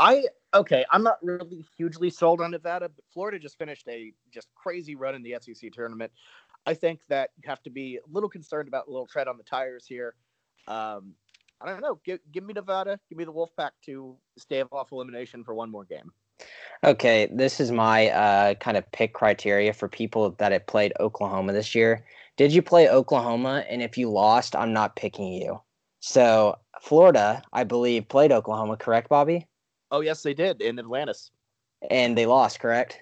I 0.00 0.24
okay. 0.54 0.84
I'm 0.90 1.02
not 1.02 1.18
really 1.22 1.64
hugely 1.76 2.10
sold 2.10 2.40
on 2.40 2.50
Nevada, 2.50 2.88
but 2.88 3.04
Florida 3.12 3.38
just 3.38 3.58
finished 3.58 3.86
a 3.88 4.12
just 4.32 4.48
crazy 4.54 4.96
run 4.96 5.14
in 5.14 5.22
the 5.22 5.36
SEC 5.40 5.70
tournament. 5.72 6.10
I 6.66 6.74
think 6.74 7.00
that 7.08 7.30
you 7.36 7.48
have 7.48 7.62
to 7.62 7.70
be 7.70 7.96
a 7.96 8.12
little 8.12 8.28
concerned 8.28 8.68
about 8.68 8.88
a 8.88 8.90
little 8.90 9.06
tread 9.06 9.28
on 9.28 9.36
the 9.36 9.44
tires 9.44 9.86
here. 9.86 10.14
Um, 10.66 11.14
I 11.62 11.70
don't 11.70 11.80
know. 11.80 12.00
Give, 12.04 12.18
give 12.32 12.44
me 12.44 12.54
Nevada. 12.54 12.98
Give 13.08 13.18
me 13.18 13.24
the 13.24 13.32
Wolfpack 13.32 13.70
to 13.86 14.16
stave 14.36 14.66
off 14.72 14.92
elimination 14.92 15.44
for 15.44 15.54
one 15.54 15.70
more 15.70 15.84
game. 15.84 16.10
Okay, 16.84 17.28
this 17.32 17.60
is 17.60 17.70
my 17.70 18.08
uh, 18.08 18.54
kind 18.54 18.76
of 18.76 18.90
pick 18.90 19.14
criteria 19.14 19.72
for 19.72 19.88
people 19.88 20.30
that 20.38 20.50
have 20.50 20.66
played 20.66 20.92
Oklahoma 20.98 21.52
this 21.52 21.74
year. 21.74 22.04
Did 22.36 22.52
you 22.52 22.62
play 22.62 22.88
Oklahoma? 22.88 23.64
And 23.68 23.82
if 23.82 23.96
you 23.96 24.10
lost, 24.10 24.56
I'm 24.56 24.72
not 24.72 24.96
picking 24.96 25.32
you. 25.32 25.60
So 26.00 26.56
Florida, 26.80 27.42
I 27.52 27.62
believe, 27.62 28.08
played 28.08 28.32
Oklahoma, 28.32 28.76
correct, 28.76 29.08
Bobby? 29.08 29.46
Oh 29.92 30.00
yes, 30.00 30.22
they 30.22 30.34
did 30.34 30.60
in 30.60 30.78
Atlantis. 30.78 31.30
And 31.90 32.18
they 32.18 32.26
lost, 32.26 32.58
correct? 32.58 32.98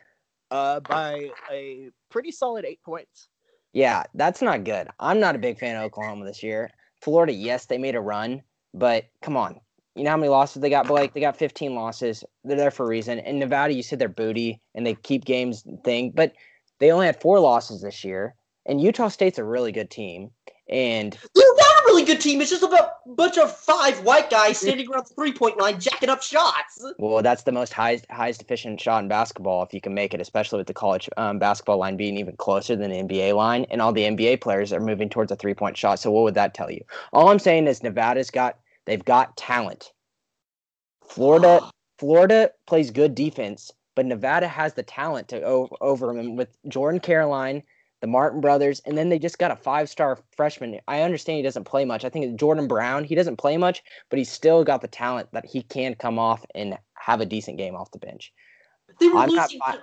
Uh, 0.51 0.81
by 0.81 1.31
a 1.51 1.91
pretty 2.11 2.33
solid 2.33 2.65
eight 2.67 2.83
points. 2.83 3.29
Yeah, 3.73 4.03
that's 4.15 4.43
not 4.43 4.65
good. 4.65 4.89
I'm 4.99 5.21
not 5.21 5.37
a 5.37 5.39
big 5.39 5.59
fan 5.59 5.77
of 5.77 5.85
Oklahoma 5.85 6.27
this 6.27 6.43
year. 6.43 6.71
Florida, 7.01 7.33
yes, 7.33 7.67
they 7.67 7.79
made 7.79 7.95
a 7.95 8.01
run, 8.01 8.43
but 8.75 9.07
come 9.23 9.37
on. 9.37 9.61
You 9.97 10.05
know 10.05 10.11
how 10.11 10.17
many 10.17 10.29
losses 10.29 10.63
they 10.63 10.71
got, 10.71 10.87
Blake? 10.87 11.13
They 11.13 11.21
got 11.21 11.37
15 11.37 11.75
losses. 11.75 12.25
They're 12.45 12.57
there 12.57 12.71
for 12.71 12.87
a 12.87 12.89
reason. 12.89 13.19
In 13.19 13.39
Nevada, 13.39 13.75
you 13.75 13.83
said 13.83 13.99
they're 13.99 14.09
booty 14.09 14.61
and 14.75 14.87
they 14.87 14.95
keep 14.95 15.25
games 15.25 15.65
thing, 15.85 16.13
but 16.13 16.33
they 16.79 16.91
only 16.93 17.07
had 17.07 17.21
four 17.21 17.41
losses 17.41 17.83
this 17.83 18.05
year. 18.05 18.35
And 18.67 18.81
Utah 18.81 19.09
State's 19.09 19.39
a 19.39 19.45
really 19.45 19.73
good 19.73 19.91
team. 19.91 20.31
And 20.69 21.19
they're 21.35 21.55
not 21.57 21.67
a 21.67 21.87
really 21.87 22.05
good 22.05 22.21
team. 22.21 22.41
It's 22.41 22.51
just 22.51 22.63
a 22.63 22.91
bunch 23.05 23.37
of 23.37 23.55
five 23.55 24.05
white 24.05 24.31
guys 24.31 24.59
standing 24.59 24.89
around 24.89 25.07
the 25.09 25.15
three 25.15 25.33
point 25.33 25.59
line, 25.59 25.81
jacking 25.81 26.09
up 26.09 26.23
shots. 26.23 26.85
Well, 26.99 27.23
that's 27.23 27.43
the 27.43 27.51
most 27.51 27.73
highest 27.73 28.07
highest 28.09 28.41
efficient 28.41 28.81
shot 28.81 29.03
in 29.03 29.09
basketball 29.09 29.65
if 29.65 29.75
you 29.75 29.81
can 29.81 29.95
make 29.95 30.15
it, 30.15 30.21
especially 30.21 30.59
with 30.59 30.69
the 30.69 30.75
college 30.75 31.11
um, 31.17 31.41
basketball 31.41 31.79
line 31.79 31.97
being 31.97 32.17
even 32.17 32.37
closer 32.37 32.77
than 32.77 32.91
the 32.91 33.03
NBA 33.03 33.35
line, 33.35 33.67
and 33.71 33.83
all 33.83 33.93
the 33.93 34.05
NBA 34.05 34.41
players 34.41 34.73
are 34.73 34.79
moving 34.79 35.09
towards 35.09 35.33
a 35.33 35.37
three 35.37 35.55
point 35.55 35.77
shot. 35.77 35.99
So 35.99 36.13
what 36.13 36.23
would 36.23 36.35
that 36.35 36.55
tell 36.55 36.71
you? 36.71 36.85
All 37.13 37.31
I'm 37.31 37.41
saying 37.41 37.67
is 37.67 37.83
Nevada's 37.83 38.31
got 38.31 38.60
they've 38.87 39.05
got 39.05 39.37
talent. 39.37 39.93
Florida 41.07 41.61
Florida 41.99 42.51
plays 42.67 42.91
good 42.91 43.15
defense, 43.15 43.71
but 43.95 44.07
Nevada 44.07 44.49
has 44.49 44.73
the 44.73 44.83
talent 44.83 45.29
to 45.29 45.47
o- 45.47 45.77
over 45.81 46.07
them 46.15 46.35
with 46.37 46.57
Jordan 46.69 47.01
Caroline 47.01 47.63
the 48.01 48.07
Martin 48.07 48.41
brothers, 48.41 48.81
and 48.87 48.97
then 48.97 49.09
they 49.09 49.19
just 49.19 49.39
got 49.39 49.51
a 49.51 49.57
five 49.57 49.89
star 49.89 50.19
freshman. 50.37 50.81
I 50.89 51.03
understand 51.03 51.37
he 51.37 51.43
doesn't 51.43 51.65
play 51.65 51.85
much. 51.85 52.05
I 52.05 52.09
think 52.09 52.25
it's 52.25 52.41
Jordan 52.41 52.67
Brown. 52.67 53.05
He 53.05 53.15
doesn't 53.15 53.37
play 53.37 53.57
much, 53.57 53.83
but 54.09 54.19
he's 54.19 54.31
still 54.31 54.65
got 54.65 54.81
the 54.81 54.89
talent 54.89 55.29
that 55.33 55.45
he 55.45 55.63
can 55.63 55.95
come 55.95 56.19
off 56.19 56.45
and 56.55 56.79
have 56.95 57.21
a 57.21 57.27
decent 57.27 57.59
game 57.59 57.77
off 57.77 57.91
the 57.91 57.99
bench. 57.99 58.33
They 58.99 59.09
were 59.09 59.19
I'm 59.19 59.29
losing. 59.29 59.59
Not, 59.59 59.75
to, 59.75 59.83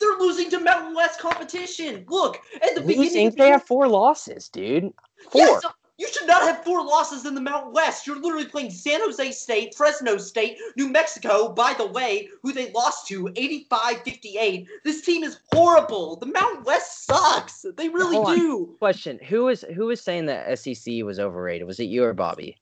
they're 0.00 0.18
losing 0.18 0.50
to 0.50 0.60
Mountain 0.60 0.94
West 0.94 1.20
competition. 1.20 2.04
Look, 2.08 2.38
at 2.62 2.74
the 2.74 2.80
losing, 2.80 3.02
beginning, 3.02 3.34
they 3.36 3.48
have 3.50 3.64
four 3.64 3.88
losses, 3.88 4.48
dude. 4.48 4.92
Four. 5.30 5.40
Yes, 5.40 5.66
you 5.98 6.08
should 6.12 6.26
not 6.26 6.42
have 6.42 6.62
four 6.62 6.84
losses 6.84 7.24
in 7.24 7.34
the 7.34 7.40
Mountain 7.40 7.72
West. 7.72 8.06
You're 8.06 8.20
literally 8.20 8.44
playing 8.44 8.70
San 8.70 9.00
Jose 9.00 9.32
State, 9.32 9.74
Fresno 9.74 10.18
State, 10.18 10.58
New 10.76 10.88
Mexico, 10.88 11.48
by 11.48 11.72
the 11.74 11.86
way, 11.86 12.28
who 12.42 12.52
they 12.52 12.70
lost 12.72 13.06
to 13.08 13.30
85 13.34 14.02
58. 14.02 14.68
This 14.84 15.02
team 15.02 15.22
is 15.22 15.38
horrible. 15.52 16.16
The 16.16 16.26
Mountain 16.26 16.64
West 16.64 17.06
sucks. 17.06 17.64
They 17.76 17.88
really 17.88 18.16
Hold 18.16 18.36
do. 18.36 18.68
On. 18.70 18.76
Question 18.78 19.18
was 19.30 19.62
who 19.74 19.86
was 19.86 20.00
saying 20.00 20.26
that 20.26 20.58
SEC 20.58 21.02
was 21.02 21.18
overrated? 21.18 21.66
Was 21.66 21.80
it 21.80 21.84
you 21.84 22.04
or 22.04 22.12
Bobby? 22.12 22.56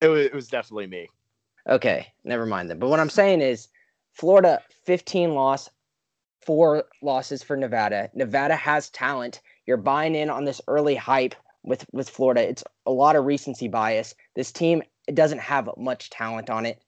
It 0.00 0.08
was, 0.08 0.26
it 0.26 0.34
was 0.34 0.48
definitely 0.48 0.86
me. 0.86 1.08
Okay, 1.68 2.06
never 2.24 2.46
mind 2.46 2.70
then. 2.70 2.78
But 2.78 2.88
what 2.88 3.00
I'm 3.00 3.10
saying 3.10 3.40
is 3.40 3.68
Florida 4.12 4.62
15 4.84 5.34
loss, 5.34 5.68
four 6.44 6.84
losses 7.02 7.42
for 7.42 7.56
Nevada. 7.56 8.10
Nevada 8.14 8.54
has 8.54 8.90
talent. 8.90 9.40
You're 9.66 9.76
buying 9.76 10.14
in 10.14 10.30
on 10.30 10.44
this 10.44 10.60
early 10.68 10.94
hype 10.94 11.34
with 11.66 11.84
with 11.92 12.08
Florida. 12.08 12.48
It's 12.48 12.64
a 12.86 12.90
lot 12.90 13.16
of 13.16 13.24
recency 13.24 13.68
bias. 13.68 14.14
This 14.34 14.52
team 14.52 14.82
it 15.06 15.14
doesn't 15.14 15.40
have 15.40 15.68
much 15.76 16.10
talent 16.10 16.50
on 16.50 16.66
it. 16.66 16.82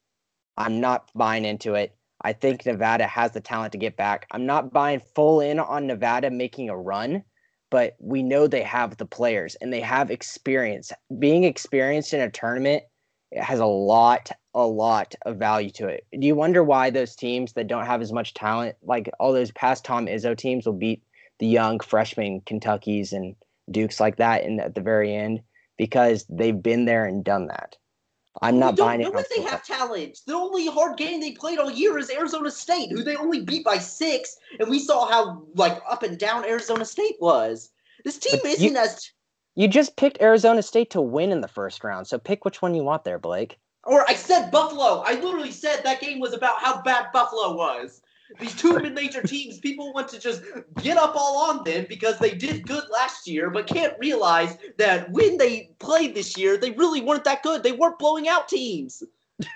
I'm 0.57 0.81
not 0.81 1.11
buying 1.15 1.45
into 1.45 1.75
it. 1.75 1.95
I 2.23 2.33
think 2.33 2.67
Nevada 2.67 3.07
has 3.07 3.33
the 3.33 3.41
talent 3.41 3.73
to 3.73 3.79
get 3.79 3.97
back. 3.97 4.27
I'm 4.33 4.47
not 4.47 4.73
buying 4.73 5.01
full 5.01 5.41
in 5.41 5.61
on 5.61 5.87
Nevada 5.87 6.31
making 6.31 6.69
a 6.69 6.77
run, 6.77 7.23
but 7.71 7.95
we 8.01 8.25
know 8.25 8.47
they 8.47 8.63
have 8.63 8.97
the 8.97 9.07
players 9.07 9.55
and 9.57 9.73
they 9.73 9.81
have 9.81 10.11
experience. 10.11 10.91
Being 11.19 11.45
experienced 11.45 12.13
in 12.15 12.21
a 12.21 12.31
tournament 12.31 12.83
it 13.31 13.43
has 13.43 13.61
a 13.61 13.67
lot, 13.67 14.31
a 14.55 14.67
lot 14.67 15.15
of 15.27 15.37
value 15.37 15.71
to 15.71 15.87
it. 15.87 16.07
Do 16.19 16.27
you 16.27 16.35
wonder 16.35 16.65
why 16.65 16.91
those 16.91 17.15
teams 17.15 17.53
that 17.53 17.67
don't 17.67 17.87
have 17.87 18.01
as 18.01 18.13
much 18.13 18.35
talent, 18.35 18.77
like 18.83 19.11
all 19.21 19.33
those 19.33 19.53
past 19.53 19.85
Tom 19.85 20.07
Izzo 20.07 20.37
teams, 20.37 20.67
will 20.67 20.73
beat 20.73 21.03
the 21.39 21.47
young 21.47 21.79
freshman 21.81 22.41
Kentuckies 22.41 23.13
and 23.13 23.37
Dukes 23.71 24.01
like 24.01 24.17
that 24.17 24.45
in 24.45 24.61
at 24.61 24.75
the 24.75 24.81
very 24.81 25.15
end 25.15 25.41
because 25.77 26.27
they've 26.29 26.61
been 26.61 26.85
there 26.85 27.05
and 27.05 27.25
done 27.25 27.47
that. 27.47 27.77
I'm 28.43 28.59
not 28.59 28.77
buying 28.77 29.01
it. 29.01 29.13
they 29.35 29.43
have 29.43 29.65
talent. 29.65 30.19
The 30.27 30.35
only 30.35 30.67
hard 30.69 30.97
game 30.97 31.21
they 31.21 31.33
played 31.33 31.59
all 31.59 31.71
year 31.71 31.99
is 31.99 32.11
Arizona 32.11 32.51
State, 32.51 32.91
who 32.93 33.03
they 33.03 33.17
only 33.17 33.41
beat 33.41 33.65
by 33.65 33.79
six, 33.79 34.37
and 34.61 34.69
we 34.69 34.79
saw 34.79 35.09
how 35.09 35.43
like 35.55 35.81
up 35.89 36.03
and 36.03 36.19
down 36.19 36.45
Arizona 36.45 36.85
State 36.85 37.17
was. 37.21 37.71
This 38.05 38.19
team 38.19 38.39
but 38.43 38.53
isn't 38.53 38.73
you, 38.73 38.77
as. 38.77 39.11
You 39.57 39.67
just 39.67 39.97
picked 39.97 40.21
Arizona 40.21 40.63
State 40.63 40.91
to 40.91 41.01
win 41.01 41.33
in 41.33 41.41
the 41.41 41.49
first 41.49 41.83
round, 41.83 42.07
so 42.07 42.19
pick 42.19 42.45
which 42.45 42.63
one 42.63 42.75
you 42.75 42.85
want 42.85 43.03
there, 43.03 43.19
Blake. 43.19 43.59
Or 43.85 44.09
I 44.09 44.15
said 44.15 44.51
Buffalo. 44.51 45.03
I 45.05 45.15
literally 45.15 45.51
said 45.51 45.81
that 45.83 46.01
game 46.01 46.21
was 46.21 46.33
about 46.33 46.61
how 46.61 46.83
bad 46.83 47.07
Buffalo 47.13 47.57
was. 47.57 48.03
These 48.39 48.55
two 48.57 48.79
mid-major 48.79 49.23
teams, 49.23 49.59
people 49.59 49.93
want 49.93 50.09
to 50.09 50.19
just 50.19 50.43
get 50.83 50.97
up 50.97 51.15
all 51.17 51.51
on 51.51 51.65
them 51.65 51.87
because 51.89 52.19
they 52.19 52.35
did 52.35 52.67
good 52.67 52.85
last 52.91 53.27
year, 53.27 53.51
but 53.51 53.67
can't 53.67 53.95
realize 53.99 54.59
that 54.77 55.11
when 55.11 55.39
they 55.39 55.75
played 55.79 56.15
this 56.15 56.37
year, 56.37 56.57
they 56.57 56.73
really 56.73 57.01
weren't 57.01 57.25
that 57.25 57.43
good. 57.43 57.63
They 57.63 57.73
weren't 57.73 57.99
blowing 57.99 58.29
out 58.29 58.49
teams. 58.49 59.03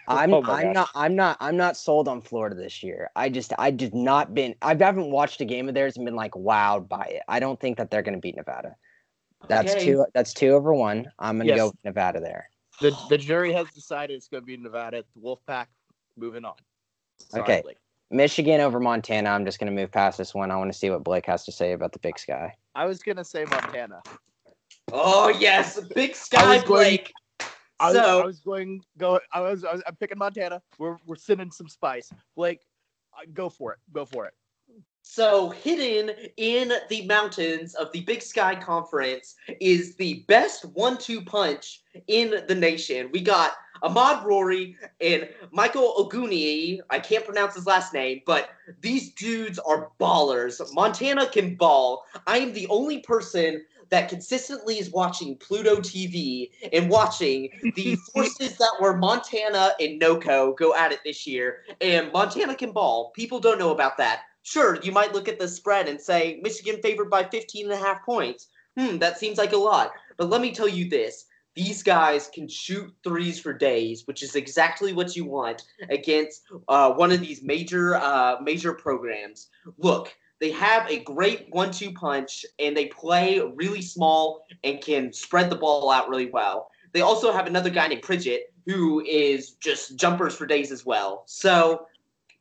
I'm 0.06 0.32
oh 0.32 0.42
I'm 0.44 0.72
not 0.72 0.90
I'm 0.94 1.16
not 1.16 1.36
I'm 1.40 1.56
not 1.56 1.76
sold 1.76 2.06
on 2.06 2.20
Florida 2.22 2.54
this 2.54 2.82
year. 2.82 3.10
I 3.16 3.28
just 3.28 3.52
I 3.58 3.72
just 3.72 3.94
not 3.94 4.32
been 4.32 4.54
I 4.62 4.76
haven't 4.76 5.10
watched 5.10 5.40
a 5.40 5.44
game 5.44 5.68
of 5.68 5.74
theirs 5.74 5.96
and 5.96 6.04
been 6.04 6.14
like 6.14 6.32
wowed 6.32 6.88
by 6.88 7.04
it. 7.04 7.22
I 7.26 7.40
don't 7.40 7.58
think 7.58 7.78
that 7.78 7.90
they're 7.90 8.02
going 8.02 8.14
to 8.14 8.20
beat 8.20 8.36
Nevada. 8.36 8.76
That's 9.48 9.72
okay. 9.72 9.84
two 9.84 10.06
that's 10.14 10.32
two 10.32 10.50
over 10.50 10.72
one. 10.72 11.10
I'm 11.18 11.36
going 11.36 11.48
to 11.48 11.54
yes. 11.54 11.58
go 11.58 11.72
Nevada 11.84 12.20
there. 12.20 12.48
The 12.80 12.96
the 13.08 13.18
jury 13.18 13.52
has 13.52 13.68
decided 13.70 14.14
it's 14.14 14.28
going 14.28 14.42
to 14.42 14.46
be 14.46 14.56
Nevada. 14.56 15.04
The 15.16 15.20
Wolfpack 15.20 15.66
moving 16.16 16.44
on. 16.44 16.54
Sorry, 17.18 17.42
okay. 17.42 17.60
Blake. 17.62 17.78
Michigan 18.12 18.60
over 18.60 18.78
Montana. 18.78 19.30
I'm 19.30 19.44
just 19.44 19.58
going 19.58 19.74
to 19.74 19.80
move 19.80 19.90
past 19.90 20.18
this 20.18 20.34
one. 20.34 20.50
I 20.50 20.56
want 20.56 20.72
to 20.72 20.78
see 20.78 20.90
what 20.90 21.02
Blake 21.02 21.26
has 21.26 21.44
to 21.46 21.52
say 21.52 21.72
about 21.72 21.92
the 21.92 21.98
Big 21.98 22.18
Sky. 22.18 22.54
I 22.74 22.86
was 22.86 23.02
going 23.02 23.16
to 23.16 23.24
say 23.24 23.44
Montana. 23.44 24.02
Oh 24.92 25.28
yes, 25.28 25.80
Big 25.94 26.14
Sky 26.14 26.62
Blake. 26.62 27.12
I 27.80 27.86
was, 27.86 27.96
so 27.96 28.20
I 28.20 28.24
was 28.24 28.40
going 28.40 28.80
go. 28.98 29.18
I 29.32 29.40
was, 29.40 29.64
I 29.64 29.72
was 29.72 29.82
I'm 29.86 29.96
picking 29.96 30.18
Montana. 30.18 30.62
We're 30.78 30.96
we're 31.06 31.16
sending 31.16 31.50
some 31.50 31.68
spice. 31.68 32.12
Blake, 32.36 32.60
uh, 33.16 33.26
go 33.32 33.48
for 33.48 33.72
it. 33.72 33.78
Go 33.92 34.04
for 34.04 34.26
it. 34.26 34.34
So, 35.04 35.50
hidden 35.50 36.12
in 36.36 36.72
the 36.88 37.04
mountains 37.06 37.74
of 37.74 37.90
the 37.92 38.02
Big 38.02 38.22
Sky 38.22 38.54
Conference 38.54 39.34
is 39.60 39.96
the 39.96 40.24
best 40.28 40.64
one 40.64 40.96
two 40.96 41.20
punch 41.20 41.82
in 42.06 42.44
the 42.46 42.54
nation. 42.54 43.10
We 43.12 43.20
got 43.20 43.52
Ahmaad 43.82 44.24
Rorie 44.24 44.76
and 45.00 45.28
Michael 45.50 45.94
Oguine. 45.98 46.80
I 46.88 47.00
can't 47.00 47.24
pronounce 47.24 47.56
his 47.56 47.66
last 47.66 47.92
name, 47.92 48.22
but 48.26 48.50
these 48.80 49.12
dudes 49.14 49.58
are 49.58 49.90
ballers. 50.00 50.60
Montana 50.72 51.28
can 51.28 51.56
ball. 51.56 52.04
I 52.28 52.38
am 52.38 52.52
the 52.52 52.68
only 52.68 53.00
person 53.00 53.64
that 53.90 54.08
consistently 54.08 54.78
is 54.78 54.90
watching 54.90 55.36
Pluto 55.36 55.76
TV 55.76 56.50
and 56.72 56.88
watching 56.88 57.50
the 57.74 57.96
forces 58.14 58.56
that 58.56 58.72
were 58.80 58.96
Montana 58.96 59.72
and 59.80 60.00
NOCO 60.00 60.56
go 60.56 60.74
at 60.74 60.92
it 60.92 61.00
this 61.04 61.26
year. 61.26 61.64
And 61.80 62.10
Montana 62.12 62.54
can 62.54 62.72
ball. 62.72 63.10
People 63.14 63.40
don't 63.40 63.58
know 63.58 63.72
about 63.72 63.98
that. 63.98 64.22
Sure, 64.42 64.78
you 64.82 64.92
might 64.92 65.12
look 65.12 65.28
at 65.28 65.38
the 65.38 65.48
spread 65.48 65.88
and 65.88 66.00
say 66.00 66.40
Michigan 66.42 66.80
favored 66.82 67.10
by 67.10 67.24
15 67.24 67.66
and 67.66 67.74
a 67.74 67.76
half 67.76 68.04
points. 68.04 68.48
Hmm, 68.78 68.98
that 68.98 69.18
seems 69.18 69.38
like 69.38 69.52
a 69.52 69.56
lot. 69.56 69.92
But 70.16 70.30
let 70.30 70.40
me 70.40 70.52
tell 70.52 70.68
you 70.68 70.88
this 70.88 71.26
these 71.54 71.82
guys 71.82 72.30
can 72.32 72.48
shoot 72.48 72.92
threes 73.04 73.38
for 73.38 73.52
days, 73.52 74.06
which 74.06 74.22
is 74.22 74.36
exactly 74.36 74.92
what 74.92 75.14
you 75.14 75.24
want 75.24 75.62
against 75.90 76.42
uh, 76.68 76.92
one 76.92 77.12
of 77.12 77.20
these 77.20 77.42
major 77.42 77.96
uh, 77.96 78.36
major 78.42 78.72
programs. 78.72 79.50
Look, 79.78 80.14
they 80.40 80.50
have 80.50 80.90
a 80.90 81.00
great 81.00 81.46
one-two 81.50 81.92
punch, 81.92 82.44
and 82.58 82.76
they 82.76 82.86
play 82.86 83.40
really 83.54 83.82
small 83.82 84.44
and 84.64 84.80
can 84.80 85.12
spread 85.12 85.50
the 85.50 85.56
ball 85.56 85.90
out 85.90 86.08
really 86.08 86.30
well. 86.30 86.70
They 86.92 87.00
also 87.00 87.32
have 87.32 87.46
another 87.46 87.70
guy 87.70 87.88
named 87.88 88.02
Pridgett 88.02 88.52
who 88.66 89.00
is 89.04 89.52
just 89.52 89.96
jumpers 89.96 90.34
for 90.34 90.46
days 90.46 90.70
as 90.70 90.86
well. 90.86 91.24
So 91.26 91.86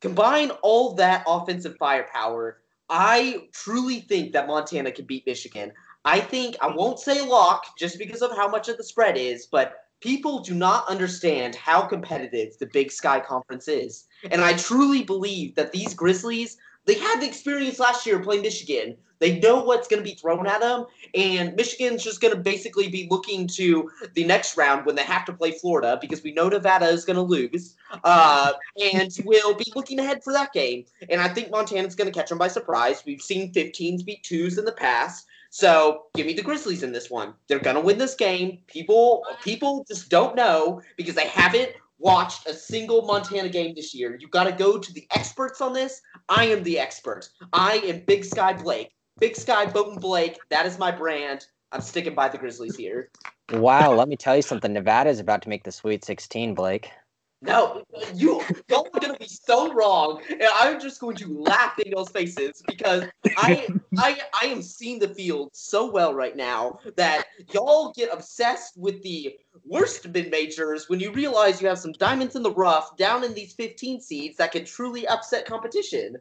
combine 0.02 0.52
all 0.62 0.94
that 0.96 1.24
offensive 1.28 1.78
firepower. 1.78 2.62
I 2.90 3.48
truly 3.54 4.02
think 4.02 4.34
that 4.34 4.48
Montana 4.48 4.92
can 4.92 5.06
beat 5.06 5.26
Michigan. 5.26 5.72
I 6.04 6.20
think 6.20 6.58
I 6.62 6.68
won't 6.68 7.00
say 7.00 7.22
lock 7.22 7.78
just 7.78 7.98
because 7.98 8.22
of 8.22 8.36
how 8.36 8.50
much 8.50 8.68
of 8.68 8.78
the 8.78 8.84
spread 8.84 9.18
is, 9.18 9.46
but 9.46 9.76
people 10.02 10.40
do 10.40 10.56
not 10.56 10.88
understand 10.90 11.56
how 11.56 11.84
competitive 11.84 12.58
the 12.58 12.66
Big 12.66 12.92
Sky 12.92 13.20
Conference 13.20 13.68
is. 13.68 14.06
And 14.30 14.42
I 14.42 14.54
truly 14.54 15.04
believe 15.04 15.56
that 15.56 15.72
these 15.72 15.94
Grizzlies, 15.94 16.58
they 16.86 16.96
had 16.96 17.22
the 17.22 17.28
experience 17.28 17.80
last 17.80 18.06
year 18.06 18.20
playing 18.20 18.42
Michigan. 18.42 18.98
They 19.20 19.40
know 19.40 19.64
what's 19.64 19.88
going 19.88 20.04
to 20.04 20.10
be 20.10 20.16
thrown 20.16 20.48
at 20.48 20.62
them, 20.62 20.88
and 21.14 21.56
Michigan's 21.56 22.04
just 22.04 22.22
going 22.22 22.34
to 22.34 22.40
basically 22.40 22.88
be 22.88 23.08
looking 23.12 23.46
to 23.50 23.92
the 24.16 24.24
next 24.24 24.58
round 24.58 24.84
when 24.84 24.96
they 24.96 25.04
have 25.04 25.26
to 25.26 25.34
play 25.34 25.52
Florida 25.52 26.00
because 26.02 26.24
we 26.24 26.34
know 26.34 26.50
Nevada 26.50 26.88
is 26.88 27.06
going 27.06 27.18
to 27.18 27.22
lose, 27.22 27.76
uh, 28.04 28.54
and 28.94 29.16
we'll 29.24 29.54
be 29.54 29.72
looking 29.76 30.00
ahead 30.00 30.24
for 30.24 30.34
that 30.34 30.54
game. 30.54 30.86
And 31.08 31.22
I 31.22 31.28
think 31.28 31.52
Montana's 31.52 31.94
going 31.94 32.12
to 32.12 32.20
catch 32.20 32.30
them 32.30 32.40
by 32.40 32.48
surprise. 32.48 33.04
We've 33.06 33.22
seen 33.22 33.54
15s 33.54 34.04
beat 34.04 34.24
twos 34.24 34.58
in 34.58 34.66
the 34.66 34.72
past. 34.72 35.28
So 35.52 36.06
give 36.16 36.26
me 36.26 36.34
the 36.34 36.42
Grizzlies 36.42 36.82
in 36.82 36.94
this 36.94 37.12
one. 37.12 37.34
They're 37.48 37.60
gonna 37.60 37.82
win 37.82 37.98
this 37.98 38.16
game. 38.16 38.60
People 38.68 39.26
people 39.44 39.84
just 39.86 40.10
don't 40.10 40.34
know 40.34 40.82
because 40.96 41.14
they 41.14 41.28
haven't 41.28 41.74
watched 42.02 42.48
a 42.48 42.54
single 42.54 43.04
Montana 43.04 43.50
game 43.50 43.74
this 43.76 43.94
year. 43.94 44.18
You 44.20 44.28
got 44.28 44.46
to 44.46 44.52
go 44.52 44.78
to 44.78 44.94
the 44.94 45.08
experts 45.12 45.62
on 45.62 45.74
this. 45.74 46.02
I 46.28 46.46
am 46.46 46.64
the 46.64 46.80
expert. 46.80 47.30
I 47.54 47.76
am 47.86 48.04
Big 48.06 48.26
Sky 48.26 48.54
Blake. 48.54 48.92
Big 49.20 49.36
Sky 49.36 49.66
Bowden 49.66 50.00
Blake. 50.00 50.40
That 50.50 50.66
is 50.66 50.80
my 50.80 50.92
brand. 50.92 51.46
I'm 51.72 51.82
sticking 51.82 52.16
by 52.16 52.28
the 52.28 52.38
Grizzlies 52.38 52.76
here. 52.76 53.10
Wow, 53.54 53.94
let 53.94 54.08
me 54.08 54.16
tell 54.16 54.36
you 54.36 54.42
something. 54.42 54.74
Nevada 54.74 55.10
is 55.10 55.20
about 55.20 55.42
to 55.44 55.50
make 55.50 55.64
the 55.64 55.72
Sweet 55.72 56.04
16, 56.04 56.56
Blake. 56.56 56.90
No, 57.44 57.84
you 58.14 58.42
y'all 58.70 58.88
are 58.94 59.00
gonna 59.00 59.18
be 59.18 59.28
so 59.28 59.74
wrong, 59.74 60.22
and 60.30 60.48
I'm 60.54 60.80
just 60.80 61.02
going 61.02 61.16
to 61.18 61.40
laugh 61.40 61.80
in 61.80 61.92
y'all's 61.92 62.12
faces 62.12 62.62
because 62.68 63.06
I 63.36 63.68
I 63.98 64.22
I 64.42 64.46
am 64.46 64.62
seeing 64.62 65.00
the 65.00 65.08
field 65.08 65.50
so 65.54 65.90
well 65.90 66.14
right 66.14 66.36
now 66.36 66.80
that 66.98 67.26
y'all 67.52 67.94
get 67.94 68.14
obsessed 68.14 68.78
with 68.78 69.02
the 69.02 69.38
worst 69.66 70.08
mid 70.10 70.30
majors 70.30 70.88
when 70.88 71.00
you 71.00 71.12
realize 71.12 71.60
you 71.60 71.68
have 71.68 71.80
some 71.80 71.94
diamonds 71.94 72.36
in 72.36 72.44
the 72.44 72.54
rough 72.54 72.96
down 72.96 73.24
in 73.24 73.34
these 73.34 73.54
15 73.54 74.02
seeds 74.02 74.38
that 74.38 74.52
can 74.52 74.64
truly 74.64 75.08
upset 75.08 75.46
competition. 75.46 76.18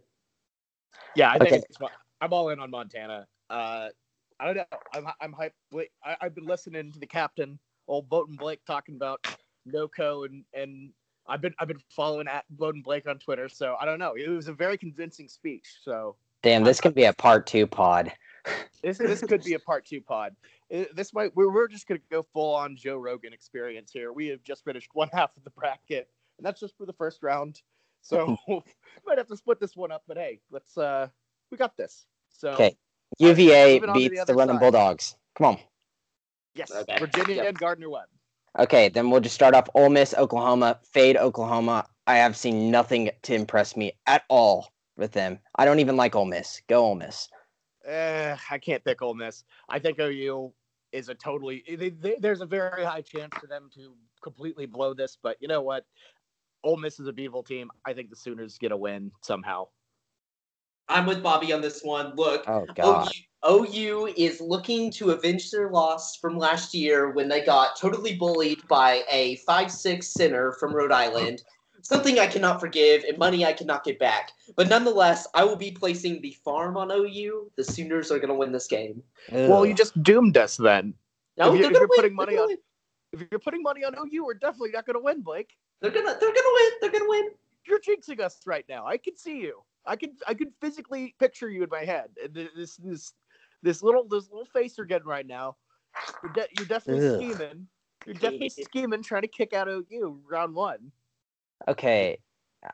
Yeah, 1.17 1.31
I 1.31 1.39
think 1.39 1.53
Okay. 1.53 1.57
it's, 1.69 1.79
I'm 2.23 2.33
all 2.33 2.49
in 2.49 2.61
on 2.61 2.71
Montana. 2.71 3.27
Uh, 3.51 3.89
I 4.39 4.47
don't 4.47 4.57
know. 4.57 4.65
I'm 4.95 5.07
I'm 5.21 5.35
hyped. 5.35 5.53
Wait, 5.71 5.91
I, 6.03 6.17
I've 6.23 6.35
been 6.35 6.47
listening 6.47 6.93
to 6.93 6.99
the 6.99 7.07
captain, 7.07 7.59
old 7.89 8.09
Bowden 8.09 8.37
Blake, 8.37 8.65
talking 8.65 8.95
about 8.95 9.21
NoCo 9.69 10.25
and 10.25 10.45
and 10.55 10.93
I've 11.31 11.41
been 11.41 11.55
I've 11.59 11.69
been 11.69 11.81
following 11.89 12.27
at 12.29 12.45
Bowden 12.51 12.83
Blake 12.83 13.07
on 13.07 13.19
Twitter. 13.19 13.49
So 13.49 13.77
I 13.81 13.85
don't 13.85 13.99
know. 13.99 14.15
It 14.17 14.29
was 14.29 14.49
a 14.49 14.53
very 14.53 14.77
convincing 14.77 15.29
speech. 15.29 15.67
So 15.83 16.17
Damn, 16.43 16.65
this 16.65 16.81
could 16.81 16.95
be 16.95 17.05
a 17.05 17.13
part 17.13 17.47
two 17.47 17.67
pod. 17.67 18.13
this 18.83 18.99
this 18.99 19.21
could 19.21 19.45
be 19.45 19.55
a 19.55 19.59
part 19.59 19.85
two 19.87 20.01
pod. 20.01 20.35
This 20.71 21.13
might 21.15 21.35
we're, 21.37 21.53
we're 21.53 21.69
just 21.69 21.87
gonna 21.87 22.01
go 22.11 22.23
full 22.23 22.55
on 22.55 22.77
Joe 22.77 22.97
Rogan 22.97 23.33
experience 23.33 23.91
here. 23.93 24.13
We 24.13 24.27
have 24.29 24.43
just 24.43 24.65
finished 24.65 24.91
one 24.93 25.09
half 25.13 25.37
of 25.37 25.45
the 25.45 25.51
bracket, 25.51 26.09
and 26.39 26.47
that's 26.47 26.61
just 26.61 26.77
for 26.77 26.87
the 26.87 26.93
first 26.93 27.23
round. 27.23 27.63
So 28.03 28.37
might 29.07 29.19
have 29.19 29.29
to 29.29 29.37
split 29.37 29.61
this 29.61 29.77
one 29.77 29.93
up. 29.93 30.03
But 30.09 30.17
hey, 30.17 30.41
let's 30.51 30.77
uh 30.77 31.09
we 31.51 31.57
got 31.59 31.77
this. 31.77 32.07
So 32.31 32.51
Okay. 32.51 32.77
UVA 33.19 33.75
moving 33.75 33.91
on 33.91 33.95
the 33.97 34.09
beats 34.09 34.15
the 34.15 34.23
other 34.23 34.35
Running. 34.35 34.59
Bulldogs. 34.59 35.17
Come 35.37 35.47
on. 35.49 35.59
yes, 36.55 36.71
Okay. 36.71 36.99
Virginia 36.99 37.37
Yep. 37.37 37.47
and 37.49 37.59
Gardner 37.59 37.91
Webb. 37.91 38.07
Okay, 38.59 38.89
then 38.89 39.11
we'll 39.11 39.21
just 39.21 39.35
start 39.35 39.55
off 39.55 39.69
Ole 39.75 39.91
Miss, 39.91 40.15
Oklahoma, 40.15 40.79
fade 40.83 41.17
Oklahoma. 41.17 41.87
I 42.07 42.17
have 42.17 42.37
seen 42.37 42.71
nothing 42.71 43.11
to 43.23 43.35
impress 43.35 43.77
me 43.77 43.93
at 44.07 44.25
all 44.29 44.73
with 44.97 45.13
them. 45.13 45.39
I 45.55 45.65
don't 45.65 45.79
even 45.79 45.97
like 45.97 46.17
Ole 46.17 46.25
Miss. 46.25 46.61
Go 46.69 46.85
Ole 46.87 46.97
Miss. 46.97 47.29
Uh, 47.89 48.37
I 48.51 48.59
can't 48.59 48.85
pick 48.85 49.03
Ole 49.03 49.15
Miss. 49.15 49.45
I 49.69 49.79
think 49.79 49.99
OU 50.01 50.53
is 50.93 51.09
a 51.09 51.15
totally. 51.15 51.63
They, 51.69 51.91
they, 51.91 52.17
there's 52.19 52.41
a 52.41 52.47
very 52.47 52.85
high 52.85 53.03
chance 53.03 53.33
for 53.41 53.47
them 53.47 53.71
to 53.75 53.95
completely 54.23 54.67
blow 54.67 54.95
this, 54.95 55.17
but 55.23 55.37
you 55.41 55.47
know 55.47 55.63
what? 55.63 55.87
Ole 56.65 56.77
Miss 56.77 56.99
is 56.99 57.07
a 57.07 57.13
Beevil 57.13 57.47
team. 57.47 57.71
I 57.85 57.93
think 57.93 58.11
the 58.11 58.17
Sooners 58.17 58.59
get 58.59 58.73
a 58.73 58.77
win 58.77 59.13
somehow. 59.23 59.69
I'm 60.89 61.07
with 61.07 61.23
Bobby 61.23 61.53
on 61.53 61.61
this 61.61 61.83
one. 61.83 62.17
Look, 62.17 62.49
Oh 62.49 62.67
God. 62.75 63.07
OU, 63.07 63.11
OU 63.49 64.13
is 64.17 64.41
looking 64.41 64.91
to 64.93 65.11
avenge 65.11 65.51
their 65.51 65.71
loss 65.71 66.17
from 66.17 66.37
last 66.37 66.75
year 66.75 67.11
when 67.11 67.29
they 67.29 67.43
got 67.43 67.77
totally 67.77 68.15
bullied 68.17 68.67
by 68.69 69.03
a 69.11 69.37
five-six 69.37 70.09
center 70.09 70.53
from 70.53 70.75
Rhode 70.75 70.93
Island. 70.93 71.43
Something 71.83 72.19
I 72.19 72.27
cannot 72.27 72.61
forgive 72.61 73.05
and 73.05 73.17
money 73.17 73.47
I 73.47 73.55
cannot 73.55 73.85
get 73.85 73.99
back. 73.99 74.33
But 74.55 74.69
nonetheless, 74.69 75.27
I 75.35 75.45
will 75.45 75.57
be 75.57 75.71
placing 75.71 76.21
the 76.21 76.33
farm 76.45 76.77
on 76.77 76.91
OU. 76.93 77.51
The 77.57 77.65
Sooners 77.65 78.11
are 78.13 78.19
going 78.19 78.29
to 78.29 78.35
win 78.35 78.53
this 78.53 78.67
game. 78.67 79.03
Well, 79.33 79.65
you 79.65 79.73
just 79.75 80.01
doomed 80.03 80.37
us 80.37 80.59
then. 80.59 80.93
No, 81.39 81.49
If 81.49 81.55
you- 81.57 81.63
they're 81.63 81.71
if 81.71 81.73
going 81.73 81.73
you're 81.73 81.81
to 81.81 81.89
win. 81.89 81.97
putting 81.97 82.15
money 82.15 82.37
on- 82.37 82.49
win. 82.49 82.59
If 83.13 83.27
you're 83.31 83.41
putting 83.41 83.63
money 83.63 83.83
on 83.85 83.95
OU, 83.99 84.25
we're 84.25 84.35
definitely 84.35 84.71
not 84.73 84.85
going 84.85 84.95
to 84.95 85.01
win, 85.03 85.23
Blake. 85.23 85.57
They're 85.81 85.91
gonna. 85.91 86.15
They're 86.21 86.33
gonna 86.35 86.53
win. 86.53 86.71
They're 86.83 86.91
gonna 86.91 87.09
win. 87.09 87.31
You're 87.67 87.81
jinxing 87.81 88.21
us 88.21 88.41
right 88.47 88.67
now. 88.69 88.87
I 88.87 88.99
can 88.99 89.17
see 89.17 89.39
you. 89.41 89.63
I 89.87 89.97
can. 89.97 90.15
I 90.29 90.35
can 90.35 90.53
physically 90.61 91.15
picture 91.19 91.49
you 91.49 91.63
in 91.63 91.71
my 91.71 91.85
head. 91.87 92.11
This 92.35 92.77
this 92.77 93.15
this 93.63 93.83
little 93.83 94.07
this 94.07 94.29
little 94.31 94.47
face 94.47 94.77
you're 94.77 94.87
getting 94.87 95.07
right 95.07 95.27
now. 95.27 95.57
You're, 96.23 96.33
de- 96.33 96.49
you're 96.57 96.67
definitely 96.67 97.09
Ugh. 97.09 97.35
scheming. 97.35 97.67
You're 98.07 98.15
definitely 98.15 98.49
scheming, 98.65 99.03
trying 99.03 99.23
to 99.23 99.29
kick 99.29 99.53
out 99.53 99.69
OU 99.69 100.21
round 100.29 100.55
one. 100.55 100.93
Okay. 101.69 102.19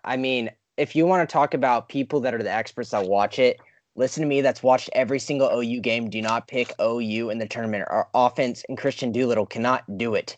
I 0.04 0.16
mean, 0.16 0.50
if 0.76 0.94
you 0.94 1.06
want 1.06 1.28
to 1.28 1.32
talk 1.32 1.54
about 1.54 1.88
people 1.88 2.20
that 2.20 2.34
are 2.34 2.42
the 2.42 2.52
experts 2.52 2.90
that 2.90 3.06
watch 3.06 3.38
it, 3.38 3.58
listen 3.94 4.22
to 4.22 4.28
me. 4.28 4.40
That's 4.40 4.62
watched 4.62 4.90
every 4.92 5.18
single 5.18 5.48
OU 5.48 5.80
game. 5.80 6.10
Do 6.10 6.20
not 6.20 6.48
pick 6.48 6.72
OU 6.80 7.30
in 7.30 7.38
the 7.38 7.46
tournament. 7.46 7.84
Our 7.88 8.08
offense 8.14 8.64
and 8.68 8.78
Kristian 8.78 9.12
Doolittle 9.12 9.46
cannot 9.46 9.84
do 9.96 10.14
it. 10.14 10.36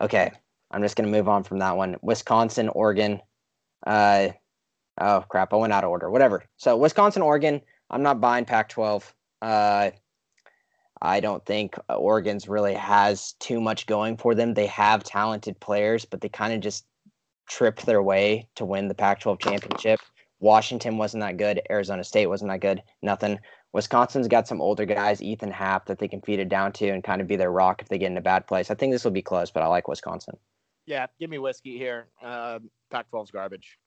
Okay. 0.00 0.30
I'm 0.70 0.82
just 0.82 0.96
gonna 0.96 1.08
move 1.08 1.28
on 1.28 1.44
from 1.44 1.58
that 1.60 1.76
one. 1.76 1.96
Wisconsin, 2.02 2.68
Oregon. 2.70 3.20
Uh, 3.86 4.30
oh 5.00 5.24
crap! 5.28 5.52
I 5.52 5.56
went 5.56 5.72
out 5.72 5.84
of 5.84 5.90
order. 5.90 6.10
Whatever. 6.10 6.44
So 6.56 6.76
Wisconsin, 6.76 7.22
Oregon. 7.22 7.60
I'm 7.90 8.02
not 8.02 8.20
buying 8.20 8.44
Pac-12. 8.44 9.04
Uh, 9.44 9.90
I 11.02 11.20
don't 11.20 11.44
think 11.44 11.74
Oregon's 11.90 12.48
really 12.48 12.72
has 12.72 13.32
too 13.40 13.60
much 13.60 13.86
going 13.86 14.16
for 14.16 14.34
them. 14.34 14.54
They 14.54 14.66
have 14.68 15.04
talented 15.04 15.60
players, 15.60 16.06
but 16.06 16.22
they 16.22 16.30
kind 16.30 16.54
of 16.54 16.60
just 16.60 16.86
tripped 17.46 17.84
their 17.84 18.02
way 18.02 18.48
to 18.54 18.64
win 18.64 18.88
the 18.88 18.94
Pac 18.94 19.20
12 19.20 19.38
championship. 19.38 20.00
Washington 20.40 20.96
wasn't 20.96 21.22
that 21.22 21.36
good. 21.36 21.60
Arizona 21.70 22.02
State 22.04 22.26
wasn't 22.28 22.50
that 22.50 22.60
good. 22.60 22.82
Nothing. 23.02 23.38
Wisconsin's 23.74 24.28
got 24.28 24.48
some 24.48 24.62
older 24.62 24.86
guys, 24.86 25.20
Ethan 25.20 25.50
Happ, 25.50 25.84
that 25.86 25.98
they 25.98 26.08
can 26.08 26.22
feed 26.22 26.38
it 26.38 26.48
down 26.48 26.72
to 26.72 26.88
and 26.88 27.04
kind 27.04 27.20
of 27.20 27.26
be 27.26 27.36
their 27.36 27.52
rock 27.52 27.82
if 27.82 27.88
they 27.88 27.98
get 27.98 28.10
in 28.10 28.16
a 28.16 28.22
bad 28.22 28.46
place. 28.46 28.70
I 28.70 28.74
think 28.74 28.92
this 28.92 29.04
will 29.04 29.10
be 29.10 29.20
close, 29.20 29.50
but 29.50 29.62
I 29.62 29.66
like 29.66 29.88
Wisconsin. 29.88 30.38
Yeah, 30.86 31.06
give 31.20 31.28
me 31.28 31.38
whiskey 31.38 31.76
here. 31.76 32.06
Um, 32.22 32.70
Pac-12's 32.90 33.30
garbage. 33.30 33.78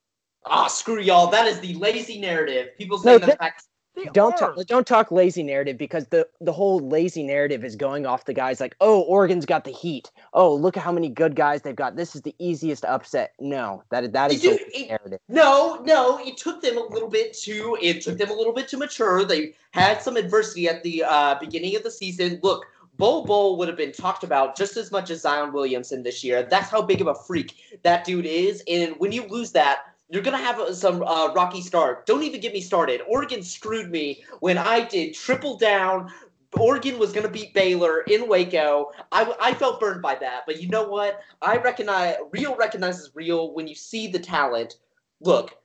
Ah, 0.46 0.68
screw 0.68 1.00
y'all. 1.00 1.28
That 1.32 1.48
is 1.48 1.60
the 1.62 1.74
lazy 1.76 2.20
narrative. 2.20 2.78
People 2.78 2.98
No, 2.98 3.04
saying 3.04 3.20
that 3.22 3.28
that- 3.28 3.40
Pac- 3.40 3.62
They 3.98 4.06
Don't 4.14 4.40
are. 4.42 4.54
talk, 4.54 4.66
don't 4.68 4.86
talk 4.86 5.12
lazy 5.12 5.42
narrative 5.42 5.76
because 5.76 6.06
the 6.08 6.28
the 6.40 6.54
whole 6.54 6.80
lazy 6.80 7.24
narrative 7.24 7.66
is 7.66 7.76
going 7.76 8.06
off 8.06 8.26
the 8.26 8.34
guys 8.34 8.62
like, 8.62 8.76
oh, 8.80 9.02
Oregon's 9.02 9.46
got 9.46 9.64
the 9.64 9.72
heat. 9.72 10.12
Oh, 10.34 10.54
look 10.54 10.78
at 10.78 10.84
how 10.84 10.92
many 10.92 11.10
good 11.10 11.36
guys 11.36 11.64
they've 11.64 11.76
got. 11.76 11.96
This 11.96 12.16
is 12.16 12.22
the 12.22 12.36
easiest 12.38 12.86
upset. 12.86 13.34
No, 13.40 13.84
that 13.90 14.14
that 14.14 14.32
is 14.32 14.44
the 14.44 14.60
it- 14.72 14.90
narrative. 14.90 15.20
No, 15.28 15.82
no, 15.84 16.20
it 16.20 16.38
took 16.38 16.62
them 16.62 16.78
a 16.78 16.82
little 16.82 17.10
bit 17.10 17.34
to 17.40 17.76
it 17.82 18.02
took 18.02 18.20
them 18.20 18.30
a 18.30 18.34
little 18.36 18.54
bit 18.54 18.68
to 18.68 18.78
mature. 18.78 19.26
They 19.26 19.56
had 19.72 20.00
some 20.04 20.16
adversity 20.16 20.70
at 20.70 20.84
the 20.84 21.04
uh, 21.04 21.36
beginning 21.40 21.76
of 21.76 21.82
the 21.82 21.90
season. 21.92 22.40
Look, 22.44 22.68
Bol 22.98 23.26
Bol 23.26 23.58
would 23.58 23.68
have 23.68 23.78
been 23.78 23.94
talked 23.94 24.24
about 24.24 24.56
just 24.56 24.78
as 24.78 24.92
much 24.92 25.10
as 25.10 25.22
Zion 25.22 25.54
Williamson 25.54 26.04
this 26.04 26.24
year. 26.24 26.44
That's 26.44 26.70
how 26.70 26.84
big 26.84 27.02
of 27.02 27.08
a 27.08 27.16
freak 27.16 27.56
that 27.82 28.06
dude 28.06 28.28
is. 28.28 28.62
And 28.68 28.94
when 29.00 29.12
you 29.12 29.26
lose 29.28 29.52
that, 29.54 29.80
you're 30.10 30.24
gonna 30.24 30.38
have 30.38 30.60
uh, 30.60 30.74
some 30.74 31.04
uh, 31.04 31.34
rocky 31.34 31.62
start. 31.62 32.06
Don't 32.06 32.24
even 32.24 32.42
get 32.42 32.54
me 32.54 32.62
started. 32.62 33.02
Oregon 33.08 33.44
screwed 33.44 33.92
me 33.92 34.24
when 34.40 34.58
I 34.58 34.86
did 34.86 35.14
triple 35.14 35.58
down. 35.58 36.12
Oregon 36.58 36.98
was 36.98 37.12
gonna 37.12 37.30
beat 37.30 37.54
Baylor 37.54 38.02
in 38.02 38.28
Waco. 38.28 38.92
I, 39.12 39.36
I 39.40 39.54
felt 39.54 39.80
burned 39.80 40.02
by 40.02 40.16
that, 40.16 40.44
but 40.46 40.62
you 40.62 40.70
know 40.70 40.88
what? 40.88 41.22
I 41.42 41.58
recognize 41.58 42.16
real 42.32 42.56
recognizes 42.56 43.12
real 43.14 43.54
when 43.54 43.68
you 43.68 43.76
see 43.76 44.08
the 44.08 44.20
talent 44.20 44.78
look, 45.20 45.58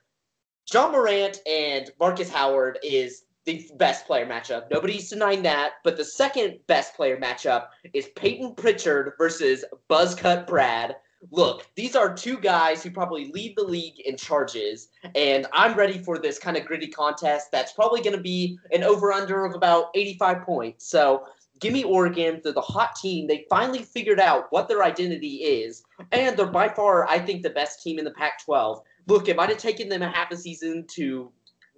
John 0.67 0.93
Morant 0.93 1.41
and 1.47 1.91
Markus 1.99 2.31
Howard 2.31 2.79
is 2.83 3.25
the 3.45 3.69
best 3.77 4.07
player 4.07 4.27
matchup. 4.27 4.71
Nobody's 4.71 5.11
denying 5.11 5.43
that. 5.43 5.73
But 5.83 5.97
the 5.97 6.05
second 6.05 6.59
best 6.67 6.95
player 6.95 7.17
matchup 7.17 7.69
is 7.93 8.09
Payton 8.15 8.55
Pritchard 8.55 9.15
versus 9.19 9.65
Buzzcut 9.91 10.47
Brad. 10.47 10.97
Look, 11.31 11.67
these 11.77 11.95
are 11.95 12.15
two 12.15 12.37
guys 12.39 12.83
who 12.83 12.91
probably 12.91 13.31
lead 13.33 13.55
the 13.57 13.65
league 13.65 14.01
in 14.01 14.17
charges, 14.17 14.89
and 15.15 15.47
I'm 15.53 15.75
ready 15.77 15.99
for 15.99 16.19
this 16.19 16.39
kind 16.39 16.57
of 16.57 16.65
gritty 16.65 16.89
contest 16.89 17.53
that's 17.53 17.73
probably 17.73 18.03
going 18.03 18.17
to 18.17 18.23
be 18.23 18.59
an 18.73 18.83
over 18.83 19.13
under 19.13 19.45
of 19.45 19.55
about 19.55 19.91
85 19.95 20.43
points. 20.43 20.89
So 20.89 21.25
give 21.61 21.73
me 21.73 21.85
Oregon. 21.85 22.41
They're 22.43 22.53
the 22.53 22.61
hot 22.61 22.97
team. 22.97 23.29
They 23.29 23.47
finally 23.49 23.83
figured 23.83 24.19
out 24.19 24.47
what 24.51 24.69
their 24.69 24.83
identity 24.83 25.37
is, 25.37 25.85
and 26.11 26.37
they're 26.37 26.47
by 26.47 26.69
far, 26.69 27.09
I 27.09 27.19
think, 27.21 27.43
the 27.43 27.51
best 27.51 27.83
team 27.83 27.99
in 27.99 28.05
the 28.05 28.11
Pac 28.11 28.45
12 28.45 28.83
look, 29.07 29.29
it 29.29 29.37
might 29.37 29.49
have 29.49 29.59
taken 29.59 29.89
them 29.89 30.03
a 30.03 30.09
half 30.09 30.31
a 30.31 30.37
season 30.37 30.85
to 30.89 31.31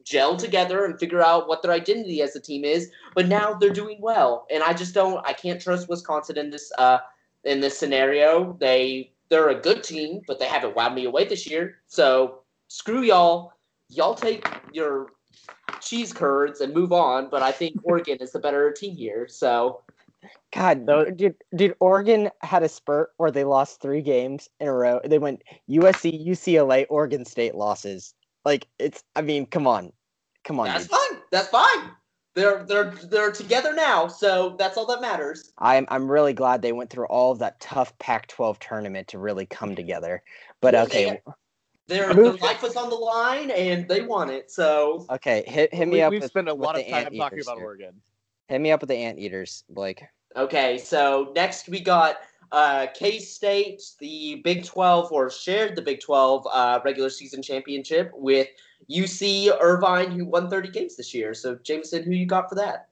gel 0.05 0.37
together 0.37 0.85
and 0.85 0.99
figure 0.99 1.23
out 1.23 1.49
what 1.49 1.63
their 1.63 1.73
identity 1.73 2.21
as 2.21 2.37
a 2.37 2.41
team 2.41 2.65
is, 2.65 2.91
but 3.15 3.27
now 3.27 3.55
they're 3.55 3.71
doing 3.71 3.99
well. 4.01 4.47
And 4.51 4.63
I 4.63 4.75
just 4.75 4.95
don't 4.95 5.25
I 5.27 5.33
can't 5.33 5.61
trust 5.61 5.89
Wisconsin 5.89 6.39
in 6.39 6.51
this 6.51 6.71
uh 6.79 6.99
in 7.45 7.61
this 7.61 7.79
scenario. 7.79 8.57
They 8.61 9.13
they're 9.29 9.49
a 9.51 9.61
good 9.61 9.83
team, 9.83 10.23
but 10.27 10.39
they 10.39 10.47
haven't 10.47 10.75
wowed 10.75 10.95
me 10.95 11.05
away 11.05 11.27
this 11.27 11.49
year. 11.49 11.79
So 11.87 12.41
screw 12.69 13.03
y'all. 13.03 13.53
Y'all 13.89 14.15
take 14.15 14.47
your 14.73 15.09
cheese 15.81 16.13
curds 16.13 16.61
and 16.61 16.73
move 16.75 16.93
on, 16.93 17.29
but 17.31 17.43
I 17.43 17.53
think 17.53 17.77
Oregon 17.83 18.19
is 18.21 18.33
the 18.33 18.39
better 18.39 18.73
team 18.73 18.97
here. 18.97 19.27
So 19.29 19.83
God, 20.55 20.87
No. 20.87 21.05
dude, 21.11 21.37
dude, 21.55 21.75
Oregon 21.81 22.31
had 22.43 22.63
a 22.63 22.69
spurt 22.69 23.11
where 23.17 23.31
they 23.31 23.45
lost 23.45 23.81
three 23.81 24.03
games 24.03 24.49
in 24.61 24.69
a 24.69 24.73
row. 24.73 25.01
They 25.05 25.19
went 25.19 25.43
USC, 25.69 26.27
UCLA, 26.27 26.87
Oregon 26.89 27.25
State 27.25 27.55
losses. 27.55 28.15
Like 28.45 28.69
it's, 28.79 29.03
I 29.17 29.23
mean, 29.23 29.47
come 29.47 29.67
on, 29.67 29.93
come 30.45 30.61
on. 30.61 30.67
that's 30.67 30.85
dude. 30.85 30.91
fine. 30.91 31.21
That's 31.31 31.49
fine. 31.49 31.91
They're 32.35 32.65
they're 32.65 32.91
they're 32.91 33.31
together 33.31 33.73
now, 33.73 34.09
so 34.09 34.57
that's 34.59 34.77
all 34.77 34.87
that 34.87 35.01
matters. 35.01 35.53
I'm 35.59 35.87
I'm 35.89 36.11
really 36.11 36.33
glad 36.33 36.63
they 36.63 36.73
went 36.73 36.91
through 36.91 37.07
all 37.07 37.31
of 37.31 37.39
that 37.39 37.61
tough 37.61 37.97
Pac-12 37.99 38.59
tournament 38.59 39.07
to 39.09 39.19
really 39.19 39.47
come 39.47 39.77
together. 39.77 40.23
But 40.61 40.75
Yeah, 40.75 40.83
okay, 40.83 41.23
Their, 41.87 42.13
their 42.13 42.33
life 42.33 42.63
was 42.63 42.75
on 42.75 42.91
the 42.91 42.97
line 42.97 43.53
and 43.53 43.87
they 43.87 44.03
won 44.03 44.31
it. 44.31 44.51
So 44.51 45.07
okay, 45.11 45.45
hit 45.47 45.73
hit 45.73 45.87
me 45.87 45.95
we, 45.95 46.03
up. 46.03 46.11
we've 46.11 46.23
with, 46.23 46.31
spent 46.31 46.49
a 46.49 46.55
lot 46.55 46.77
of 46.77 46.85
time 46.89 47.15
talking 47.15 47.41
about 47.41 47.59
here. 47.59 47.67
Oregon. 47.67 48.01
Hit 48.49 48.61
me 48.61 48.73
up 48.73 48.81
with 48.81 48.89
the 48.89 48.97
anteaters, 48.97 49.63
Blake. 49.69 50.03
Okay, 50.37 50.77
so 50.77 51.33
next 51.37 51.69
we 51.69 51.79
got 51.79 52.17
uh, 52.51 52.87
K 52.95 53.21
State, 53.21 53.83
the 54.01 54.41
Big 54.45 54.65
12, 54.65 55.13
or 55.13 55.31
shared 55.31 55.77
the 55.77 55.83
Big 55.83 56.01
12 56.01 56.47
uh, 56.53 56.81
regular 56.85 57.11
season 57.11 57.43
championship 57.43 58.11
with 58.15 58.49
UC 58.91 59.51
Irvine, 59.61 60.11
who 60.11 60.25
won 60.25 60.51
30 60.51 60.71
games 60.71 60.97
this 60.97 61.15
year. 61.15 61.35
So, 61.35 61.57
Jameson, 61.63 62.03
who 62.05 62.13
you 62.13 62.27
got 62.27 62.49
for 62.49 62.55
that? 62.57 62.89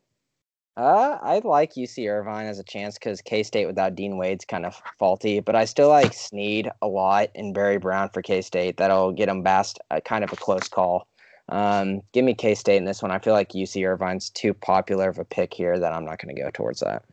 Uh, 0.76 1.18
I 1.20 1.40
like 1.45 1.74
UC 1.74 2.11
Irvine 2.11 2.47
as 2.47 2.59
a 2.59 2.64
chance 2.64 2.95
because 2.95 3.20
K 3.20 3.43
State 3.43 3.66
without 3.66 3.95
Dean 3.95 4.16
Wade's 4.16 4.47
kind 4.47 4.64
of 4.64 4.80
faulty, 4.99 5.40
but 5.40 5.55
I 5.55 5.66
still 5.66 5.88
like 5.88 6.14
Sneed 6.14 6.70
a 6.80 6.86
lot 6.88 7.28
and 7.34 7.53
Barry 7.53 7.76
Brown 7.76 8.09
for 8.09 8.22
K 8.22 8.40
State. 8.40 8.78
That'll 8.78 9.12
get 9.12 9.26
them 9.26 9.45
past 9.45 9.78
uh, 9.90 10.01
kind 10.01 10.24
of 10.24 10.32
a 10.32 10.36
close 10.36 10.68
call. 10.68 11.07
Um, 11.51 12.01
give 12.12 12.24
me 12.24 12.32
K 12.32 12.55
State 12.55 12.78
in 12.78 12.86
this 12.86 13.03
one. 13.03 13.11
I 13.11 13.18
feel 13.18 13.34
like 13.34 13.51
UC 13.51 13.86
Irvine's 13.86 14.30
too 14.30 14.55
popular 14.55 15.11
of 15.11 15.18
a 15.18 15.24
pick 15.26 15.53
here 15.53 15.78
that 15.78 15.93
I'm 15.93 16.07
not 16.07 16.18
going 16.22 16.34
to 16.34 16.40
go 16.40 16.49
towards 16.51 16.80
that. 16.80 17.05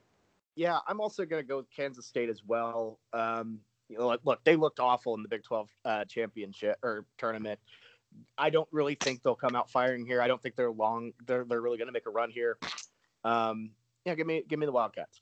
Yeah, 0.56 0.80
I'm 0.88 1.02
also 1.02 1.26
going 1.26 1.44
to 1.44 1.48
go 1.48 1.58
with 1.58 1.70
Kansas 1.76 2.06
State 2.06 2.30
as 2.30 2.42
well. 2.48 3.00
Um, 3.12 3.60
you 3.90 3.98
know, 3.98 4.16
look, 4.24 4.44
they 4.46 4.56
looked 4.56 4.80
awful 4.80 5.16
in 5.16 5.24
the 5.24 5.28
Big 5.28 5.44
12 5.44 5.68
uh, 5.84 6.06
championship 6.06 6.78
or 6.82 7.06
tournament. 7.18 7.60
I 8.38 8.50
don't 8.50 8.68
really 8.72 8.96
think 8.96 9.22
they'll 9.22 9.36
come 9.36 9.56
out 9.56 9.70
firing 9.70 10.06
here. 10.06 10.22
I 10.22 10.28
don't 10.28 10.42
think 10.42 10.56
they're 10.56 10.72
long. 10.72 11.12
They're 11.26 11.44
they're 11.44 11.62
really 11.62 11.78
going 11.78 11.88
to 11.88 11.94
make 11.94 12.06
a 12.06 12.10
run 12.10 12.30
here. 12.30 12.58
Um, 13.24 13.72
yeah, 14.06 14.16
give 14.16 14.28
me 14.28 14.44
give 14.48 14.60
me 14.60 14.66
the 14.66 14.72
Wildcats. 14.72 15.22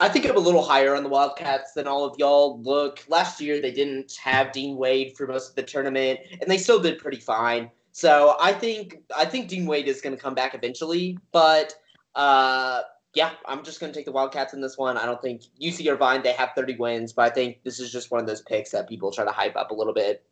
I 0.00 0.08
think 0.08 0.26
I'm 0.26 0.36
a 0.36 0.40
little 0.40 0.62
higher 0.62 0.94
on 0.94 1.02
the 1.02 1.08
Wildcats 1.08 1.72
than 1.72 1.88
all 1.88 2.04
of 2.04 2.16
y'all. 2.18 2.62
Look, 2.62 3.04
last 3.08 3.40
year 3.40 3.60
they 3.60 3.72
didn't 3.72 4.16
have 4.22 4.52
Dean 4.52 4.76
Wade 4.76 5.16
for 5.16 5.26
most 5.26 5.50
of 5.50 5.56
the 5.56 5.62
tournament, 5.64 6.20
and 6.40 6.48
they 6.48 6.58
still 6.58 6.80
did 6.80 6.98
pretty 6.98 7.18
fine. 7.18 7.70
So 7.92 8.36
I 8.40 8.52
think 8.52 8.98
I 9.16 9.24
think 9.24 9.48
Dean 9.48 9.66
Wade 9.66 9.88
is 9.88 10.00
going 10.00 10.16
to 10.16 10.22
come 10.22 10.34
back 10.34 10.54
eventually, 10.54 11.18
but 11.32 11.74
uh, 12.14 12.82
yeah, 13.14 13.32
I'm 13.46 13.64
just 13.64 13.80
going 13.80 13.92
to 13.92 13.98
take 13.98 14.06
the 14.06 14.12
Wildcats 14.12 14.54
in 14.54 14.60
this 14.60 14.78
one. 14.78 14.96
I 14.96 15.04
don't 15.04 15.20
think 15.20 15.42
UC 15.60 15.90
Irvine 15.90 16.22
they 16.22 16.32
have 16.32 16.50
30 16.54 16.76
wins, 16.76 17.12
but 17.12 17.30
I 17.30 17.34
think 17.34 17.62
this 17.64 17.80
is 17.80 17.90
just 17.90 18.12
one 18.12 18.20
of 18.20 18.26
those 18.26 18.42
picks 18.42 18.70
that 18.70 18.88
people 18.88 19.10
try 19.10 19.24
to 19.24 19.32
hype 19.32 19.56
up 19.56 19.72
a 19.72 19.74
little 19.74 19.94
bit. 19.94 20.24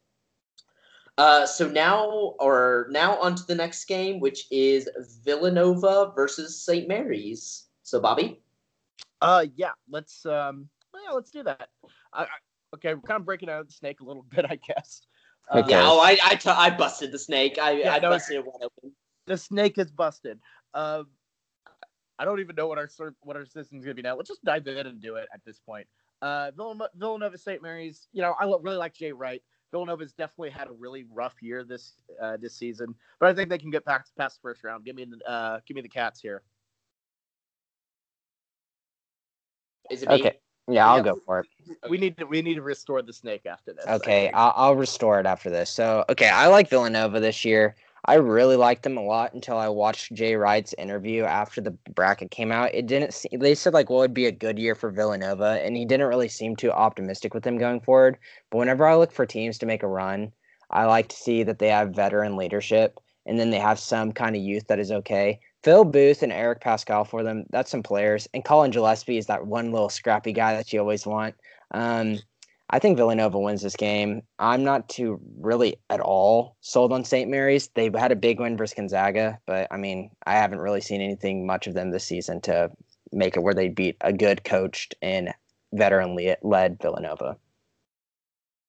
Uh, 1.18 1.46
so 1.46 1.66
now, 1.68 2.34
or 2.40 2.88
now 2.90 3.18
on 3.20 3.34
to 3.34 3.46
the 3.46 3.54
next 3.54 3.86
game, 3.86 4.20
which 4.20 4.46
is 4.50 4.88
Villanova 5.24 6.12
versus 6.14 6.62
St. 6.62 6.86
Mary's. 6.86 7.68
So, 7.82 8.00
Bobby. 8.00 8.42
Uh, 9.22 9.46
yeah, 9.56 9.72
let's 9.88 10.26
um, 10.26 10.68
yeah, 10.94 11.12
let's 11.12 11.30
do 11.30 11.42
that. 11.44 11.68
I, 12.12 12.26
okay, 12.74 12.94
we're 12.94 13.00
kind 13.00 13.20
of 13.20 13.24
breaking 13.24 13.48
out 13.48 13.66
the 13.66 13.72
snake 13.72 14.00
a 14.00 14.04
little 14.04 14.26
bit, 14.30 14.44
I 14.44 14.56
guess. 14.56 15.02
Uh, 15.50 15.58
okay. 15.58 15.70
Yeah, 15.70 15.82
oh, 15.84 16.00
I, 16.00 16.18
I, 16.24 16.34
t- 16.34 16.50
I 16.50 16.70
busted 16.70 17.12
the 17.12 17.18
snake. 17.18 17.58
I, 17.58 17.72
yeah, 17.72 17.94
I 17.94 17.98
no, 17.98 18.10
busted 18.10 18.36
it 18.36 18.44
wide 18.44 18.62
open. 18.62 18.92
The 19.26 19.36
snake 19.36 19.78
is 19.78 19.90
busted. 19.90 20.38
Um, 20.74 21.06
I 22.18 22.24
don't 22.24 22.40
even 22.40 22.56
know 22.56 22.66
what 22.66 22.78
our 22.78 22.88
what 23.22 23.36
our 23.36 23.46
system's 23.46 23.84
gonna 23.84 23.94
be 23.94 24.02
now. 24.02 24.16
Let's 24.16 24.28
just 24.28 24.44
dive 24.44 24.66
in 24.66 24.86
and 24.86 25.00
do 25.00 25.16
it 25.16 25.28
at 25.32 25.40
this 25.44 25.58
point. 25.58 25.86
Uh, 26.22 26.50
Villanova, 26.56 26.90
Villanova 26.94 27.38
St. 27.38 27.62
Mary's. 27.62 28.08
You 28.12 28.22
know, 28.22 28.34
I 28.38 28.44
really 28.44 28.76
like 28.76 28.94
Jay 28.94 29.12
Wright. 29.12 29.42
Villanova's 29.70 30.12
definitely 30.12 30.50
had 30.50 30.68
a 30.68 30.72
really 30.72 31.04
rough 31.12 31.34
year 31.40 31.64
this 31.64 31.94
uh, 32.22 32.36
this 32.36 32.54
season, 32.54 32.94
but 33.20 33.28
I 33.28 33.34
think 33.34 33.48
they 33.50 33.58
can 33.58 33.70
get 33.70 33.84
past 33.84 34.12
past 34.16 34.36
the 34.36 34.42
first 34.42 34.64
round. 34.64 34.84
Give 34.84 34.96
me 34.96 35.04
the 35.04 35.30
uh, 35.30 35.60
give 35.66 35.74
me 35.74 35.82
the 35.82 35.88
Cats 35.88 36.20
here. 36.20 36.42
Is 39.90 40.02
it 40.02 40.08
me? 40.08 40.14
okay? 40.16 40.38
Yeah, 40.68 40.88
I'll 40.90 40.96
yeah, 40.96 41.02
go 41.02 41.20
for 41.24 41.40
it. 41.40 41.46
We 41.88 41.96
need 41.96 42.16
to 42.18 42.24
we 42.24 42.42
need 42.42 42.54
to 42.54 42.62
restore 42.62 43.02
the 43.02 43.12
snake 43.12 43.46
after 43.46 43.72
this. 43.72 43.86
Okay, 43.86 44.30
I'll, 44.32 44.52
I'll 44.56 44.76
restore 44.76 45.20
it 45.20 45.26
after 45.26 45.48
this. 45.48 45.70
So, 45.70 46.04
okay, 46.08 46.28
I 46.28 46.48
like 46.48 46.68
Villanova 46.68 47.20
this 47.20 47.44
year. 47.44 47.76
I 48.08 48.14
really 48.14 48.54
liked 48.54 48.84
them 48.84 48.96
a 48.96 49.02
lot 49.02 49.34
until 49.34 49.56
I 49.56 49.68
watched 49.68 50.14
Jay 50.14 50.36
Wright's 50.36 50.72
interview 50.78 51.24
after 51.24 51.60
the 51.60 51.72
bracket 51.92 52.30
came 52.30 52.52
out. 52.52 52.72
It 52.72 52.86
didn't 52.86 53.12
see, 53.12 53.28
they 53.32 53.54
said 53.54 53.74
like 53.74 53.90
well 53.90 54.02
it'd 54.02 54.14
be 54.14 54.26
a 54.26 54.32
good 54.32 54.58
year 54.58 54.76
for 54.76 54.90
Villanova 54.90 55.60
and 55.62 55.76
he 55.76 55.84
didn't 55.84 56.06
really 56.06 56.28
seem 56.28 56.54
too 56.54 56.70
optimistic 56.70 57.34
with 57.34 57.42
them 57.42 57.58
going 57.58 57.80
forward. 57.80 58.16
But 58.50 58.58
whenever 58.58 58.86
I 58.86 58.94
look 58.94 59.10
for 59.10 59.26
teams 59.26 59.58
to 59.58 59.66
make 59.66 59.82
a 59.82 59.88
run, 59.88 60.32
I 60.70 60.84
like 60.84 61.08
to 61.08 61.16
see 61.16 61.42
that 61.42 61.58
they 61.58 61.68
have 61.68 61.96
veteran 61.96 62.36
leadership 62.36 63.00
and 63.26 63.40
then 63.40 63.50
they 63.50 63.58
have 63.58 63.80
some 63.80 64.12
kind 64.12 64.36
of 64.36 64.42
youth 64.42 64.68
that 64.68 64.78
is 64.78 64.92
okay. 64.92 65.40
Phil 65.64 65.84
Booth 65.84 66.22
and 66.22 66.32
Eric 66.32 66.60
Paschall 66.60 67.04
for 67.04 67.24
them, 67.24 67.44
that's 67.50 67.72
some 67.72 67.82
players. 67.82 68.28
And 68.32 68.44
Collin 68.44 68.70
Gillespie 68.70 69.18
is 69.18 69.26
that 69.26 69.48
one 69.48 69.72
little 69.72 69.88
scrappy 69.88 70.32
guy 70.32 70.54
that 70.54 70.72
you 70.72 70.78
always 70.78 71.06
want. 71.06 71.34
Um, 71.72 72.20
I 72.70 72.80
think 72.80 72.96
Villanova 72.96 73.38
wins 73.38 73.62
this 73.62 73.76
game. 73.76 74.22
I'm 74.38 74.64
not 74.64 74.88
too 74.88 75.20
really 75.38 75.76
at 75.88 76.00
all 76.00 76.56
sold 76.60 76.92
on 76.92 77.04
St. 77.04 77.30
Mary's. 77.30 77.68
They've 77.68 77.94
had 77.94 78.10
a 78.10 78.16
big 78.16 78.40
win 78.40 78.56
versus 78.56 78.74
Gonzaga, 78.74 79.38
but 79.46 79.68
I 79.70 79.76
mean, 79.76 80.10
I 80.26 80.34
haven't 80.34 80.58
really 80.58 80.80
seen 80.80 81.00
anything 81.00 81.46
much 81.46 81.66
of 81.66 81.74
them 81.74 81.90
this 81.90 82.04
season 82.04 82.40
to 82.42 82.70
make 83.12 83.36
it 83.36 83.42
where 83.42 83.54
they 83.54 83.68
beat 83.68 83.96
a 84.00 84.12
good 84.12 84.42
coached 84.42 84.94
and 85.00 85.32
veteran 85.72 86.16
led 86.42 86.78
Villanova. 86.82 87.36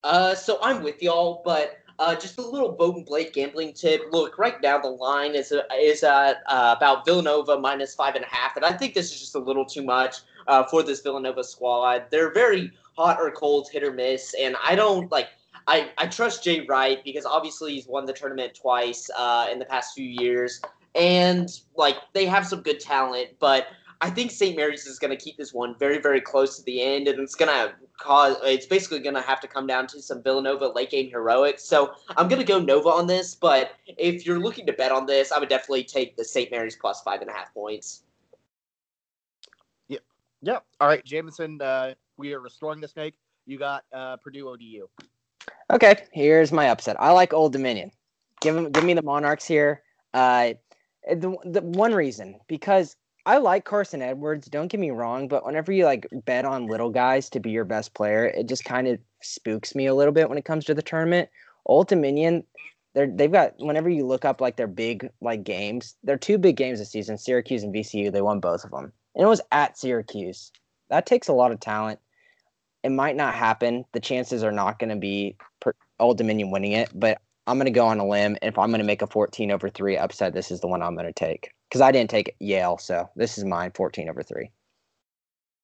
Uh, 0.04 0.36
so 0.36 0.60
I'm 0.62 0.84
with 0.84 1.02
y'all, 1.02 1.42
but 1.44 1.80
uh, 2.00 2.16
just 2.16 2.38
a 2.38 2.42
little 2.42 2.72
Bowden 2.72 3.04
Blake 3.04 3.34
gambling 3.34 3.74
tip. 3.74 4.02
Look, 4.12 4.38
right 4.38 4.62
now 4.62 4.78
the 4.78 4.90
line 4.90 5.34
is 5.34 5.52
uh, 5.52 5.64
is 5.76 6.04
uh, 6.04 6.36
about 6.48 7.06
Villanova 7.06 7.60
minus 7.60 7.96
five 7.96 8.16
and 8.16 8.24
a 8.24 8.28
half, 8.28 8.56
and 8.56 8.64
I 8.64 8.74
think 8.74 8.94
this 8.94 9.12
is 9.12 9.20
just 9.20 9.36
a 9.36 9.40
little 9.40 9.66
too 9.66 9.82
much 9.82 10.18
uh, 10.48 10.64
for 10.66 10.84
this 10.84 11.02
Villanova 11.02 11.44
squad. 11.44 12.06
They're 12.12 12.32
very 12.32 12.72
hot 12.98 13.20
or 13.20 13.32
cold, 13.32 13.70
hit 13.72 13.84
or 13.84 13.94
miss. 13.94 14.34
And 14.40 14.56
I 14.64 14.76
don't 14.76 15.12
like. 15.12 15.30
I, 15.68 15.92
I 15.98 16.08
trust 16.08 16.44
Jay 16.44 16.66
Wright 16.66 17.00
because 17.04 17.26
obviously 17.26 17.74
he's 17.74 17.88
won 17.88 18.06
the 18.06 18.14
tournament 18.14 18.54
twice 18.56 19.10
uh, 19.18 19.48
in 19.52 19.60
the 19.60 19.66
past 19.66 19.94
few 19.94 20.06
years, 20.06 20.62
and 20.96 21.50
like 21.76 21.98
they 22.14 22.26
have 22.26 22.48
some 22.48 22.62
good 22.62 22.80
talent, 22.80 23.32
but 23.40 23.68
I 24.00 24.10
think 24.10 24.32
St. 24.32 24.56
Mary's 24.56 24.86
is 24.86 25.00
going 25.00 25.16
to 25.16 25.22
keep 25.22 25.38
this 25.38 25.54
one 25.54 25.76
very, 25.78 26.00
very 26.00 26.22
close 26.22 26.58
to 26.58 26.64
the 26.64 26.82
end, 26.82 27.08
and 27.08 27.20
it's 27.20 27.36
going 27.36 27.52
to 27.52 27.74
cause. 28.00 28.38
It's 28.44 28.66
basically 28.66 29.00
going 29.00 29.16
to 29.16 29.22
have 29.22 29.40
to 29.42 29.48
come 29.48 29.66
down 29.66 29.88
to 29.88 30.02
some 30.02 30.22
Villanova 30.22 30.68
late 30.68 30.92
game 30.92 31.10
heroics. 31.10 31.64
So 31.64 31.94
I'm 32.16 32.28
going 32.28 32.40
to 32.40 32.46
go 32.46 32.60
Nova 32.60 32.90
on 32.90 33.08
this, 33.08 33.34
but 33.34 33.72
if 33.88 34.26
you're 34.26 34.40
looking 34.40 34.66
to 34.68 34.74
bet 34.74 34.92
on 34.92 35.06
this, 35.06 35.32
I 35.32 35.40
would 35.40 35.50
definitely 35.50 35.84
take 35.84 36.16
the 36.16 36.24
St. 36.24 36.52
Mary's 36.52 36.76
plus 36.76 37.02
five 37.02 37.22
and 37.22 37.30
a 37.30 37.34
half 37.34 37.54
points. 37.54 38.04
Yep. 39.88 40.04
Yep. 40.44 40.66
All 40.80 40.88
right, 40.88 41.04
Jameson. 41.04 41.60
Uh, 41.60 41.96
we 42.18 42.34
are 42.34 42.40
restoring 42.40 42.82
the 42.82 42.88
snake. 42.88 43.16
You 43.46 43.58
got 43.58 43.86
uh, 43.94 44.18
Purdue 44.18 44.50
ODU. 44.50 44.88
Okay, 45.72 46.06
here's 46.12 46.52
my 46.52 46.70
upset. 46.70 47.00
I 47.00 47.12
like 47.12 47.34
Old 47.34 47.54
Dominion. 47.54 47.92
Give 48.42 48.56
them, 48.56 48.72
give 48.72 48.84
me 48.84 48.94
the 48.94 49.02
Monarchs 49.02 49.46
here. 49.46 49.84
Uh, 50.14 50.54
the, 51.08 51.36
the 51.46 51.62
one 51.62 51.94
reason 51.94 52.40
because 52.48 52.96
I 53.26 53.38
like 53.38 53.66
Carson 53.66 54.02
Edwards. 54.02 54.48
Don't 54.48 54.70
get 54.70 54.80
me 54.80 54.92
wrong, 54.92 55.28
but 55.28 55.46
whenever 55.46 55.72
you 55.72 55.86
like 55.86 56.08
bet 56.26 56.46
on 56.46 56.68
little 56.68 56.90
guys 56.90 57.30
to 57.32 57.40
be 57.40 57.52
your 57.52 57.66
best 57.66 57.94
player, 57.94 58.26
it 58.26 58.48
just 58.48 58.66
kind 58.66 58.88
of 58.88 59.00
spooks 59.22 59.76
me 59.76 59.86
a 59.86 59.96
little 59.96 60.14
bit 60.14 60.30
when 60.30 60.38
it 60.38 60.46
comes 60.46 60.66
to 60.66 60.74
the 60.74 60.82
tournament. 60.82 61.30
Old 61.66 61.88
Dominion, 61.88 62.44
they're 62.94 63.08
they've 63.08 63.32
got 63.32 63.54
whenever 63.60 63.90
you 63.90 64.06
look 64.06 64.24
up 64.24 64.40
like 64.40 64.56
their 64.56 64.68
big 64.68 65.10
like 65.22 65.44
games, 65.44 65.96
they're 66.04 66.18
two 66.18 66.38
big 66.38 66.56
games 66.56 66.80
this 66.80 66.92
season. 66.92 67.18
Syracuse 67.18 67.64
and 67.64 67.74
VCU, 67.74 68.12
they 68.12 68.22
won 68.22 68.40
both 68.40 68.64
of 68.64 68.72
them, 68.72 68.94
and 69.16 69.24
it 69.24 69.28
was 69.28 69.42
at 69.52 69.78
Syracuse. 69.78 70.52
That 70.90 71.06
takes 71.06 71.28
a 71.28 71.34
lot 71.34 71.52
of 71.52 71.60
talent 71.60 72.00
it 72.84 72.92
might 72.92 73.16
not 73.16 73.34
happen. 73.34 73.86
The 73.92 74.00
chances 74.00 74.44
are 74.44 74.52
not 74.52 74.80
going 74.80 74.90
to 74.90 74.96
be 74.96 75.36
per, 75.60 75.74
Old 76.00 76.18
Dominion 76.18 76.52
winning 76.52 76.74
it, 76.74 76.90
but 76.94 77.20
I'm 77.48 77.58
going 77.58 77.66
to 77.66 77.72
go 77.72 77.88
on 77.88 78.00
a 78.00 78.08
limb. 78.08 78.38
And 78.42 78.50
if 78.50 78.58
I'm 78.58 78.70
going 78.70 78.80
to 78.80 78.86
make 78.86 79.02
a 79.02 79.08
14 79.08 79.52
over 79.52 79.70
3 79.70 79.98
upset, 79.98 80.34
this 80.34 80.52
is 80.52 80.60
the 80.60 80.68
one 80.68 80.82
I'm 80.82 80.96
going 80.96 81.08
to 81.08 81.14
take. 81.14 81.52
Because 81.70 81.82
I 81.82 81.92
didn't 81.92 82.10
take 82.10 82.36
Yale, 82.40 82.78
so 82.78 83.10
this 83.16 83.38
is 83.38 83.46
mine 83.46 83.72
14 83.74 84.10
over 84.10 84.24
3. 84.24 84.50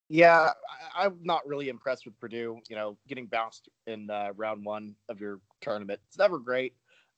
Yeah, 0.10 0.52
I, 0.96 1.06
am 1.06 1.18
not 1.24 1.48
really 1.48 1.70
impressed 1.70 2.06
with 2.06 2.20
Purdue. 2.20 2.60
You 2.70 2.76
know, 2.76 2.98
getting 3.08 3.26
bounced 3.26 3.70
in 3.88 4.10
uh, 4.10 4.32
round 4.36 4.64
one 4.66 4.96
of 5.10 5.20
your 5.20 5.40
tournament. 5.62 6.00
It's 6.08 6.18
never 6.18 6.40
great. 6.40 6.76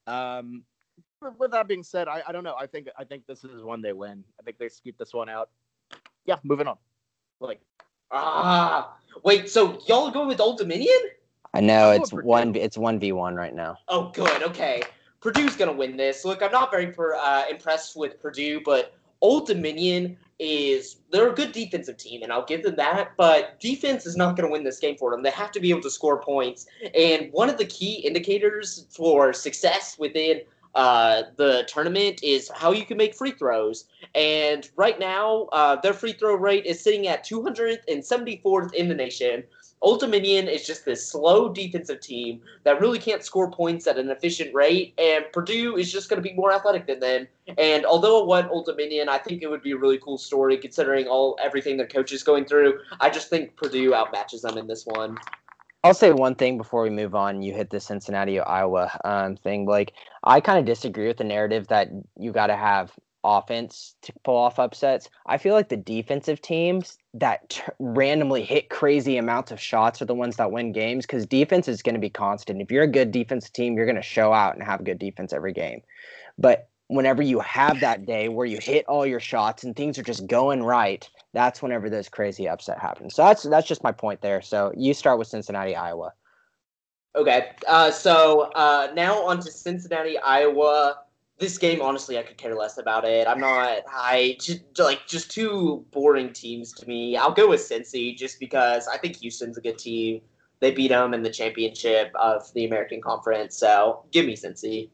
Um, 0.08 0.64
with 1.40 1.52
that 1.52 1.68
being 1.68 1.84
said, 1.84 2.08
I, 2.08 2.22
I 2.28 2.32
don't 2.32 2.44
know. 2.44 2.56
I 2.58 2.68
think 2.68 2.88
I 2.98 3.04
think 3.04 3.26
this 3.28 3.44
is 3.44 3.64
one 3.64 3.82
they 3.82 3.94
win. 3.94 4.24
I 4.40 4.44
think 4.44 4.58
they 4.60 4.70
scoop 4.70 4.98
this 4.98 5.14
one 5.14 5.30
out. 5.30 5.50
Yeah, 6.26 6.38
moving 6.44 6.68
on. 6.68 6.78
Like 7.40 7.60
Ah, 8.12 8.96
wait. 9.24 9.50
So 9.50 9.80
y'all 9.88 10.08
are 10.08 10.12
going 10.12 10.28
with 10.28 10.40
Old 10.40 10.58
Dominion? 10.58 10.98
I 11.54 11.62
know 11.62 11.92
it's 11.92 12.12
one. 12.12 12.54
It's 12.56 12.78
one 12.78 13.00
v 13.00 13.12
one 13.12 13.36
right 13.36 13.54
now. 13.54 13.78
Oh, 13.88 14.12
good. 14.14 14.44
Okay, 14.44 14.84
Purdue's 15.22 15.56
gonna 15.56 15.74
win 15.74 15.96
this. 15.96 16.26
Look, 16.26 16.44
I'm 16.44 16.52
not 16.52 16.70
very 16.72 16.88
per, 16.88 17.16
uh, 17.16 17.46
impressed 17.50 17.96
with 17.96 18.22
Purdue, 18.22 18.62
but 18.66 18.94
Old 19.22 19.48
Dominion 19.48 20.18
is 20.38 20.98
they're 21.12 21.32
a 21.32 21.34
good 21.34 21.54
defensive 21.54 21.96
team, 21.98 22.24
and 22.24 22.32
I'll 22.32 22.46
give 22.46 22.64
them 22.64 22.76
that. 22.76 23.12
But 23.16 23.60
defense 23.60 24.06
is 24.06 24.18
not 24.18 24.36
going 24.36 24.48
to 24.48 24.52
win 24.52 24.64
this 24.64 24.80
game 24.80 24.98
for 24.98 25.12
them. 25.12 25.24
They 25.24 25.32
have 25.32 25.52
to 25.54 25.60
be 25.62 25.70
able 25.70 25.82
to 25.82 25.90
score 25.90 26.22
points. 26.22 26.68
And 26.94 27.32
one 27.32 27.50
of 27.50 27.58
the 27.58 27.66
key 27.66 27.96
indicators 27.96 28.86
for 28.90 29.32
success 29.32 29.98
within 29.98 30.42
uh, 30.76 31.24
the 31.38 31.64
tournament 31.68 32.22
is 32.22 32.52
how 32.54 32.72
you 32.72 32.86
can 32.86 32.98
make 32.98 33.16
free 33.16 33.32
throws. 33.32 33.86
And 34.14 34.70
right 34.76 35.00
now, 35.00 35.44
uh, 35.52 35.78
their 35.78 35.94
free 35.94 36.14
throw 36.14 36.36
rate 36.36 36.66
is 36.66 36.82
sitting 36.82 37.08
at 37.08 37.26
274th 37.26 38.74
in 38.74 38.90
the 38.90 38.96
nation. 38.96 39.44
Old 39.82 40.00
Dominion 40.00 40.48
is 40.48 40.66
just 40.66 40.84
this 40.84 41.08
slow 41.08 41.50
defensive 41.50 42.00
team 42.00 42.42
that 42.64 42.82
really 42.82 42.98
can't 42.98 43.24
score 43.24 43.52
points 43.52 43.86
at 43.88 44.00
an 44.00 44.10
efficient 44.10 44.54
rate, 44.54 44.94
and 44.98 45.26
Purdue 45.32 45.78
is 45.78 45.92
just 45.92 46.10
going 46.10 46.22
to 46.22 46.28
be 46.28 46.34
more 46.34 46.52
athletic 46.52 46.88
than 46.88 47.00
them. 47.00 47.28
And 47.58 47.86
although 47.86 48.22
it 48.22 48.28
went 48.28 48.50
Old 48.50 48.66
Dominion, 48.66 49.10
I 49.10 49.20
think 49.20 49.44
it 49.44 49.48
would 49.48 49.62
be 49.62 49.72
a 49.72 49.78
really 49.78 50.00
cool 50.00 50.18
story 50.18 50.58
considering 50.58 51.08
all 51.08 51.38
everything 51.44 51.78
their 51.78 51.88
coach 51.88 52.12
is 52.14 52.24
going 52.24 52.46
through. 52.46 52.80
I 53.00 53.10
just 53.10 53.30
think 53.30 53.56
Purdue 53.58 53.92
outmatches 53.92 54.42
them 54.42 54.58
in 54.58 54.66
this 54.66 54.86
one. 54.86 55.18
I'll 55.86 55.94
say 55.94 56.12
one 56.12 56.34
thing 56.34 56.58
before 56.58 56.82
we 56.82 56.90
move 56.90 57.14
on. 57.14 57.44
You 57.44 57.54
hit 57.54 57.70
the 57.70 57.80
Cincinnati 57.80 58.40
Iowa 58.40 58.92
um, 59.06 59.36
thing. 59.36 59.68
Like 59.68 59.94
I 60.24 60.42
kind 60.42 60.58
of 60.58 60.66
disagree 60.66 61.06
with 61.06 61.18
the 61.18 61.24
narrative 61.24 61.68
that 61.68 61.90
you 62.18 62.32
got 62.32 62.48
to 62.48 62.56
have 62.56 62.92
offense 63.24 63.96
to 64.02 64.12
pull 64.24 64.36
off 64.36 64.58
upsets. 64.58 65.12
I 65.28 65.38
feel 65.38 65.54
like 65.54 65.70
the 65.70 65.78
defensive 65.78 66.42
teams 66.42 66.98
that 67.14 67.48
t- 67.50 67.62
randomly 67.78 68.44
hit 68.44 68.72
crazy 68.72 69.18
amounts 69.18 69.52
of 69.52 69.60
shots 69.62 70.02
are 70.02 70.06
the 70.06 70.16
ones 70.16 70.38
that 70.38 70.52
win 70.52 70.72
games 70.72 71.06
because 71.06 71.28
defense 71.28 71.68
is 71.68 71.84
going 71.84 71.94
to 71.94 72.02
be 72.02 72.10
constant. 72.10 72.64
If 72.64 72.72
you're 72.72 72.84
a 72.84 72.88
good 72.88 73.12
defensive 73.12 73.54
team, 73.54 73.76
you're 73.76 73.86
going 73.86 73.96
to 73.96 74.02
show 74.02 74.34
out 74.34 74.56
and 74.56 74.64
have 74.64 74.84
good 74.84 74.98
defense 74.98 75.34
every 75.34 75.54
game. 75.54 75.84
But 76.40 76.68
whenever 76.88 77.22
you 77.22 77.42
have 77.42 77.80
that 77.82 78.08
day 78.08 78.28
where 78.28 78.48
you 78.48 78.58
hit 78.60 78.86
all 78.88 79.06
your 79.06 79.20
shots 79.20 79.64
and 79.64 79.76
things 79.76 80.00
are 80.00 80.04
just 80.04 80.26
going 80.26 80.64
right, 80.64 81.08
that's 81.36 81.62
whenever 81.62 81.90
those 81.90 82.10
crazy 82.10 82.48
upset 82.48 82.80
happens. 82.80 83.14
So 83.14 83.24
that's 83.24 83.44
that's 83.44 83.68
just 83.68 83.84
my 83.84 83.92
point 83.92 84.22
there. 84.22 84.42
So 84.42 84.72
you 84.76 84.94
start 84.94 85.20
with 85.20 85.28
Cincinnati, 85.28 85.76
Iowa. 85.76 86.14
Okay, 87.16 87.52
uh, 87.68 87.92
so 87.92 88.52
uh, 88.56 88.90
now 88.94 89.24
on 89.26 89.40
to 89.40 89.52
Cincinnati, 89.52 90.18
Iowa 90.18 90.98
this 91.38 91.58
game, 91.58 91.82
honestly, 91.82 92.18
I 92.18 92.24
could 92.24 92.38
care 92.38 92.56
less 92.56 92.78
about 92.78 93.04
it. 93.04 93.28
I'm 93.28 93.40
not. 93.40 93.80
I 93.90 94.38
just 94.40 94.62
like 94.80 95.06
just 95.06 95.30
two 95.32 95.86
boring 95.92 96.32
teams 96.32 96.72
to 96.74 96.88
me. 96.88 97.18
I'll 97.18 97.34
go 97.34 97.50
with 97.50 97.62
Cincy 97.62 98.16
just 98.16 98.40
because 98.40 98.88
I 98.88 98.98
think 98.98 99.18
Houston's 99.18 99.58
a 99.58 99.62
good 99.62 99.78
team. 99.78 100.22
They 100.62 100.72
beat 100.72 100.88
them 100.88 101.14
in 101.14 101.24
the 101.24 101.30
championship 101.30 102.12
of 102.16 102.52
the 102.54 102.66
American 102.66 103.02
Conference, 103.02 103.58
so 103.58 104.06
give 104.12 104.26
me 104.26 104.36
Cincy. 104.36 104.90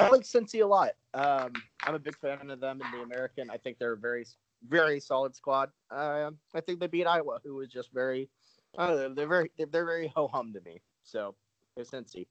I 0.00 0.08
like 0.08 0.22
Cincy 0.22 0.62
a 0.62 0.66
lot. 0.66 0.90
Um, 1.14 1.52
I'm 1.84 1.94
a 1.94 2.00
big 2.00 2.18
fan 2.18 2.50
of 2.50 2.58
them 2.58 2.80
in 2.82 2.98
the 2.98 3.04
American. 3.04 3.48
I 3.48 3.56
think 3.56 3.78
they're 3.78 3.92
a 3.92 3.96
very, 3.96 4.26
very 4.68 5.00
solid 5.00 5.34
squad. 5.34 5.70
Uh, 5.90 6.30
I 6.54 6.60
think 6.60 6.80
they 6.80 6.86
beat 6.86 7.06
Iowa, 7.06 7.38
who 7.44 7.56
was 7.56 7.68
just 7.68 7.92
very, 7.92 8.28
uh, 8.78 9.08
they're 9.14 9.28
very, 9.28 9.50
they're 9.58 9.84
very 9.84 10.12
ho 10.14 10.28
hum 10.28 10.52
to 10.52 10.60
me. 10.60 10.80
So, 11.02 11.34
they're 11.76 11.84
Cincy. 11.84 12.26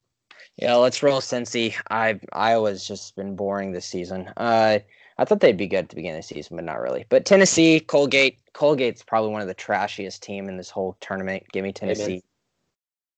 Yeah, 0.57 0.75
let's 0.75 1.03
roll 1.03 1.21
Cincy. 1.21 1.75
I 1.89 2.19
Iowa's 2.31 2.87
just 2.87 3.15
been 3.15 3.35
boring 3.35 3.71
this 3.71 3.85
season. 3.85 4.31
Uh, 4.37 4.79
I 5.17 5.25
thought 5.25 5.39
they'd 5.39 5.57
be 5.57 5.67
good 5.67 5.77
at 5.77 5.89
the 5.89 5.95
beginning 5.95 6.19
of 6.19 6.27
the 6.27 6.33
season, 6.33 6.55
but 6.57 6.65
not 6.65 6.79
really. 6.79 7.05
But 7.09 7.25
Tennessee, 7.25 7.79
Colgate, 7.79 8.39
Colgate's 8.53 9.03
probably 9.03 9.31
one 9.31 9.41
of 9.41 9.47
the 9.47 9.55
trashiest 9.55 10.21
team 10.21 10.49
in 10.49 10.57
this 10.57 10.69
whole 10.69 10.97
tournament. 11.01 11.43
Give 11.51 11.63
me 11.63 11.71
Tennessee. 11.71 12.23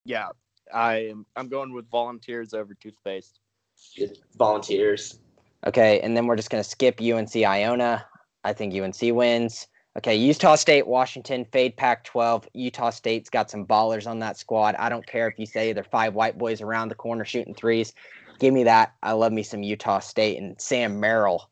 Yeah, 0.03 0.29
I 0.73 1.07
am. 1.07 1.25
I'm 1.35 1.47
going 1.47 1.73
with 1.73 1.89
Volunteers 1.89 2.53
over 2.53 2.73
toothpaste. 2.73 3.39
Volunteers. 4.37 5.19
Okay, 5.65 5.99
and 6.01 6.15
then 6.15 6.27
we're 6.27 6.35
just 6.35 6.49
gonna 6.49 6.63
skip 6.63 7.01
UNC 7.01 7.35
Iona. 7.35 8.05
I 8.45 8.53
think 8.53 8.75
UNC 8.75 8.95
wins. 9.15 9.67
Okay, 9.97 10.15
Utah 10.15 10.55
State, 10.55 10.85
Washington, 10.85 11.45
fade 11.45 11.75
Pac 11.75 12.03
12. 12.03 12.47
Utah 12.53 12.91
State's 12.91 13.29
got 13.29 13.49
some 13.49 13.65
ballers 13.65 14.07
on 14.07 14.19
that 14.19 14.37
squad. 14.37 14.75
I 14.75 14.87
don't 14.87 15.05
care 15.07 15.27
if 15.27 15.39
you 15.39 15.47
say 15.47 15.73
they're 15.73 15.83
five 15.83 16.13
white 16.13 16.37
boys 16.37 16.61
around 16.61 16.89
the 16.89 16.95
corner 16.95 17.25
shooting 17.25 17.55
threes. 17.55 17.93
Give 18.39 18.53
me 18.53 18.65
that. 18.65 18.93
I 19.01 19.13
love 19.13 19.31
me 19.31 19.41
some 19.41 19.63
Utah 19.63 19.99
State 19.99 20.37
and 20.37 20.59
Sam 20.61 20.99
Merrill. 20.99 21.49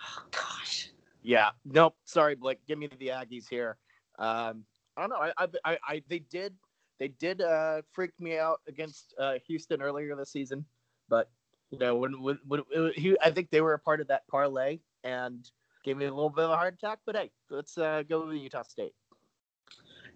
Oh, 0.00 0.22
gosh. 0.30 0.90
Yeah. 1.22 1.50
Nope. 1.64 1.96
Sorry, 2.04 2.34
Blake. 2.34 2.60
Give 2.66 2.78
me 2.78 2.88
the 2.98 3.08
Aggies 3.08 3.48
here. 3.50 3.76
Um, 4.18 4.64
I 4.96 5.00
don't 5.02 5.10
know. 5.10 5.16
I, 5.16 5.32
I, 5.36 5.48
I, 5.64 5.78
I 5.86 6.02
they 6.08 6.20
did, 6.20 6.54
they 6.98 7.08
did 7.08 7.42
uh, 7.42 7.82
freak 7.92 8.12
me 8.18 8.38
out 8.38 8.60
against 8.68 9.12
uh, 9.18 9.34
Houston 9.46 9.82
earlier 9.82 10.16
this 10.16 10.30
season, 10.30 10.64
but 11.10 11.28
you 11.70 11.78
know 11.78 11.96
when, 11.96 12.22
when, 12.22 12.38
when, 12.46 12.62
when 12.72 12.92
he, 12.94 13.18
I 13.22 13.30
think 13.32 13.50
they 13.50 13.60
were 13.60 13.74
a 13.74 13.78
part 13.78 14.00
of 14.00 14.06
that 14.06 14.26
parlay 14.28 14.78
and 15.04 15.50
gave 15.86 15.96
me 15.96 16.04
a 16.04 16.12
little 16.12 16.28
bit 16.28 16.44
of 16.44 16.50
a 16.50 16.56
heart 16.56 16.74
attack. 16.74 16.98
But 17.06 17.16
hey, 17.16 17.30
let's 17.48 17.78
uh, 17.78 18.02
go 18.06 18.26
with 18.26 18.36
Utah 18.36 18.64
State. 18.64 18.92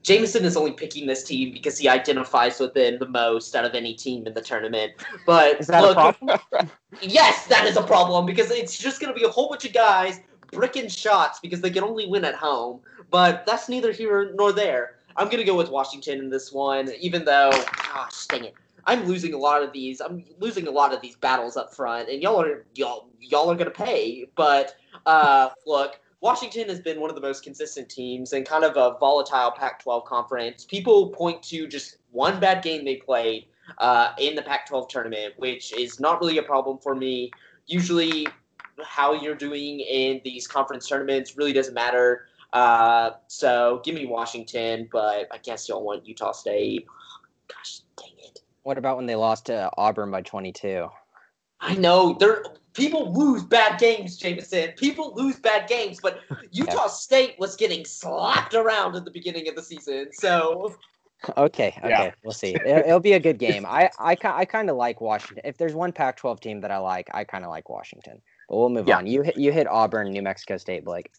Jameson 0.02 0.44
is 0.44 0.56
only 0.56 0.72
picking 0.72 1.06
this 1.06 1.22
team 1.22 1.52
because 1.52 1.78
he 1.78 1.88
identifies 1.88 2.58
with 2.58 2.74
them 2.74 2.98
the 2.98 3.08
most 3.08 3.54
out 3.54 3.64
of 3.64 3.74
any 3.74 3.94
team 3.94 4.26
in 4.26 4.34
the 4.34 4.40
tournament. 4.40 4.92
But 5.26 5.60
is 5.60 5.66
that 5.68 5.82
look, 5.82 5.96
a 5.96 6.12
problem? 6.12 6.40
yes, 7.02 7.46
that 7.46 7.66
is 7.66 7.76
a 7.76 7.82
problem 7.82 8.26
because 8.26 8.50
it's 8.50 8.78
just 8.78 9.00
going 9.00 9.12
to 9.12 9.18
be 9.18 9.24
a 9.24 9.28
whole 9.28 9.48
bunch 9.48 9.64
of 9.64 9.72
guys 9.72 10.20
bricking 10.52 10.88
shots 10.88 11.38
because 11.40 11.60
they 11.60 11.70
can 11.70 11.84
only 11.84 12.06
win 12.06 12.24
at 12.24 12.34
home. 12.34 12.80
But 13.10 13.44
that's 13.46 13.68
neither 13.68 13.92
here 13.92 14.32
nor 14.34 14.52
there. 14.52 14.96
I'm 15.16 15.26
going 15.26 15.38
to 15.38 15.44
go 15.44 15.56
with 15.56 15.70
Washington 15.70 16.18
in 16.18 16.30
this 16.30 16.50
one, 16.50 16.90
even 16.98 17.24
though, 17.24 17.50
gosh, 17.50 18.26
dang 18.26 18.44
it. 18.44 18.54
I'm 18.86 19.04
losing 19.04 19.34
a 19.34 19.38
lot 19.38 19.62
of 19.62 19.72
these. 19.72 20.00
I'm 20.00 20.24
losing 20.38 20.66
a 20.66 20.70
lot 20.70 20.94
of 20.94 21.02
these 21.02 21.16
battles 21.16 21.56
up 21.56 21.74
front, 21.74 22.08
and 22.08 22.22
y'all 22.22 22.40
are 22.40 22.64
y'all 22.74 23.08
y'all 23.20 23.50
are 23.50 23.54
gonna 23.54 23.70
pay. 23.70 24.26
But 24.34 24.76
uh, 25.07 25.51
look, 25.66 26.01
Washington 26.20 26.68
has 26.68 26.80
been 26.80 27.01
one 27.01 27.11
of 27.11 27.16
the 27.16 27.22
most 27.22 27.43
consistent 27.43 27.88
teams 27.88 28.32
and 28.32 28.47
kind 28.47 28.64
of 28.64 28.76
a 28.76 28.99
volatile 28.99 29.51
Pac-12 29.53 30.05
conference. 30.05 30.64
People 30.64 31.09
point 31.09 31.43
to 31.45 31.66
just 31.66 31.97
one 32.11 32.38
bad 32.38 32.62
game 32.62 32.84
they 32.84 32.97
played 32.97 33.47
uh, 33.78 34.12
in 34.18 34.34
the 34.34 34.43
Pac-12 34.43 34.88
tournament, 34.88 35.34
which 35.38 35.72
is 35.72 35.99
not 35.99 36.20
really 36.20 36.38
a 36.38 36.43
problem 36.43 36.78
for 36.78 36.95
me. 36.95 37.30
Usually, 37.66 38.26
how 38.82 39.12
you're 39.14 39.34
doing 39.34 39.80
in 39.80 40.20
these 40.24 40.47
conference 40.47 40.86
tournaments 40.86 41.36
really 41.36 41.53
doesn't 41.53 41.74
matter. 41.74 42.26
Uh, 42.53 43.12
so 43.28 43.80
give 43.84 43.95
me 43.95 44.07
Washington, 44.07 44.88
but 44.93 45.28
I 45.30 45.38
guess 45.38 45.68
y'all 45.68 45.84
want 45.84 46.07
Utah 46.07 46.32
State. 46.32 46.86
gosh, 47.49 47.80
dang 47.97 48.12
it. 48.18 48.41
What 48.62 48.76
about 48.76 48.97
when 48.97 49.07
they 49.07 49.14
lost 49.14 49.47
to 49.47 49.70
Auburn 49.76 50.11
by 50.11 50.22
22? 50.22 50.88
I 51.61 51.76
know 51.76 52.14
there 52.18 52.43
people 52.72 53.12
lose 53.12 53.42
bad 53.42 53.78
games, 53.78 54.16
Jameson. 54.16 54.72
People 54.76 55.12
lose 55.14 55.38
bad 55.38 55.68
games, 55.68 55.98
but 56.02 56.20
Utah 56.50 56.82
yeah. 56.82 56.86
State 56.88 57.36
was 57.38 57.56
getting 57.56 57.84
slapped 57.84 58.54
around 58.54 58.96
at 58.96 59.04
the 59.04 59.10
beginning 59.10 59.48
of 59.48 59.56
the 59.56 59.62
season. 59.62 60.08
So 60.12 60.74
okay, 61.36 61.74
okay, 61.78 61.88
yeah. 61.88 62.10
we'll 62.24 62.32
see. 62.32 62.54
It, 62.54 62.86
will 62.86 63.00
be 63.00 63.12
a 63.14 63.20
good 63.20 63.38
game. 63.38 63.66
I 63.66 63.90
I, 63.98 64.16
I 64.24 64.44
kind 64.44 64.70
of 64.70 64.76
like 64.76 65.00
Washington. 65.00 65.42
If 65.44 65.56
there's 65.56 65.74
one 65.74 65.92
Pac-12 65.92 66.40
team 66.40 66.60
that 66.60 66.70
I 66.70 66.78
like, 66.78 67.08
I 67.12 67.24
kind 67.24 67.44
of 67.44 67.50
like 67.50 67.68
Washington. 67.68 68.20
But 68.48 68.56
we'll 68.56 68.68
move 68.68 68.88
yeah. 68.88 68.98
on. 68.98 69.06
You 69.06 69.22
hit 69.22 69.36
you 69.36 69.52
hit 69.52 69.66
Auburn, 69.66 70.10
New 70.10 70.22
Mexico 70.22 70.56
State, 70.56 70.84
Blake. 70.84 71.10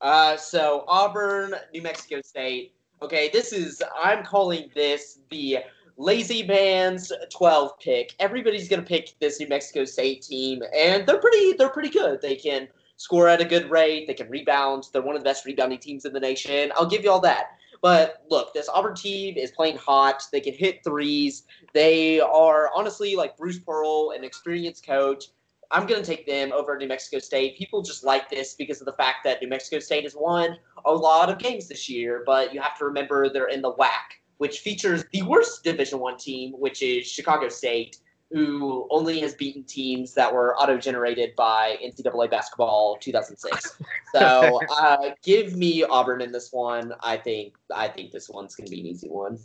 Uh, 0.00 0.36
so 0.36 0.84
Auburn, 0.88 1.54
New 1.72 1.82
Mexico 1.82 2.20
State. 2.22 2.74
Okay, 3.00 3.30
this 3.32 3.52
is 3.52 3.82
I'm 4.00 4.24
calling 4.24 4.70
this 4.74 5.18
the 5.30 5.58
lazy 6.02 6.42
man's 6.42 7.12
12 7.30 7.78
pick. 7.78 8.14
Everybody's 8.18 8.68
going 8.68 8.82
to 8.82 8.86
pick 8.86 9.14
this 9.20 9.38
New 9.38 9.48
Mexico 9.48 9.84
State 9.84 10.22
team, 10.22 10.62
and 10.76 11.06
they're 11.06 11.20
pretty 11.20 11.52
they're 11.52 11.70
pretty 11.70 11.88
good. 11.88 12.20
They 12.20 12.36
can 12.36 12.68
score 12.96 13.28
at 13.28 13.40
a 13.40 13.44
good 13.44 13.70
rate. 13.70 14.06
They 14.06 14.14
can 14.14 14.28
rebound. 14.28 14.88
They're 14.92 15.02
one 15.02 15.16
of 15.16 15.22
the 15.22 15.28
best 15.28 15.46
rebounding 15.46 15.78
teams 15.78 16.04
in 16.04 16.12
the 16.12 16.20
nation. 16.20 16.72
I'll 16.76 16.88
give 16.88 17.04
you 17.04 17.10
all 17.10 17.20
that. 17.20 17.52
But 17.80 18.24
look, 18.30 18.52
this 18.52 18.68
Auburn 18.68 18.94
team 18.94 19.36
is 19.36 19.50
playing 19.52 19.76
hot. 19.76 20.22
They 20.30 20.40
can 20.40 20.54
hit 20.54 20.84
threes. 20.84 21.44
They 21.72 22.20
are 22.20 22.70
honestly 22.74 23.16
like 23.16 23.36
Bruce 23.36 23.58
Pearl, 23.58 24.12
an 24.16 24.24
experienced 24.24 24.86
coach. 24.86 25.26
I'm 25.72 25.86
going 25.86 26.02
to 26.02 26.06
take 26.06 26.26
them 26.26 26.52
over 26.52 26.76
New 26.76 26.86
Mexico 26.86 27.18
State. 27.18 27.56
People 27.56 27.80
just 27.80 28.04
like 28.04 28.28
this 28.28 28.54
because 28.54 28.80
of 28.80 28.84
the 28.84 28.92
fact 28.92 29.24
that 29.24 29.40
New 29.40 29.48
Mexico 29.48 29.78
State 29.78 30.04
has 30.04 30.14
won 30.14 30.58
a 30.84 30.92
lot 30.92 31.30
of 31.30 31.38
games 31.38 31.66
this 31.66 31.88
year, 31.88 32.22
but 32.26 32.52
you 32.52 32.60
have 32.60 32.76
to 32.78 32.84
remember 32.84 33.30
they're 33.30 33.48
in 33.48 33.62
the 33.62 33.72
WAC 33.72 34.21
which 34.42 34.58
features 34.58 35.04
the 35.12 35.22
worst 35.22 35.62
Division 35.62 36.00
One 36.00 36.16
team, 36.16 36.54
which 36.54 36.82
is 36.82 37.06
Chicago 37.06 37.48
State, 37.48 37.98
who 38.32 38.88
only 38.90 39.20
has 39.20 39.36
beaten 39.36 39.62
teams 39.62 40.14
that 40.14 40.34
were 40.34 40.56
auto-generated 40.56 41.36
by 41.36 41.78
NCAA 41.80 42.28
basketball 42.28 42.96
2006. 43.00 43.78
So 44.12 44.60
uh, 44.76 45.10
give 45.22 45.54
me 45.54 45.84
Auburn 45.84 46.20
in 46.20 46.32
this 46.32 46.52
one. 46.52 46.92
I 47.04 47.18
think 47.18 47.54
I 47.72 47.86
think 47.86 48.10
this 48.10 48.28
one's 48.28 48.56
going 48.56 48.66
to 48.66 48.72
be 48.72 48.80
an 48.80 48.86
easy 48.86 49.08
one. 49.08 49.38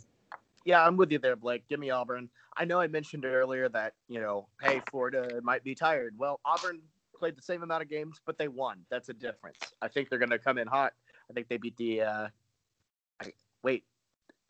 Yeah, 0.64 0.84
I'm 0.84 0.96
with 0.96 1.12
you 1.12 1.20
there, 1.20 1.36
Blake. 1.36 1.62
Give 1.68 1.78
me 1.78 1.90
Auburn. 1.90 2.28
I 2.56 2.64
know 2.64 2.80
I 2.80 2.88
mentioned 2.88 3.24
earlier 3.24 3.68
that 3.68 3.92
you 4.08 4.20
know, 4.20 4.48
hey, 4.60 4.82
Florida 4.90 5.40
might 5.44 5.62
be 5.62 5.76
tired. 5.76 6.14
Well, 6.18 6.40
Auburn 6.44 6.80
played 7.16 7.36
the 7.36 7.42
same 7.42 7.62
amount 7.62 7.84
of 7.84 7.88
games, 7.88 8.20
but 8.26 8.36
they 8.36 8.48
won. 8.48 8.80
That's 8.90 9.10
a 9.10 9.14
difference. 9.14 9.58
I 9.80 9.86
think 9.86 10.10
they're 10.10 10.18
going 10.18 10.30
to 10.30 10.40
come 10.40 10.58
in 10.58 10.66
hot. 10.66 10.92
I 11.30 11.34
think 11.34 11.46
they 11.46 11.56
beat 11.56 11.76
the. 11.76 12.02
Uh, 12.02 12.28
I, 13.22 13.32
wait, 13.62 13.84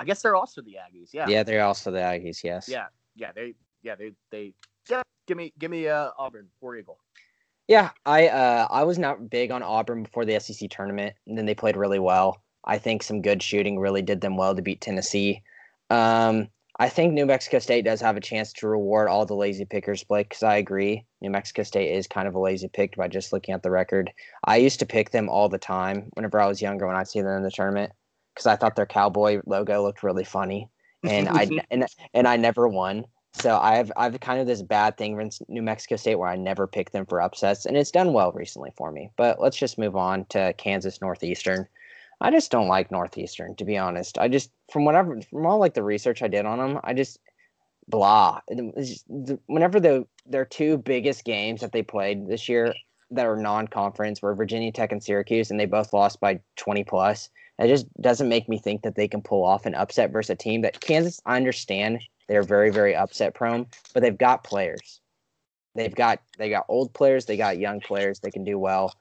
I 0.00 0.04
guess 0.04 0.22
they're 0.22 0.36
also 0.36 0.62
the 0.62 0.76
Aggies. 0.76 1.10
Yeah. 1.12 1.28
Yeah, 1.28 1.42
they're 1.42 1.64
also 1.64 1.90
the 1.90 1.98
Aggies. 1.98 2.44
Yes. 2.44 2.68
Yeah. 2.68 2.86
Yeah. 3.16 3.32
They. 3.34 3.54
Yeah. 3.82 3.96
They. 3.96 4.12
They. 4.30 4.54
Yeah. 4.88 5.02
Give 5.26 5.36
me. 5.36 5.52
Give 5.58 5.70
me. 5.70 5.88
Uh, 5.88 6.10
Auburn. 6.18 6.48
War 6.60 6.76
Eagle. 6.76 6.98
Yeah, 7.68 7.90
I 8.06 8.28
uh, 8.28 8.66
I 8.70 8.84
was 8.84 8.98
not 8.98 9.28
big 9.28 9.50
on 9.50 9.62
Auburn 9.62 10.02
before 10.02 10.24
the 10.24 10.40
SEC 10.40 10.70
tournament, 10.70 11.14
and 11.26 11.36
then 11.36 11.44
they 11.44 11.54
played 11.54 11.76
really 11.76 11.98
well. 11.98 12.42
I 12.64 12.78
think 12.78 13.02
some 13.02 13.20
good 13.20 13.42
shooting 13.42 13.78
really 13.78 14.00
did 14.00 14.22
them 14.22 14.38
well 14.38 14.54
to 14.54 14.62
beat 14.62 14.80
Tennessee. 14.80 15.42
Um, 15.90 16.48
I 16.78 16.88
think 16.88 17.12
New 17.12 17.26
Mexico 17.26 17.58
State 17.58 17.84
does 17.84 18.00
have 18.00 18.16
a 18.16 18.20
chance 18.20 18.52
to 18.54 18.68
reward 18.68 19.08
all 19.08 19.26
the 19.26 19.34
lazy 19.34 19.64
pickers, 19.66 20.04
Blake, 20.04 20.30
because 20.30 20.42
I 20.42 20.56
agree. 20.56 21.04
New 21.20 21.30
Mexico 21.30 21.62
State 21.62 21.92
is 21.92 22.06
kind 22.06 22.26
of 22.26 22.34
a 22.34 22.40
lazy 22.40 22.68
pick 22.68 22.96
by 22.96 23.08
just 23.08 23.32
looking 23.32 23.52
at 23.52 23.62
the 23.62 23.70
record. 23.70 24.10
I 24.44 24.56
used 24.56 24.78
to 24.78 24.86
pick 24.86 25.10
them 25.10 25.28
all 25.28 25.48
the 25.48 25.58
time 25.58 26.08
whenever 26.14 26.40
I 26.40 26.46
was 26.46 26.62
younger 26.62 26.86
when 26.86 26.96
I'd 26.96 27.08
see 27.08 27.20
them 27.20 27.36
in 27.36 27.42
the 27.42 27.50
tournament 27.50 27.92
because 28.38 28.46
I 28.46 28.54
thought 28.54 28.76
their 28.76 28.86
cowboy 28.86 29.40
logo 29.46 29.82
looked 29.82 30.04
really 30.04 30.22
funny, 30.22 30.68
and 31.02 31.28
I 31.28 31.48
and 31.72 31.84
and 32.14 32.28
I 32.28 32.36
never 32.36 32.68
won. 32.68 33.04
So 33.32 33.58
I 33.58 33.74
have 33.74 33.90
I've 33.96 34.20
kind 34.20 34.40
of 34.40 34.46
this 34.46 34.62
bad 34.62 34.96
thing 34.96 35.14
against 35.14 35.42
New 35.48 35.62
Mexico 35.62 35.96
State 35.96 36.14
where 36.14 36.28
I 36.28 36.36
never 36.36 36.68
pick 36.68 36.92
them 36.92 37.04
for 37.04 37.20
upsets, 37.20 37.66
and 37.66 37.76
it's 37.76 37.90
done 37.90 38.12
well 38.12 38.30
recently 38.32 38.70
for 38.76 38.92
me. 38.92 39.10
But 39.16 39.40
let's 39.40 39.56
just 39.56 39.76
move 39.76 39.96
on 39.96 40.24
to 40.26 40.54
Kansas 40.56 41.00
Northeastern. 41.00 41.66
I 42.20 42.30
just 42.30 42.52
don't 42.52 42.68
like 42.68 42.92
Northeastern 42.92 43.56
to 43.56 43.64
be 43.64 43.76
honest. 43.76 44.18
I 44.18 44.28
just 44.28 44.52
from 44.72 44.84
whatever 44.84 45.20
from 45.20 45.44
all 45.44 45.58
like 45.58 45.74
the 45.74 45.82
research 45.82 46.22
I 46.22 46.28
did 46.28 46.46
on 46.46 46.58
them, 46.58 46.80
I 46.84 46.94
just 46.94 47.18
blah. 47.88 48.40
Just, 48.76 49.04
whenever 49.46 49.80
the 49.80 50.06
their 50.26 50.44
two 50.44 50.78
biggest 50.78 51.24
games 51.24 51.60
that 51.60 51.72
they 51.72 51.82
played 51.82 52.28
this 52.28 52.48
year 52.48 52.72
that 53.10 53.26
are 53.26 53.36
non-conference 53.36 54.22
were 54.22 54.34
Virginia 54.34 54.70
Tech 54.70 54.92
and 54.92 55.02
Syracuse, 55.02 55.50
and 55.50 55.58
they 55.58 55.66
both 55.66 55.92
lost 55.92 56.20
by 56.20 56.38
20 56.56 56.84
plus. 56.84 57.30
It 57.58 57.68
just 57.68 57.86
doesn't 58.00 58.28
make 58.28 58.48
me 58.48 58.58
think 58.58 58.82
that 58.82 58.94
they 58.94 59.08
can 59.08 59.20
pull 59.20 59.44
off 59.44 59.66
an 59.66 59.74
upset 59.74 60.12
versus 60.12 60.30
a 60.30 60.36
team 60.36 60.62
that 60.62 60.80
Kansas. 60.80 61.20
I 61.26 61.36
understand 61.36 62.00
they're 62.28 62.42
very, 62.42 62.70
very 62.70 62.94
upset 62.94 63.34
prone, 63.34 63.66
but 63.92 64.02
they've 64.02 64.16
got 64.16 64.44
players. 64.44 65.00
They've 65.74 65.94
got 65.94 66.20
they 66.38 66.50
got 66.50 66.66
old 66.68 66.92
players, 66.92 67.26
they 67.26 67.36
got 67.36 67.58
young 67.58 67.80
players. 67.80 68.20
They 68.20 68.30
can 68.30 68.44
do 68.44 68.58
well. 68.58 68.94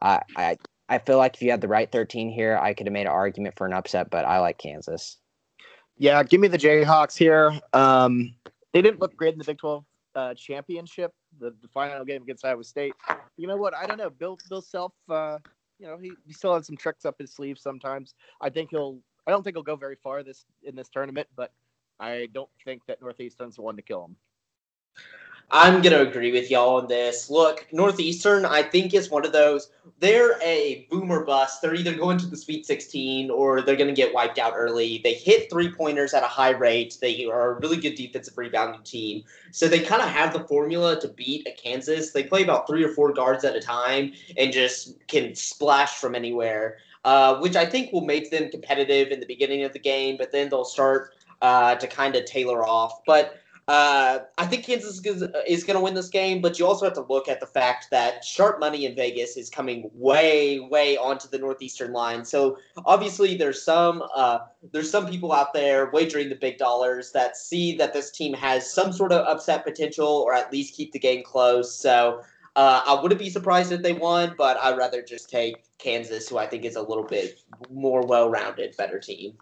I 0.00 0.20
I 0.36 0.56
I 0.88 0.98
feel 0.98 1.18
like 1.18 1.34
if 1.34 1.42
you 1.42 1.50
had 1.50 1.60
the 1.60 1.68
right 1.68 1.90
13 1.90 2.30
here, 2.30 2.58
I 2.60 2.74
could 2.74 2.86
have 2.86 2.92
made 2.92 3.06
an 3.06 3.12
argument 3.12 3.56
for 3.56 3.66
an 3.66 3.72
upset, 3.72 4.10
but 4.10 4.24
I 4.24 4.38
like 4.38 4.58
Kansas. 4.58 5.16
Yeah, 5.96 6.22
give 6.22 6.40
me 6.40 6.48
the 6.48 6.58
Jayhawks 6.58 7.16
here. 7.16 7.58
Um, 7.72 8.34
they 8.72 8.82
didn't 8.82 9.00
look 9.00 9.16
great 9.16 9.32
in 9.32 9.38
the 9.38 9.44
Big 9.44 9.58
12 9.58 9.84
uh, 10.16 10.34
championship, 10.34 11.12
the, 11.38 11.54
the 11.62 11.68
final 11.68 12.04
game 12.04 12.22
against 12.22 12.44
Iowa 12.44 12.64
State. 12.64 12.94
You 13.36 13.46
know 13.46 13.56
what? 13.56 13.74
I 13.74 13.86
don't 13.86 13.98
know. 13.98 14.10
Bill 14.10 14.38
Bill 14.48 14.60
Self, 14.60 14.92
uh, 15.08 15.38
you 15.84 15.90
know, 15.90 15.98
he, 15.98 16.12
he 16.26 16.32
still 16.32 16.54
has 16.54 16.66
some 16.66 16.78
tricks 16.78 17.04
up 17.04 17.16
his 17.18 17.30
sleeve 17.30 17.58
sometimes. 17.58 18.14
I 18.40 18.48
think 18.48 18.70
he'll. 18.70 19.00
I 19.26 19.30
don't 19.30 19.42
think 19.42 19.54
he'll 19.54 19.62
go 19.62 19.76
very 19.76 19.96
far 20.02 20.22
this 20.22 20.46
in 20.62 20.74
this 20.74 20.88
tournament, 20.88 21.28
but 21.36 21.52
I 22.00 22.28
don't 22.32 22.48
think 22.64 22.82
that 22.86 23.02
Northeastern's 23.02 23.56
the 23.56 23.62
one 23.62 23.76
to 23.76 23.82
kill 23.82 24.06
him. 24.06 24.16
I'm 25.50 25.82
gonna 25.82 26.00
agree 26.00 26.32
with 26.32 26.50
y'all 26.50 26.76
on 26.76 26.88
this. 26.88 27.30
Look, 27.30 27.66
Northeastern, 27.70 28.44
I 28.44 28.62
think 28.62 28.92
is 28.92 29.10
one 29.10 29.24
of 29.24 29.32
those. 29.32 29.70
They're 30.00 30.38
a 30.42 30.86
boomer 30.90 31.24
bust. 31.24 31.62
They're 31.62 31.74
either 31.74 31.94
going 31.94 32.18
to 32.18 32.26
the 32.26 32.36
Sweet 32.36 32.66
16 32.66 33.30
or 33.30 33.62
they're 33.62 33.76
gonna 33.76 33.92
get 33.92 34.12
wiped 34.12 34.38
out 34.38 34.54
early. 34.56 35.00
They 35.04 35.14
hit 35.14 35.50
three 35.50 35.70
pointers 35.70 36.14
at 36.14 36.22
a 36.22 36.26
high 36.26 36.50
rate. 36.50 36.98
They 37.00 37.26
are 37.26 37.52
a 37.52 37.60
really 37.60 37.76
good 37.76 37.94
defensive 37.94 38.36
rebounding 38.36 38.82
team. 38.82 39.22
So 39.52 39.68
they 39.68 39.80
kind 39.80 40.02
of 40.02 40.08
have 40.08 40.32
the 40.32 40.44
formula 40.44 41.00
to 41.00 41.08
beat 41.08 41.46
a 41.46 41.52
Kansas. 41.52 42.10
They 42.10 42.24
play 42.24 42.42
about 42.42 42.66
three 42.66 42.82
or 42.82 42.92
four 42.92 43.12
guards 43.12 43.44
at 43.44 43.54
a 43.54 43.60
time 43.60 44.12
and 44.36 44.52
just 44.52 45.06
can 45.06 45.34
splash 45.34 45.94
from 45.94 46.14
anywhere. 46.14 46.78
Uh, 47.04 47.38
which 47.38 47.54
I 47.54 47.66
think 47.66 47.92
will 47.92 48.06
make 48.06 48.30
them 48.30 48.50
competitive 48.50 49.08
in 49.08 49.20
the 49.20 49.26
beginning 49.26 49.62
of 49.62 49.74
the 49.74 49.78
game, 49.78 50.16
but 50.16 50.32
then 50.32 50.48
they'll 50.48 50.64
start 50.64 51.10
uh, 51.42 51.74
to 51.74 51.86
kind 51.86 52.16
of 52.16 52.24
tailor 52.24 52.66
off. 52.66 53.04
But 53.04 53.40
uh, 53.66 54.18
I 54.36 54.46
think 54.46 54.64
Kansas 54.64 55.00
is 55.46 55.64
going 55.64 55.76
to 55.76 55.80
win 55.80 55.94
this 55.94 56.08
game, 56.08 56.42
but 56.42 56.58
you 56.58 56.66
also 56.66 56.84
have 56.84 56.94
to 56.94 57.06
look 57.08 57.28
at 57.28 57.40
the 57.40 57.46
fact 57.46 57.86
that 57.90 58.22
sharp 58.22 58.60
money 58.60 58.84
in 58.84 58.94
Vegas 58.94 59.38
is 59.38 59.48
coming 59.48 59.90
way, 59.94 60.60
way 60.60 60.98
onto 60.98 61.28
the 61.28 61.38
northeastern 61.38 61.92
line. 61.92 62.24
So 62.26 62.58
obviously, 62.84 63.36
there's 63.36 63.62
some 63.62 64.02
uh, 64.14 64.40
there's 64.72 64.90
some 64.90 65.08
people 65.08 65.32
out 65.32 65.54
there 65.54 65.90
wagering 65.92 66.28
the 66.28 66.34
big 66.34 66.58
dollars 66.58 67.12
that 67.12 67.36
see 67.38 67.74
that 67.76 67.94
this 67.94 68.10
team 68.10 68.34
has 68.34 68.70
some 68.70 68.92
sort 68.92 69.12
of 69.12 69.26
upset 69.26 69.64
potential, 69.64 70.08
or 70.08 70.34
at 70.34 70.52
least 70.52 70.74
keep 70.74 70.92
the 70.92 70.98
game 70.98 71.22
close. 71.24 71.74
So 71.74 72.20
uh, 72.56 72.82
I 72.86 73.00
wouldn't 73.00 73.18
be 73.18 73.30
surprised 73.30 73.72
if 73.72 73.82
they 73.82 73.94
won, 73.94 74.34
but 74.36 74.58
I'd 74.58 74.76
rather 74.76 75.02
just 75.02 75.30
take 75.30 75.64
Kansas, 75.78 76.28
who 76.28 76.36
I 76.36 76.46
think 76.46 76.64
is 76.64 76.76
a 76.76 76.82
little 76.82 77.04
bit 77.04 77.40
more 77.70 78.06
well-rounded, 78.06 78.76
better 78.76 78.98
team. 78.98 79.38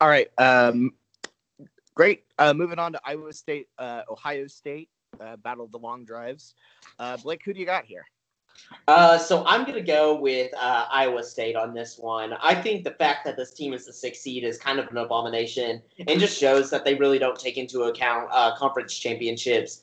All 0.00 0.08
right. 0.08 0.28
Um, 0.38 0.92
Great. 1.94 2.24
Uh, 2.38 2.52
moving 2.52 2.78
on 2.78 2.92
to 2.92 3.00
Iowa 3.04 3.32
State, 3.32 3.68
uh, 3.78 4.02
Ohio 4.10 4.48
State, 4.48 4.88
uh, 5.20 5.36
Battle 5.36 5.64
of 5.64 5.70
the 5.70 5.78
Long 5.78 6.04
Drives. 6.04 6.54
Uh, 6.98 7.16
Blake, 7.18 7.42
who 7.44 7.52
do 7.52 7.60
you 7.60 7.66
got 7.66 7.84
here? 7.84 8.04
Uh, 8.86 9.18
so 9.18 9.44
I'm 9.46 9.62
going 9.62 9.74
to 9.74 9.80
go 9.80 10.14
with 10.14 10.52
uh, 10.54 10.86
Iowa 10.90 11.22
State 11.22 11.56
on 11.56 11.74
this 11.74 11.98
one. 11.98 12.34
I 12.40 12.54
think 12.54 12.84
the 12.84 12.92
fact 12.92 13.24
that 13.24 13.36
this 13.36 13.52
team 13.52 13.72
is 13.72 13.86
the 13.86 13.92
sixth 13.92 14.22
seed 14.22 14.44
is 14.44 14.58
kind 14.58 14.78
of 14.78 14.88
an 14.88 14.96
abomination 14.96 15.82
and 16.06 16.20
just 16.20 16.38
shows 16.38 16.70
that 16.70 16.84
they 16.84 16.94
really 16.94 17.18
don't 17.18 17.38
take 17.38 17.58
into 17.58 17.84
account 17.84 18.30
conference 18.56 18.94
championships 18.94 19.82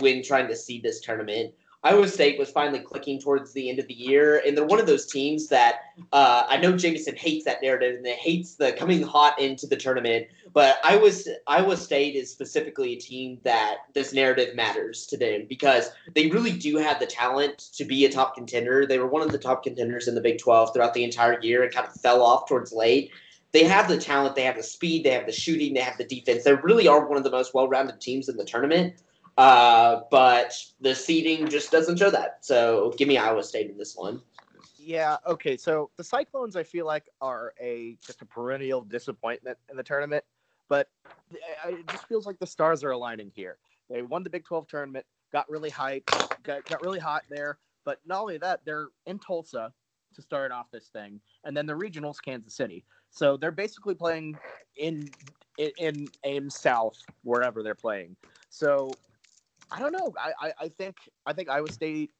when 0.00 0.22
trying 0.22 0.48
to 0.48 0.56
seed 0.56 0.82
this 0.82 1.00
tournament. 1.00 1.54
Iowa 1.84 2.06
State 2.06 2.38
was 2.38 2.48
finally 2.50 2.78
clicking 2.78 3.18
towards 3.18 3.52
the 3.52 3.68
end 3.68 3.80
of 3.80 3.88
the 3.88 3.94
year, 3.94 4.40
and 4.46 4.56
they're 4.56 4.64
one 4.64 4.78
of 4.78 4.86
those 4.86 5.06
teams 5.06 5.48
that 5.48 5.80
uh, 6.12 6.44
I 6.48 6.56
know 6.58 6.76
Jameson 6.76 7.16
hates 7.16 7.44
that 7.44 7.60
narrative 7.60 7.96
and 7.96 8.06
hates 8.06 8.54
the 8.54 8.72
coming 8.72 9.02
hot 9.02 9.40
into 9.40 9.66
the 9.66 9.76
tournament. 9.76 10.28
But 10.52 10.78
Iowa 10.84 11.10
Iowa 11.48 11.76
State 11.76 12.14
is 12.14 12.30
specifically 12.30 12.92
a 12.92 13.00
team 13.00 13.40
that 13.42 13.78
this 13.94 14.12
narrative 14.12 14.54
matters 14.54 15.06
to 15.06 15.16
them 15.16 15.46
because 15.48 15.90
they 16.14 16.28
really 16.28 16.52
do 16.52 16.76
have 16.76 17.00
the 17.00 17.06
talent 17.06 17.58
to 17.74 17.84
be 17.84 18.04
a 18.04 18.12
top 18.12 18.36
contender. 18.36 18.86
They 18.86 19.00
were 19.00 19.08
one 19.08 19.22
of 19.22 19.32
the 19.32 19.38
top 19.38 19.64
contenders 19.64 20.06
in 20.06 20.14
the 20.14 20.20
Big 20.20 20.38
Twelve 20.38 20.72
throughout 20.72 20.94
the 20.94 21.02
entire 21.02 21.40
year 21.40 21.64
and 21.64 21.74
kind 21.74 21.86
of 21.86 21.94
fell 21.94 22.22
off 22.22 22.48
towards 22.48 22.72
late. 22.72 23.10
They 23.50 23.64
have 23.64 23.88
the 23.88 23.98
talent, 23.98 24.34
they 24.34 24.44
have 24.44 24.56
the 24.56 24.62
speed, 24.62 25.04
they 25.04 25.10
have 25.10 25.26
the 25.26 25.32
shooting, 25.32 25.74
they 25.74 25.80
have 25.80 25.98
the 25.98 26.04
defense. 26.04 26.44
They 26.44 26.54
really 26.54 26.88
are 26.88 27.06
one 27.06 27.18
of 27.18 27.24
the 27.24 27.30
most 27.30 27.52
well-rounded 27.52 28.00
teams 28.00 28.28
in 28.28 28.36
the 28.36 28.46
tournament. 28.46 28.94
Uh, 29.38 30.02
but 30.10 30.54
the 30.80 30.94
seeding 30.94 31.48
just 31.48 31.70
doesn't 31.70 31.98
show 31.98 32.10
that. 32.10 32.44
So 32.44 32.92
give 32.96 33.08
me 33.08 33.16
Iowa 33.16 33.42
State 33.42 33.70
in 33.70 33.78
this 33.78 33.96
one. 33.96 34.20
Yeah. 34.76 35.16
Okay. 35.26 35.56
So 35.56 35.90
the 35.96 36.04
Cyclones, 36.04 36.56
I 36.56 36.62
feel 36.62 36.86
like, 36.86 37.08
are 37.20 37.54
a 37.60 37.96
just 38.04 38.20
a 38.22 38.26
perennial 38.26 38.82
disappointment 38.82 39.56
in 39.70 39.76
the 39.76 39.82
tournament, 39.82 40.24
but 40.68 40.88
it 41.30 41.86
just 41.88 42.06
feels 42.08 42.26
like 42.26 42.38
the 42.38 42.46
stars 42.46 42.82
are 42.84 42.90
aligning 42.90 43.30
here. 43.34 43.58
They 43.88 44.02
won 44.02 44.22
the 44.22 44.30
Big 44.30 44.44
12 44.44 44.66
tournament, 44.66 45.06
got 45.32 45.48
really 45.48 45.70
hyped, 45.70 46.42
got, 46.42 46.64
got 46.64 46.82
really 46.82 46.98
hot 46.98 47.22
there. 47.30 47.58
But 47.84 48.00
not 48.06 48.20
only 48.20 48.38
that, 48.38 48.60
they're 48.64 48.88
in 49.06 49.18
Tulsa 49.18 49.72
to 50.14 50.22
start 50.22 50.52
off 50.52 50.70
this 50.70 50.88
thing, 50.88 51.20
and 51.44 51.56
then 51.56 51.66
the 51.66 51.72
regionals, 51.72 52.16
Kansas 52.22 52.54
City. 52.54 52.84
So 53.10 53.36
they're 53.36 53.50
basically 53.50 53.94
playing 53.94 54.36
in 54.76 55.10
in, 55.58 55.70
in 55.78 56.08
Ames 56.24 56.54
South, 56.54 56.98
wherever 57.24 57.62
they're 57.62 57.74
playing. 57.74 58.16
So 58.48 58.90
I 59.72 59.78
don't 59.78 59.92
know. 59.92 60.12
I, 60.18 60.32
I, 60.48 60.52
I 60.60 60.68
think 60.68 60.96
I 61.26 61.32
think 61.32 61.48
Iowa 61.48 61.70
State. 61.70 62.10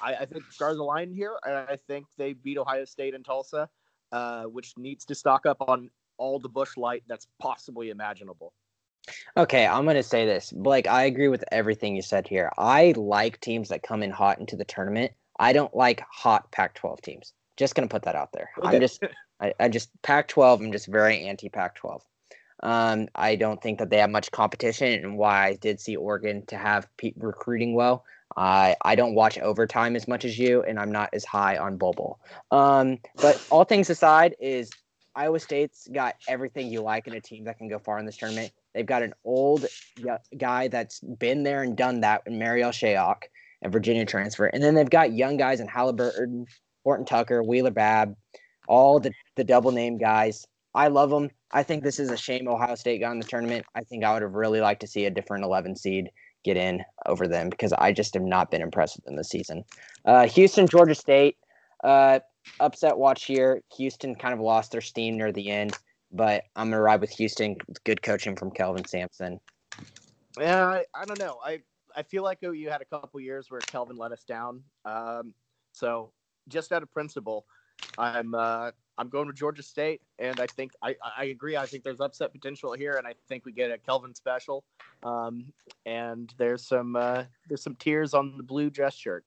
I, 0.00 0.14
I 0.14 0.24
think 0.26 0.44
stars 0.52 0.78
align 0.78 1.12
here, 1.12 1.36
and 1.44 1.54
I 1.56 1.76
think 1.88 2.06
they 2.16 2.32
beat 2.34 2.56
Ohio 2.56 2.84
State 2.84 3.14
and 3.14 3.24
Tulsa, 3.24 3.68
uh, 4.12 4.44
which 4.44 4.74
needs 4.76 5.04
to 5.06 5.14
stock 5.14 5.44
up 5.44 5.56
on 5.60 5.90
all 6.18 6.38
the 6.38 6.48
Busch 6.48 6.76
Light 6.76 7.02
that's 7.08 7.26
possibly 7.40 7.90
imaginable. 7.90 8.52
Okay, 9.36 9.66
I'm 9.66 9.84
going 9.84 9.96
to 9.96 10.02
say 10.02 10.26
this. 10.26 10.52
Blake, 10.52 10.86
I 10.86 11.04
agree 11.04 11.28
with 11.28 11.44
everything 11.50 11.96
you 11.96 12.02
said 12.02 12.28
here. 12.28 12.52
I 12.58 12.92
like 12.96 13.40
teams 13.40 13.70
that 13.70 13.82
come 13.82 14.02
in 14.02 14.10
hot 14.10 14.38
into 14.38 14.56
the 14.56 14.64
tournament. 14.64 15.12
I 15.38 15.52
don't 15.52 15.74
like 15.74 16.02
hot 16.10 16.50
Pac 16.52 16.74
12 16.74 17.00
teams. 17.00 17.32
Just 17.56 17.74
going 17.74 17.88
to 17.88 17.92
put 17.92 18.02
that 18.02 18.14
out 18.16 18.32
there. 18.32 18.50
Okay. 18.58 18.76
I'm 18.76 18.80
just, 18.80 19.02
I, 19.40 19.54
I 19.58 19.68
just, 19.68 19.90
Pac 20.02 20.28
12, 20.28 20.60
I'm 20.60 20.72
just 20.72 20.86
very 20.86 21.24
anti 21.24 21.48
Pac 21.48 21.76
12. 21.76 22.02
Um, 22.62 23.08
I 23.14 23.36
don't 23.36 23.62
think 23.62 23.78
that 23.78 23.90
they 23.90 23.98
have 23.98 24.10
much 24.10 24.30
competition, 24.30 24.92
and 25.04 25.16
why 25.16 25.46
I 25.46 25.54
did 25.54 25.80
see 25.80 25.96
Oregon 25.96 26.44
to 26.46 26.56
have 26.56 26.88
pe- 26.96 27.12
recruiting 27.16 27.74
well. 27.74 28.04
I 28.36 28.76
I 28.82 28.94
don't 28.94 29.14
watch 29.14 29.38
overtime 29.38 29.96
as 29.96 30.08
much 30.08 30.24
as 30.24 30.38
you, 30.38 30.62
and 30.62 30.78
I'm 30.78 30.92
not 30.92 31.10
as 31.12 31.24
high 31.24 31.56
on 31.56 31.76
Bobo. 31.76 32.18
Um, 32.50 32.98
but 33.16 33.44
all 33.50 33.64
things 33.64 33.90
aside, 33.90 34.34
is 34.40 34.70
Iowa 35.14 35.40
State's 35.40 35.88
got 35.92 36.16
everything 36.28 36.68
you 36.68 36.80
like 36.80 37.06
in 37.06 37.14
a 37.14 37.20
team 37.20 37.44
that 37.44 37.58
can 37.58 37.68
go 37.68 37.78
far 37.78 37.98
in 37.98 38.06
this 38.06 38.16
tournament. 38.16 38.52
They've 38.74 38.86
got 38.86 39.02
an 39.02 39.14
old 39.24 39.66
guy 40.36 40.68
that's 40.68 41.00
been 41.00 41.42
there 41.42 41.62
and 41.62 41.76
done 41.76 42.00
that 42.00 42.22
in 42.26 42.38
Marial 42.38 42.70
Shayok 42.70 43.22
and 43.62 43.72
Virginia 43.72 44.04
transfer, 44.04 44.46
and 44.46 44.62
then 44.62 44.74
they've 44.74 44.90
got 44.90 45.12
young 45.12 45.36
guys 45.36 45.60
in 45.60 45.66
Haliburton, 45.66 46.46
Horton 46.84 47.06
Tucker, 47.06 47.42
Weiler-Babb, 47.42 48.14
all 48.68 49.00
the 49.00 49.12
the 49.36 49.44
double 49.44 49.72
name 49.72 49.98
guys. 49.98 50.46
I 50.74 50.88
love 50.88 51.10
them. 51.10 51.30
I 51.50 51.62
think 51.62 51.82
this 51.82 51.98
is 51.98 52.10
a 52.10 52.16
shame 52.16 52.48
Ohio 52.48 52.74
State 52.74 53.00
got 53.00 53.12
in 53.12 53.18
the 53.18 53.26
tournament. 53.26 53.64
I 53.74 53.82
think 53.82 54.04
I 54.04 54.12
would 54.12 54.22
have 54.22 54.34
really 54.34 54.60
liked 54.60 54.80
to 54.82 54.86
see 54.86 55.06
a 55.06 55.10
different 55.10 55.44
11 55.44 55.76
seed 55.76 56.10
get 56.44 56.56
in 56.56 56.84
over 57.06 57.26
them 57.26 57.48
because 57.48 57.72
I 57.72 57.92
just 57.92 58.14
have 58.14 58.22
not 58.22 58.50
been 58.50 58.62
impressed 58.62 58.96
with 58.96 59.04
them 59.06 59.16
this 59.16 59.30
season. 59.30 59.64
Uh, 60.04 60.26
Houston, 60.28 60.66
Georgia 60.66 60.94
State, 60.94 61.36
uh, 61.84 62.20
upset 62.60 62.96
watch 62.96 63.24
here. 63.24 63.62
Houston 63.76 64.14
kind 64.14 64.34
of 64.34 64.40
lost 64.40 64.72
their 64.72 64.80
steam 64.80 65.16
near 65.16 65.32
the 65.32 65.50
end, 65.50 65.76
but 66.12 66.44
I'm 66.54 66.70
gonna 66.70 66.82
ride 66.82 67.00
with 67.00 67.10
Houston. 67.10 67.56
Good 67.84 68.02
coaching 68.02 68.36
from 68.36 68.50
Kelvin 68.50 68.86
Sampson. 68.86 69.40
Yeah, 70.38 70.66
I, 70.66 70.84
I 70.94 71.04
don't 71.04 71.18
know. 71.18 71.38
I 71.44 71.60
I 71.96 72.02
feel 72.02 72.22
like 72.22 72.38
you 72.42 72.70
had 72.70 72.82
a 72.82 72.84
couple 72.84 73.20
years 73.20 73.50
where 73.50 73.60
Kelvin 73.60 73.96
let 73.96 74.12
us 74.12 74.22
down. 74.24 74.62
Um, 74.84 75.34
so 75.72 76.12
just 76.48 76.72
out 76.72 76.82
of 76.82 76.92
principle, 76.92 77.46
I'm 77.96 78.34
uh, 78.34 78.70
I'm 78.98 79.08
going 79.08 79.28
with 79.28 79.36
Georgia 79.36 79.62
State, 79.62 80.02
and 80.18 80.40
I 80.40 80.46
think 80.46 80.72
I, 80.82 80.96
I 81.16 81.26
agree. 81.26 81.56
I 81.56 81.66
think 81.66 81.84
there's 81.84 82.00
upset 82.00 82.32
potential 82.32 82.72
here, 82.72 82.96
and 82.96 83.06
I 83.06 83.14
think 83.28 83.44
we 83.44 83.52
get 83.52 83.70
a 83.70 83.78
Kelvin 83.78 84.14
special. 84.14 84.64
Um, 85.04 85.52
and 85.86 86.34
there's 86.36 86.66
some 86.66 86.96
uh, 86.96 87.24
there's 87.48 87.62
some 87.62 87.76
tears 87.76 88.12
on 88.12 88.36
the 88.36 88.42
blue 88.42 88.70
dress 88.70 88.94
shirt. 88.94 89.24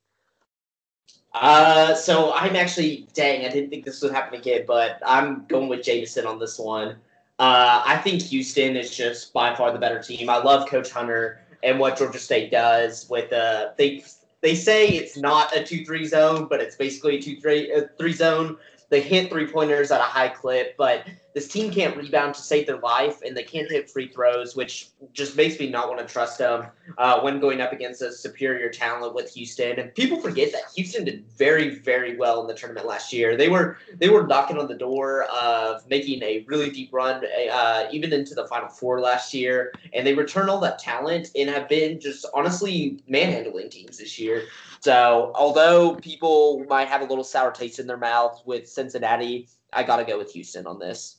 Uh, 1.34 1.95
so 1.95 2.34
I'm 2.34 2.55
actually 2.57 3.07
dang. 3.13 3.45
I 3.45 3.49
didn't 3.49 3.69
think 3.69 3.86
this 3.86 4.01
would 4.01 4.11
happen 4.11 4.39
again, 4.39 4.65
but 4.67 5.01
I'm 5.05 5.45
going 5.47 5.69
with 5.69 5.84
Jameson 5.84 6.26
on 6.26 6.38
this 6.38 6.59
one. 6.59 6.97
Uh, 7.39 7.82
I 7.86 7.97
think 7.97 8.22
Houston 8.24 8.76
is 8.76 8.95
just 8.95 9.34
by 9.34 9.55
far 9.55 9.72
the 9.72 9.80
better 9.80 10.01
team. 10.01 10.30
I 10.30 10.38
love 10.38 10.69
Coach 10.69 10.91
Hunter 10.91 11.41
and 11.63 11.80
what 11.80 11.97
Georgia 11.97 12.19
State 12.19 12.51
does 12.51 13.09
with 13.09 13.32
uh 13.32 13.69
they 13.78 14.03
they 14.41 14.55
say 14.55 14.88
it's 14.89 15.17
not 15.17 15.55
a 15.55 15.63
two 15.63 15.86
three 15.86 16.05
zone, 16.05 16.47
but 16.49 16.59
it's 16.59 16.76
basically 16.76 17.17
a 17.17 17.22
two 17.22 17.39
three 17.39 17.72
uh, 17.74 17.84
three 17.97 18.13
zone. 18.13 18.57
They 18.92 19.02
hit 19.02 19.32
three 19.32 19.48
pointers 19.48 19.89
at 19.89 20.02
a 20.02 20.04
high 20.04 20.28
clip, 20.28 20.76
but 20.78 21.08
this 21.34 21.48
team 21.48 21.72
can't 21.72 21.96
rebound 21.96 22.36
to 22.36 22.42
save 22.42 22.68
their 22.68 22.80
life, 22.80 23.22
and 23.26 23.36
they 23.36 23.44
can't 23.44 23.70
hit 23.70 23.90
free 23.90 24.08
throws, 24.08 24.56
which 24.56 24.90
just 25.14 25.36
makes 25.38 25.60
me 25.60 25.70
not 25.70 25.88
want 25.88 26.06
to 26.06 26.12
trust 26.12 26.38
them 26.38 26.66
uh, 26.98 27.22
when 27.22 27.40
going 27.40 27.62
up 27.62 27.72
against 27.72 28.02
a 28.02 28.12
superior 28.12 28.70
talent 28.70 29.14
with 29.14 29.34
Houston. 29.34 29.80
And 29.80 29.94
people 29.96 30.20
forget 30.20 30.52
that 30.52 30.64
Houston 30.76 31.06
did 31.06 31.26
very, 31.38 31.76
very 31.80 32.18
well 32.18 32.42
in 32.42 32.48
the 32.48 32.54
tournament 32.54 32.86
last 32.86 33.14
year. 33.14 33.38
They 33.38 33.50
were 33.50 33.78
they 33.98 34.10
were 34.10 34.28
knocking 34.28 34.58
on 34.58 34.68
the 34.68 34.76
door 34.76 35.24
of 35.26 35.88
making 35.90 36.22
a 36.24 36.44
really 36.48 36.70
deep 36.70 36.90
run, 36.92 37.24
uh, 37.52 37.88
even 37.92 38.12
into 38.12 38.36
the 38.36 38.48
Final 38.48 38.70
Four 38.70 39.00
last 39.00 39.34
year, 39.34 39.74
and 39.94 40.06
they 40.06 40.14
returned 40.14 40.50
all 40.50 40.60
that 40.60 40.80
talent 40.80 41.30
and 41.36 41.50
have 41.50 41.70
been 41.70 42.00
just 42.00 42.26
honestly 42.34 43.02
manhandling 43.08 43.70
teams 43.70 43.98
this 43.98 44.20
year. 44.20 44.44
So, 44.82 45.32
although 45.36 45.96
people 45.96 46.66
might 46.68 46.88
have 46.88 47.02
a 47.02 47.06
little 47.06 47.24
sour 47.24 47.52
taste 47.52 47.80
in 47.80 47.86
their 47.86 47.98
mouth 47.98 48.42
with 48.46 48.68
Cincinnati, 48.68 49.48
I 49.74 49.84
got 49.84 49.97
to 49.97 50.03
go 50.03 50.17
with 50.17 50.32
Houston 50.32 50.67
on 50.67 50.80
this. 50.80 51.17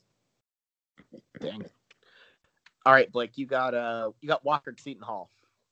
Dang. 1.40 1.64
All 2.84 2.92
right, 2.92 3.10
Blake, 3.10 3.38
you 3.38 3.46
got 3.46 3.74
uh 3.74 4.10
you 4.20 4.28
got 4.28 4.44
Wofford 4.44 4.80
Seton 4.80 5.02
Hall. 5.02 5.30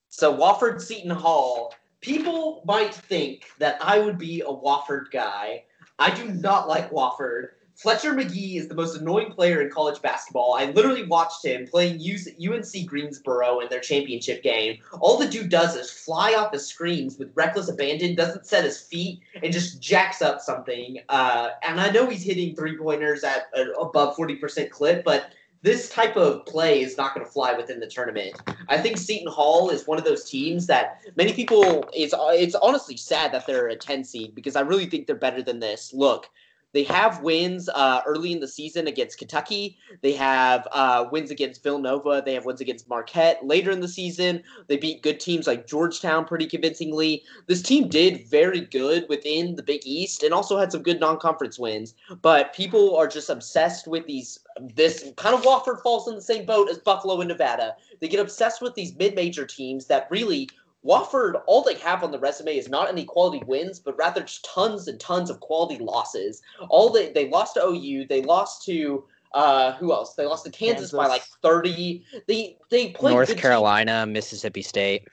So 0.09 0.37
Wofford 0.37 0.81
Seton 0.81 1.11
Hall, 1.11 1.75
people 2.01 2.63
might 2.65 2.95
think 2.95 3.47
that 3.59 3.79
I 3.81 3.99
would 3.99 4.19
be 4.19 4.41
a 4.43 4.45
Wofford 4.47 5.11
guy. 5.11 5.65
I 5.99 6.15
do 6.15 6.29
not 6.29 6.69
like 6.69 6.91
Wofford. 6.91 7.49
Fletcher 7.81 8.13
Magee 8.13 8.59
is 8.59 8.69
the 8.69 8.75
most 8.75 8.95
annoying 8.95 9.33
player 9.33 9.63
in 9.63 9.71
college 9.71 10.03
basketball. 10.03 10.53
I 10.53 10.67
literally 10.67 11.07
watched 11.07 11.43
him 11.43 11.67
playing 11.67 11.95
UNC 11.95 12.87
Greensboro 12.87 13.61
in 13.61 13.71
their 13.71 13.81
championship 13.81 14.43
game. 14.43 14.81
All 15.01 15.17
the 15.17 15.27
dude 15.27 15.49
does 15.49 15.77
is 15.77 15.91
fly 15.91 16.35
off 16.35 16.53
the 16.53 16.59
screens 16.59 17.19
with 17.19 17.33
reckless 17.35 17.71
abandon, 17.71 18.15
doesn't 18.15 18.45
set 18.45 18.65
his 18.65 18.83
feet, 18.83 19.21
and 19.43 19.51
just 19.51 19.81
jacks 19.81 20.21
up 20.21 20.43
something. 20.43 20.99
Uh, 21.09 21.51
and 21.63 21.81
I 21.81 21.89
know 21.89 22.07
he's 22.07 22.23
hitting 22.23 22.55
three 22.55 22.77
pointers 22.77 23.25
at 23.25 23.47
above 23.81 24.15
40% 24.15 24.69
clip, 24.69 25.03
but 25.03 25.33
this 25.63 25.89
type 25.89 26.19
of 26.19 26.45
play 26.45 26.83
is 26.83 26.99
not 26.99 27.15
going 27.15 27.25
to 27.27 27.33
fly 27.33 27.55
within 27.55 27.81
the 27.81 27.87
tournament. 27.87 28.35
I 28.69 28.77
think 28.77 28.99
Seton 28.99 29.33
Hall 29.33 29.71
is 29.71 29.87
one 29.87 29.97
of 29.97 30.05
those 30.05 30.29
teams 30.29 30.67
that 30.67 31.01
many 31.17 31.33
people 31.33 31.89
it's 31.95 32.15
it's 32.19 32.55
honestly 32.57 32.99
sad 32.99 33.33
that 33.33 33.47
they're 33.47 33.69
a 33.69 33.77
10 33.77 34.05
seed 34.05 34.35
because 34.35 34.57
I 34.57 34.61
really 34.61 34.87
think 34.87 35.07
they're 35.07 35.17
better 35.17 35.43
than 35.43 35.61
this. 35.61 35.93
Look, 35.95 36.31
they 36.73 36.85
have 36.85 37.23
wins 37.23 37.69
uh, 37.69 38.01
early 38.07 38.33
in 38.33 38.41
the 38.41 38.49
season 38.49 38.87
against 38.87 39.19
Kentucky. 39.19 39.79
They 40.03 40.13
have 40.13 40.69
uh, 40.73 41.07
wins 41.11 41.31
against 41.31 41.63
Villanova. 41.63 42.23
They 42.25 42.35
have 42.35 42.45
wins 42.45 42.61
against 42.61 42.89
Marquette 42.89 43.45
later 43.45 43.71
in 43.71 43.81
the 43.81 43.89
season. 43.89 44.43
They 44.69 44.77
beat 44.77 45.03
good 45.03 45.19
teams 45.19 45.47
like 45.47 45.67
Georgetown 45.67 46.25
pretty 46.25 46.47
convincingly. 46.47 47.25
This 47.47 47.63
team 47.63 47.89
did 47.89 48.29
very 48.29 48.61
good 48.61 49.07
within 49.09 49.57
the 49.57 49.63
Big 49.63 49.83
East 49.85 50.23
and 50.23 50.33
also 50.33 50.59
had 50.59 50.71
some 50.71 50.83
good 50.83 51.01
non-conference 51.01 51.59
wins. 51.59 51.95
But 52.23 52.55
people 52.55 52.97
are 52.97 53.09
just 53.09 53.31
obsessed 53.31 53.89
with 53.89 54.07
these. 54.07 54.39
This 54.75 55.11
kind 55.17 55.35
of 55.35 55.43
Wofford 55.43 55.83
falls 55.83 56.07
in 56.07 56.15
the 56.15 56.23
same 56.23 56.45
boat 56.45 56.69
as 56.69 56.79
Buffalo 56.79 57.21
and 57.21 57.29
Nevada. 57.29 57.77
They 58.01 58.09
get 58.09 58.21
obsessed 58.21 58.63
with 58.63 58.75
these 58.75 58.95
mid-major 58.97 59.47
teams 59.47 59.87
that 59.87 60.09
really 60.11 60.49
Wofford, 60.85 61.43
all 61.47 61.63
they 61.63 61.75
have 61.75 62.03
on 62.03 62.11
the 62.11 62.19
resume 62.19 62.57
is 62.57 62.69
not 62.69 62.89
any 62.89 63.05
quality 63.05 63.43
wins, 63.47 63.79
but 63.79 63.97
rather 63.99 64.23
just 64.23 64.45
tons 64.45 64.89
and 64.89 64.99
tons 64.99 65.29
of 65.29 65.41
quality 65.41 65.79
losses. 65.79 66.41
All 66.69 66.91
they 66.91 67.13
they 67.13 67.29
lost 67.29 67.55
to 67.55 67.65
OU, 67.65 68.07
they 68.09 68.23
lost 68.23 68.65
to 68.65 69.05
uh, 69.35 69.73
who 69.75 69.93
else? 69.93 70.15
They 70.15 70.25
lost 70.25 70.45
to 70.47 70.51
Kansas, 70.51 70.91
Kansas. 70.91 70.97
by 70.97 71.07
like 71.07 71.23
thirty. 71.43 72.05
They 72.27 72.57
they 72.71 72.91
played 72.91 73.13
North 73.13 73.37
Carolina, 73.37 74.05
teams. 74.05 74.15
Mississippi 74.15 74.63
State. 74.63 75.09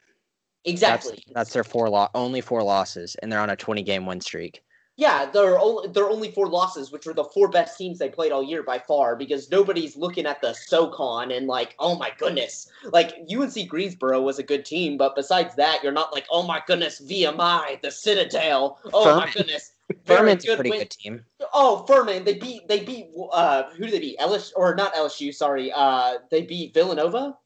Exactly. 0.65 1.11
That's, 1.27 1.33
that's 1.33 1.53
their 1.53 1.63
four 1.63 1.89
lo- 1.89 2.09
only 2.15 2.41
four 2.41 2.63
losses, 2.63 3.15
and 3.21 3.31
they're 3.31 3.39
on 3.39 3.49
a 3.49 3.55
twenty 3.55 3.83
game 3.83 4.05
win 4.05 4.21
streak. 4.21 4.61
Yeah, 4.97 5.29
they're 5.31 5.59
only 5.59 5.89
they're 5.89 6.09
only 6.09 6.31
four 6.31 6.47
losses, 6.47 6.91
which 6.91 7.05
are 7.05 7.13
the 7.13 7.23
four 7.23 7.49
best 7.49 7.77
teams 7.77 7.99
they 7.99 8.09
played 8.09 8.31
all 8.31 8.41
year 8.41 8.63
by 8.63 8.79
far, 8.79 9.15
because 9.15 9.51
nobody's 9.51 9.95
looking 9.95 10.25
at 10.25 10.41
the 10.41 10.53
SoCon 10.53 11.31
and 11.31 11.45
like, 11.45 11.75
oh 11.77 11.95
my 11.95 12.11
goodness, 12.17 12.67
like 12.91 13.13
UNC 13.31 13.67
Greensboro 13.67 14.19
was 14.19 14.39
a 14.39 14.43
good 14.43 14.65
team, 14.65 14.97
but 14.97 15.15
besides 15.15 15.53
that, 15.55 15.83
you're 15.83 15.91
not 15.91 16.13
like, 16.13 16.25
oh 16.31 16.41
my 16.41 16.63
goodness, 16.65 16.99
VMI, 16.99 17.79
the 17.83 17.91
Citadel, 17.91 18.79
oh 18.91 19.03
Furman. 19.03 19.19
my 19.19 19.31
goodness. 19.31 19.73
Furman's 20.05 20.49
a 20.49 20.55
pretty 20.55 20.71
win. 20.71 20.79
good 20.79 20.89
team. 20.89 21.25
Oh, 21.53 21.85
Furman, 21.87 22.23
they 22.23 22.33
beat 22.33 22.67
they 22.67 22.83
beat 22.83 23.11
uh 23.31 23.69
who 23.77 23.85
did 23.85 23.93
they 23.93 23.99
beat? 23.99 24.19
LSU 24.19 24.51
or 24.55 24.73
not 24.73 24.95
LSU? 24.95 25.31
Sorry, 25.31 25.71
uh 25.71 26.15
they 26.31 26.41
beat 26.41 26.73
Villanova. 26.73 27.37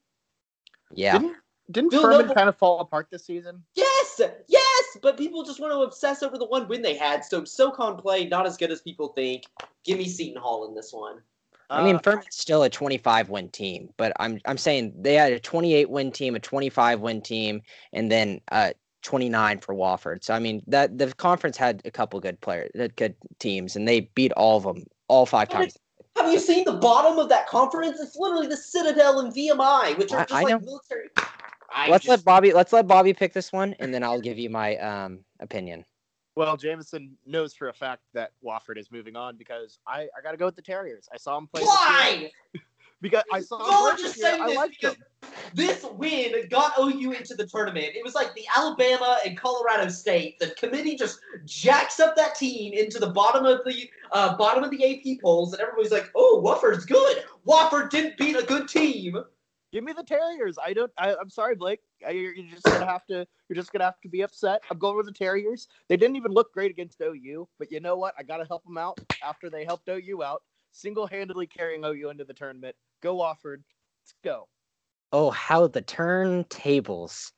Yeah. 0.93 1.17
Didn't, 1.17 1.35
didn't 1.71 1.91
Villanova... 1.91 2.23
Furman 2.23 2.35
kind 2.35 2.49
of 2.49 2.57
fall 2.57 2.79
apart 2.79 3.07
this 3.11 3.25
season? 3.25 3.63
Yes, 3.73 4.21
yes, 4.47 4.97
but 5.01 5.17
people 5.17 5.43
just 5.43 5.59
want 5.59 5.73
to 5.73 5.79
obsess 5.79 6.23
over 6.23 6.37
the 6.37 6.45
one 6.45 6.67
win 6.67 6.81
they 6.81 6.95
had. 6.95 7.23
So 7.23 7.43
SoCon 7.43 7.97
play 7.97 8.27
not 8.27 8.45
as 8.45 8.57
good 8.57 8.71
as 8.71 8.81
people 8.81 9.09
think. 9.09 9.43
Give 9.83 9.97
me 9.97 10.07
Seton 10.07 10.41
Hall 10.41 10.67
in 10.67 10.75
this 10.75 10.93
one. 10.93 11.21
I 11.69 11.83
mean, 11.83 11.95
uh, 11.95 11.99
Furman's 11.99 12.35
still 12.35 12.63
a 12.63 12.69
25 12.69 13.29
win 13.29 13.49
team, 13.49 13.89
but 13.97 14.11
I'm 14.19 14.39
I'm 14.45 14.57
saying 14.57 14.93
they 14.97 15.15
had 15.15 15.31
a 15.31 15.39
28 15.39 15.89
win 15.89 16.11
team, 16.11 16.35
a 16.35 16.39
25 16.39 16.99
win 16.99 17.21
team, 17.21 17.61
and 17.93 18.11
then 18.11 18.41
uh 18.51 18.71
29 19.03 19.59
for 19.59 19.73
Wofford. 19.73 20.23
So 20.23 20.33
I 20.33 20.39
mean 20.39 20.61
that 20.67 20.97
the 20.97 21.13
conference 21.13 21.57
had 21.57 21.81
a 21.85 21.91
couple 21.91 22.19
good 22.19 22.39
players, 22.41 22.71
good 22.97 23.15
teams, 23.39 23.75
and 23.75 23.87
they 23.87 24.01
beat 24.01 24.33
all 24.33 24.57
of 24.57 24.63
them 24.63 24.83
all 25.07 25.25
five 25.25 25.49
times. 25.49 25.77
Have 26.17 26.31
you 26.31 26.39
seen 26.39 26.65
the 26.65 26.73
bottom 26.73 27.17
of 27.19 27.29
that 27.29 27.47
conference? 27.47 27.99
It's 27.99 28.17
literally 28.17 28.47
the 28.47 28.57
Citadel 28.57 29.21
and 29.21 29.33
VMI, 29.33 29.97
which 29.97 30.11
are 30.11 30.25
just 30.25 30.33
I, 30.33 30.39
I 30.39 30.43
like 30.43 30.51
know. 30.51 30.59
military. 30.59 31.07
I 31.73 31.89
let's 31.89 32.05
just... 32.05 32.09
let 32.09 32.25
Bobby 32.25 32.53
let's 32.53 32.73
let 32.73 32.87
Bobby 32.87 33.13
pick 33.13 33.33
this 33.33 33.51
one, 33.51 33.75
and 33.79 33.93
then 33.93 34.03
I'll 34.03 34.21
give 34.21 34.37
you 34.37 34.49
my 34.49 34.77
um 34.77 35.19
opinion. 35.39 35.85
Well, 36.35 36.55
Jameson 36.55 37.17
knows 37.25 37.53
for 37.53 37.67
a 37.69 37.73
fact 37.73 38.03
that 38.13 38.31
Wofford 38.43 38.77
is 38.77 38.89
moving 38.89 39.17
on 39.17 39.35
because 39.35 39.79
I, 39.85 40.07
I 40.17 40.21
got 40.23 40.31
to 40.31 40.37
go 40.37 40.45
with 40.45 40.55
the 40.55 40.61
Terriers. 40.61 41.09
I 41.13 41.17
saw 41.17 41.37
him 41.37 41.47
play. 41.47 41.63
Why? 41.63 42.31
because 43.01 43.23
I 43.33 43.41
saw 43.41 43.89
him 43.89 43.97
just 43.97 44.15
saying 44.15 44.45
this 44.45 44.69
because 44.69 44.95
this 45.53 45.85
win 45.97 46.33
got 46.49 46.73
OU 46.79 47.11
into 47.11 47.35
the 47.35 47.45
tournament. 47.45 47.89
It 47.95 48.03
was 48.03 48.15
like 48.15 48.33
the 48.35 48.45
Alabama 48.55 49.19
and 49.25 49.37
Colorado 49.37 49.89
State. 49.89 50.39
The 50.39 50.51
committee 50.51 50.95
just 50.95 51.19
jacks 51.45 51.99
up 51.99 52.15
that 52.15 52.35
team 52.35 52.73
into 52.73 52.99
the 52.99 53.09
bottom 53.09 53.45
of 53.45 53.61
the 53.65 53.89
uh, 54.13 54.37
bottom 54.37 54.63
of 54.63 54.71
the 54.71 54.85
AP 54.85 55.21
polls, 55.21 55.51
and 55.53 55.61
everybody's 55.61 55.91
like, 55.91 56.09
"Oh, 56.15 56.41
Wofford's 56.45 56.85
good. 56.85 57.23
Wofford 57.45 57.89
didn't 57.89 58.17
beat 58.17 58.37
a 58.37 58.43
good 58.43 58.69
team." 58.69 59.17
Give 59.71 59.85
me 59.85 59.93
the 59.93 60.03
Terriers. 60.03 60.57
I 60.63 60.73
don't. 60.73 60.91
I, 60.97 61.13
am 61.13 61.29
sorry, 61.29 61.55
Blake. 61.55 61.79
I, 62.05 62.11
you're, 62.11 62.33
just 62.49 62.63
gonna 62.63 62.85
have 62.85 63.05
to. 63.05 63.25
You're 63.47 63.55
just 63.55 63.71
gonna 63.71 63.85
have 63.85 64.01
to 64.01 64.09
be 64.09 64.21
upset. 64.21 64.61
I'm 64.69 64.77
going 64.77 64.97
with 64.97 65.05
the 65.05 65.13
Terriers. 65.13 65.67
They 65.87 65.95
didn't 65.95 66.17
even 66.17 66.31
look 66.31 66.53
great 66.53 66.71
against 66.71 67.01
OU, 67.01 67.47
but 67.57 67.71
you 67.71 67.79
know 67.79 67.95
what? 67.95 68.13
I 68.17 68.23
gotta 68.23 68.45
help 68.45 68.65
them 68.65 68.77
out 68.77 68.99
after 69.23 69.49
they 69.49 69.63
helped 69.63 69.87
OU 69.87 70.23
out, 70.23 70.43
single-handedly 70.71 71.47
carrying 71.47 71.85
OU 71.85 72.09
into 72.09 72.25
the 72.25 72.33
tournament. 72.33 72.75
Go 73.01 73.15
Wofford. 73.17 73.63
Let's 74.03 74.13
go. 74.23 74.49
Oh, 75.13 75.29
how 75.29 75.67
the 75.67 75.81
turntables! 75.81 77.31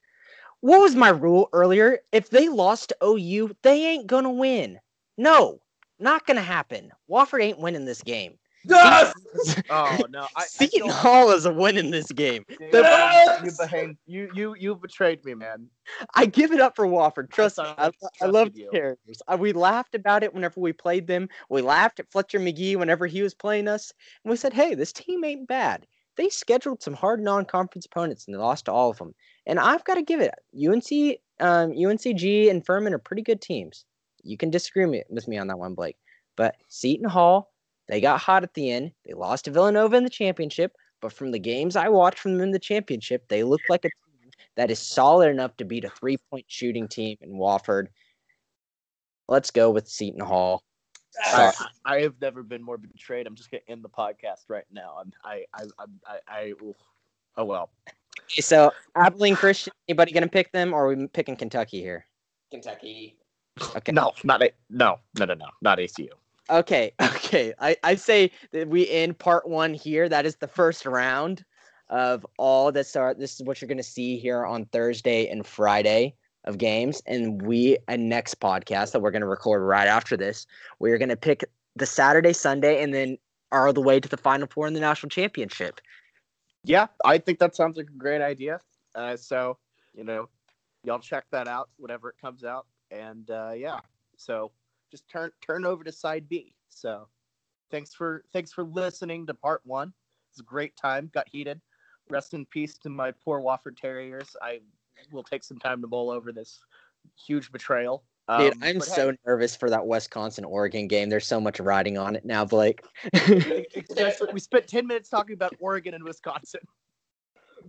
What 0.62 0.82
was 0.82 0.96
my 0.96 1.10
rule 1.10 1.50
earlier? 1.54 2.00
If 2.12 2.32
they 2.32 2.50
lost 2.50 2.90
to 2.90 3.06
OU, 3.06 3.56
they 3.62 3.86
ain't 3.86 4.08
gonna 4.08 4.32
win. 4.32 4.80
No, 5.20 5.60
not 6.00 6.26
gonna 6.26 6.42
happen. 6.42 6.90
Wofford 7.08 7.44
ain't 7.44 7.60
winning 7.60 7.86
this 7.86 8.02
game. 8.02 8.40
Yes! 8.66 9.14
oh 9.70 10.06
no! 10.10 10.28
I, 10.36 10.46
Seton 10.46 10.90
I 10.90 10.94
Hall 10.94 11.32
is 11.32 11.46
a 11.46 11.54
win 11.54 11.78
in 11.78 11.92
this 11.92 12.12
game. 12.12 12.46
Yes! 12.60 13.44
You, 13.44 13.52
behave, 13.58 13.98
you 14.06 14.30
you 14.34 14.56
you 14.58 14.76
betrayed 14.76 15.24
me, 15.26 15.34
man. 15.34 15.68
I 16.16 16.26
give 16.26 16.52
it 16.52 16.60
up 16.60 16.76
for 16.76 16.86
Wofford. 16.86 17.32
Trust 17.32 17.58
me, 17.58 17.66
I, 17.66 17.92
I 18.22 18.26
love 18.26 18.54
the 18.54 18.68
characters. 18.72 19.22
we 19.38 19.54
laughed 19.54 19.96
about 19.96 20.24
it 20.24 20.34
whenever 20.34 20.60
we 20.60 20.74
played 20.74 21.08
them. 21.08 21.30
We 21.50 21.62
laughed 21.62 22.00
at 22.00 22.12
Fletcher 22.12 22.40
Magee 22.40 22.76
whenever 22.76 23.06
he 23.08 23.22
was 23.22 23.34
playing 23.34 23.68
us, 23.68 23.92
and 24.24 24.32
we 24.32 24.38
said, 24.38 24.54
"Hey, 24.54 24.76
this 24.76 24.94
team 24.94 25.24
ain't 25.24 25.48
bad." 25.48 25.86
They 26.16 26.30
scheduled 26.30 26.84
some 26.84 26.94
hard 26.94 27.22
non-conference 27.22 27.88
opponents 27.88 28.26
and 28.26 28.36
they 28.36 28.40
lost 28.40 28.66
to 28.66 28.72
all 28.72 28.92
of 28.92 29.00
them. 29.00 29.16
And 29.48 29.60
I've 29.60 29.84
got 29.84 29.96
to 29.96 30.04
give 30.04 30.22
it. 30.22 30.32
UNC, 30.56 31.18
um, 31.40 31.72
UNCG, 31.72 32.52
and 32.52 32.64
Furman 32.64 32.94
are 32.94 33.00
pretty 33.00 33.24
good 33.24 33.42
teams. 33.42 33.86
You 34.24 34.38
can 34.38 34.52
disagree 34.52 34.86
with 34.86 35.28
me 35.28 35.38
on 35.40 35.48
that 35.48 35.58
one, 35.58 35.74
Blake. 35.74 35.98
But 36.36 36.56
Seton 36.68 37.10
Hall 37.10 37.53
they 37.88 38.02
got 38.02 38.20
hot 38.20 38.44
at 38.44 38.54
the 38.54 38.72
end. 38.72 38.92
They 39.06 39.14
lost 39.14 39.46
to 39.46 39.52
Villanova 39.52 39.96
in 39.98 40.04
the 40.04 40.10
championship, 40.10 40.74
but 41.02 41.14
from 41.14 41.32
the 41.32 41.40
games 41.40 41.76
I 41.76 41.90
watched 41.90 42.20
from 42.20 42.34
them 42.34 42.42
in 42.42 42.52
the 42.52 42.60
championship, 42.60 43.28
they 43.28 43.44
look 43.44 43.62
like 43.70 43.86
a 43.86 43.90
team 43.90 44.32
that 44.56 44.72
is 44.72 44.80
solid 44.80 45.30
enough 45.30 45.56
to 45.58 45.66
beat 45.66 45.84
a 45.84 45.90
three 45.90 46.18
point 46.30 46.46
shooting 46.48 46.88
team 46.88 47.18
in 47.22 47.32
Wofford. 47.32 47.88
Let's 49.28 49.52
go 49.52 49.72
with 49.72 49.88
Seton 49.88 50.22
Hall. 50.22 50.64
I, 51.26 51.54
I, 51.86 52.02
have 52.02 52.16
never 52.22 52.42
been 52.42 52.64
more 52.64 52.78
betrayed. 52.78 53.28
I'm 53.28 53.36
just 53.36 53.52
gonna 53.52 53.62
end 53.68 53.84
the 53.84 53.90
podcast 53.90 54.50
right 54.50 54.66
now. 54.72 54.98
I'm 55.00 55.12
I 55.24 55.46
I 55.54 55.64
I, 55.78 55.86
I, 56.08 56.20
I 56.28 56.54
oh 57.38 57.46
well. 57.46 57.70
Okay, 58.24 58.42
so 58.42 58.72
Abilene 58.96 59.36
Christian, 59.36 59.74
anybody 59.88 60.12
gonna 60.12 60.28
pick 60.28 60.52
them, 60.52 60.74
or 60.74 60.86
are 60.86 60.96
we 60.96 61.08
picking 61.08 61.36
Kentucky 61.36 61.82
here? 61.82 62.06
Kentucky. 62.50 63.18
Okay. 63.76 63.92
No, 63.92 64.14
not 64.24 64.42
a, 64.42 64.52
no, 64.70 65.00
no, 65.20 65.26
no, 65.26 65.36
no, 65.36 65.46
not 65.62 65.78
ACU. 65.78 66.10
Okay, 66.50 66.94
okay. 67.02 67.54
I, 67.60 67.76
I 67.84 67.96
say 67.96 68.32
that 68.52 68.68
we 68.68 68.90
end 68.90 69.18
part 69.18 69.48
one 69.48 69.74
here. 69.74 70.10
That 70.10 70.26
is 70.26 70.36
the 70.38 70.48
first 70.48 70.86
round 70.86 71.44
of 71.90 72.26
all 72.38 72.72
that 72.72 72.88
start. 72.88 73.20
This 73.20 73.40
is 73.40 73.46
what 73.46 73.62
you're 73.62 73.70
gonna 73.70 73.84
see 73.84 74.18
here 74.18 74.46
on 74.46 74.66
Thursday 74.66 75.28
and 75.28 75.46
Friday 75.46 76.16
of 76.46 76.58
games. 76.58 77.02
And 77.06 77.42
we 77.42 77.78
a 77.88 77.98
next 77.98 78.40
podcast 78.40 78.92
that 78.92 79.02
we're 79.02 79.12
gonna 79.12 79.28
record 79.28 79.62
right 79.62 79.88
after 79.88 80.18
this, 80.18 80.46
we're 80.80 80.98
gonna 80.98 81.16
pick 81.16 81.44
the 81.76 81.86
Saturday, 81.86 82.34
Sunday, 82.34 82.84
and 82.84 82.94
then 82.94 83.18
are 83.52 83.72
the 83.72 83.82
way 83.82 84.00
to 84.00 84.10
the 84.10 84.18
final 84.18 84.48
four 84.48 84.68
in 84.68 84.74
the 84.74 84.80
national 84.80 85.10
championship. 85.10 85.80
Yeah, 86.64 86.88
I 87.06 87.18
think 87.18 87.40
that 87.40 87.56
sounds 87.56 87.78
like 87.78 87.88
a 87.88 87.98
great 87.98 88.22
idea. 88.22 88.60
Uh, 88.96 89.16
so, 89.16 89.58
you 89.94 90.04
know, 90.04 90.30
y'all 90.84 91.00
check 91.00 91.26
that 91.32 91.48
out 91.48 91.70
whenever 91.78 92.10
it 92.10 92.16
comes 92.20 92.44
out. 92.44 92.66
And 92.90 93.30
uh, 93.30 93.52
yeah, 93.56 93.80
so 94.18 94.52
just 94.94 95.10
turn 95.10 95.32
turn 95.46 95.66
over 95.66 95.84
to 95.84 95.92
side 95.92 96.30
B. 96.30 96.54
So, 96.70 97.08
thanks 97.72 97.96
for 97.96 98.24
thanks 98.32 98.54
for 98.54 98.64
listening 98.64 99.26
to 99.26 99.34
part 99.34 99.62
one. 99.66 99.92
It's 100.32 100.40
a 100.40 100.44
great 100.44 100.76
time. 100.76 101.10
Got 101.14 101.28
heated. 101.32 101.60
Rest 102.10 102.36
in 102.36 102.46
peace 102.46 102.78
to 102.80 102.90
my 102.90 103.12
poor 103.12 103.42
Wofford 103.42 103.76
Terriers. 103.76 104.36
I 104.42 104.60
will 105.12 105.24
take 105.24 105.44
some 105.44 105.58
time 105.58 105.82
to 105.82 105.88
mull 105.88 106.12
over 106.12 106.32
this 106.32 106.60
huge 107.26 107.52
betrayal. 107.52 108.04
Dude, 108.38 108.54
Um, 108.54 108.60
I'm 108.62 108.80
so 108.82 109.10
hey, 109.10 109.18
nervous 109.26 109.56
for 109.56 109.70
that 109.72 109.86
Wisconsin 109.86 110.46
Oregon 110.46 110.88
game. 110.88 111.10
There's 111.10 111.26
so 111.26 111.42
much 111.42 111.60
riding 111.60 111.98
on 111.98 112.16
it 112.16 112.24
now, 112.24 112.46
Blake. 112.46 112.82
we 113.28 114.40
spent 114.40 114.68
ten 114.68 114.86
minutes 114.86 115.10
talking 115.10 115.34
about 115.34 115.54
Oregon 115.60 115.96
and 115.96 116.04
Wisconsin. 116.04 116.62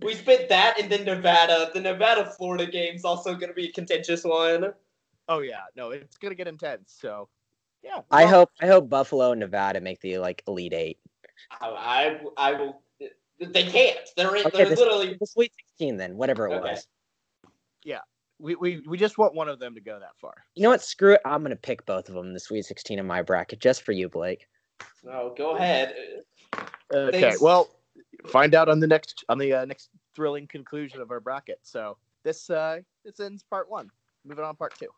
We 0.03 0.13
spent 0.13 0.49
that 0.49 0.79
and 0.79 0.91
then 0.91 1.05
Nevada. 1.05 1.71
The 1.73 1.79
Nevada 1.79 2.31
Florida 2.37 2.67
game's 2.67 3.03
also 3.03 3.33
going 3.33 3.47
to 3.47 3.53
be 3.53 3.69
a 3.69 3.71
contentious 3.71 4.23
one. 4.23 4.73
Oh 5.27 5.39
yeah, 5.39 5.61
no, 5.75 5.91
it's 5.91 6.17
gonna 6.17 6.35
get 6.35 6.47
intense. 6.47 6.95
So, 6.99 7.29
yeah. 7.83 8.01
I 8.11 8.25
hope 8.25 8.49
I 8.61 8.67
hope 8.67 8.89
Buffalo 8.89 9.31
and 9.31 9.39
Nevada 9.39 9.81
make 9.81 9.99
the 10.01 10.17
like 10.19 10.43
Elite 10.47 10.73
Eight. 10.73 10.99
I, 11.61 11.67
I, 11.67 12.19
I 12.37 12.51
will. 12.53 12.81
They 13.39 13.63
can't. 13.63 13.97
They're 14.15 14.35
in, 14.35 14.45
Okay, 14.47 14.57
they're 14.59 14.69
this- 14.69 14.79
literally. 14.79 15.17
The 15.19 15.27
Sweet 15.27 15.51
16, 15.77 15.97
then 15.97 16.15
whatever 16.15 16.47
it 16.47 16.53
Okay. 16.55 16.71
was. 16.71 16.87
Yeah. 17.83 17.99
We, 18.39 18.55
we 18.55 18.81
we 18.87 18.97
just 18.97 19.17
want 19.17 19.33
one 19.33 19.47
of 19.49 19.59
them 19.59 19.75
to 19.75 19.81
go 19.81 19.97
that 19.99 20.17
far. 20.19 20.33
You 20.55 20.63
know 20.63 20.69
what? 20.69 20.81
Screw 20.81 21.13
it. 21.13 21.21
I'm 21.25 21.41
gonna 21.41 21.55
pick 21.55 21.85
both 21.85 22.09
of 22.09 22.15
them 22.15 22.27
in 22.27 22.33
the 22.33 22.39
Sweet 22.39 22.63
16 22.63 22.99
in 22.99 23.05
my 23.07 23.21
bracket 23.21 23.59
just 23.59 23.83
for 23.83 23.91
you, 23.93 24.09
Blake. 24.09 24.47
No, 25.03 25.33
go 25.37 25.55
ahead. 25.55 25.95
Okay, 26.93 27.21
Thanks. 27.21 27.41
well, 27.41 27.69
find 28.27 28.53
out 28.53 28.67
on 28.69 28.79
the 28.79 28.87
next 28.87 29.23
on 29.29 29.37
the 29.37 29.53
uh, 29.53 29.65
next 29.65 29.89
thrilling 30.15 30.47
conclusion 30.47 30.99
of 31.01 31.11
our 31.11 31.19
bracket. 31.19 31.59
So 31.63 31.97
this 32.23 32.49
uh 32.49 32.79
this 33.05 33.19
ends 33.19 33.43
part 33.43 33.69
one. 33.69 33.89
Moving 34.25 34.43
on 34.43 34.53
to 34.53 34.57
part 34.57 34.77
two. 34.77 34.89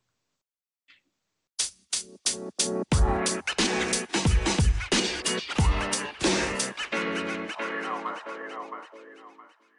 You 2.35 2.41
know, 2.41 2.51
man. 9.37 9.76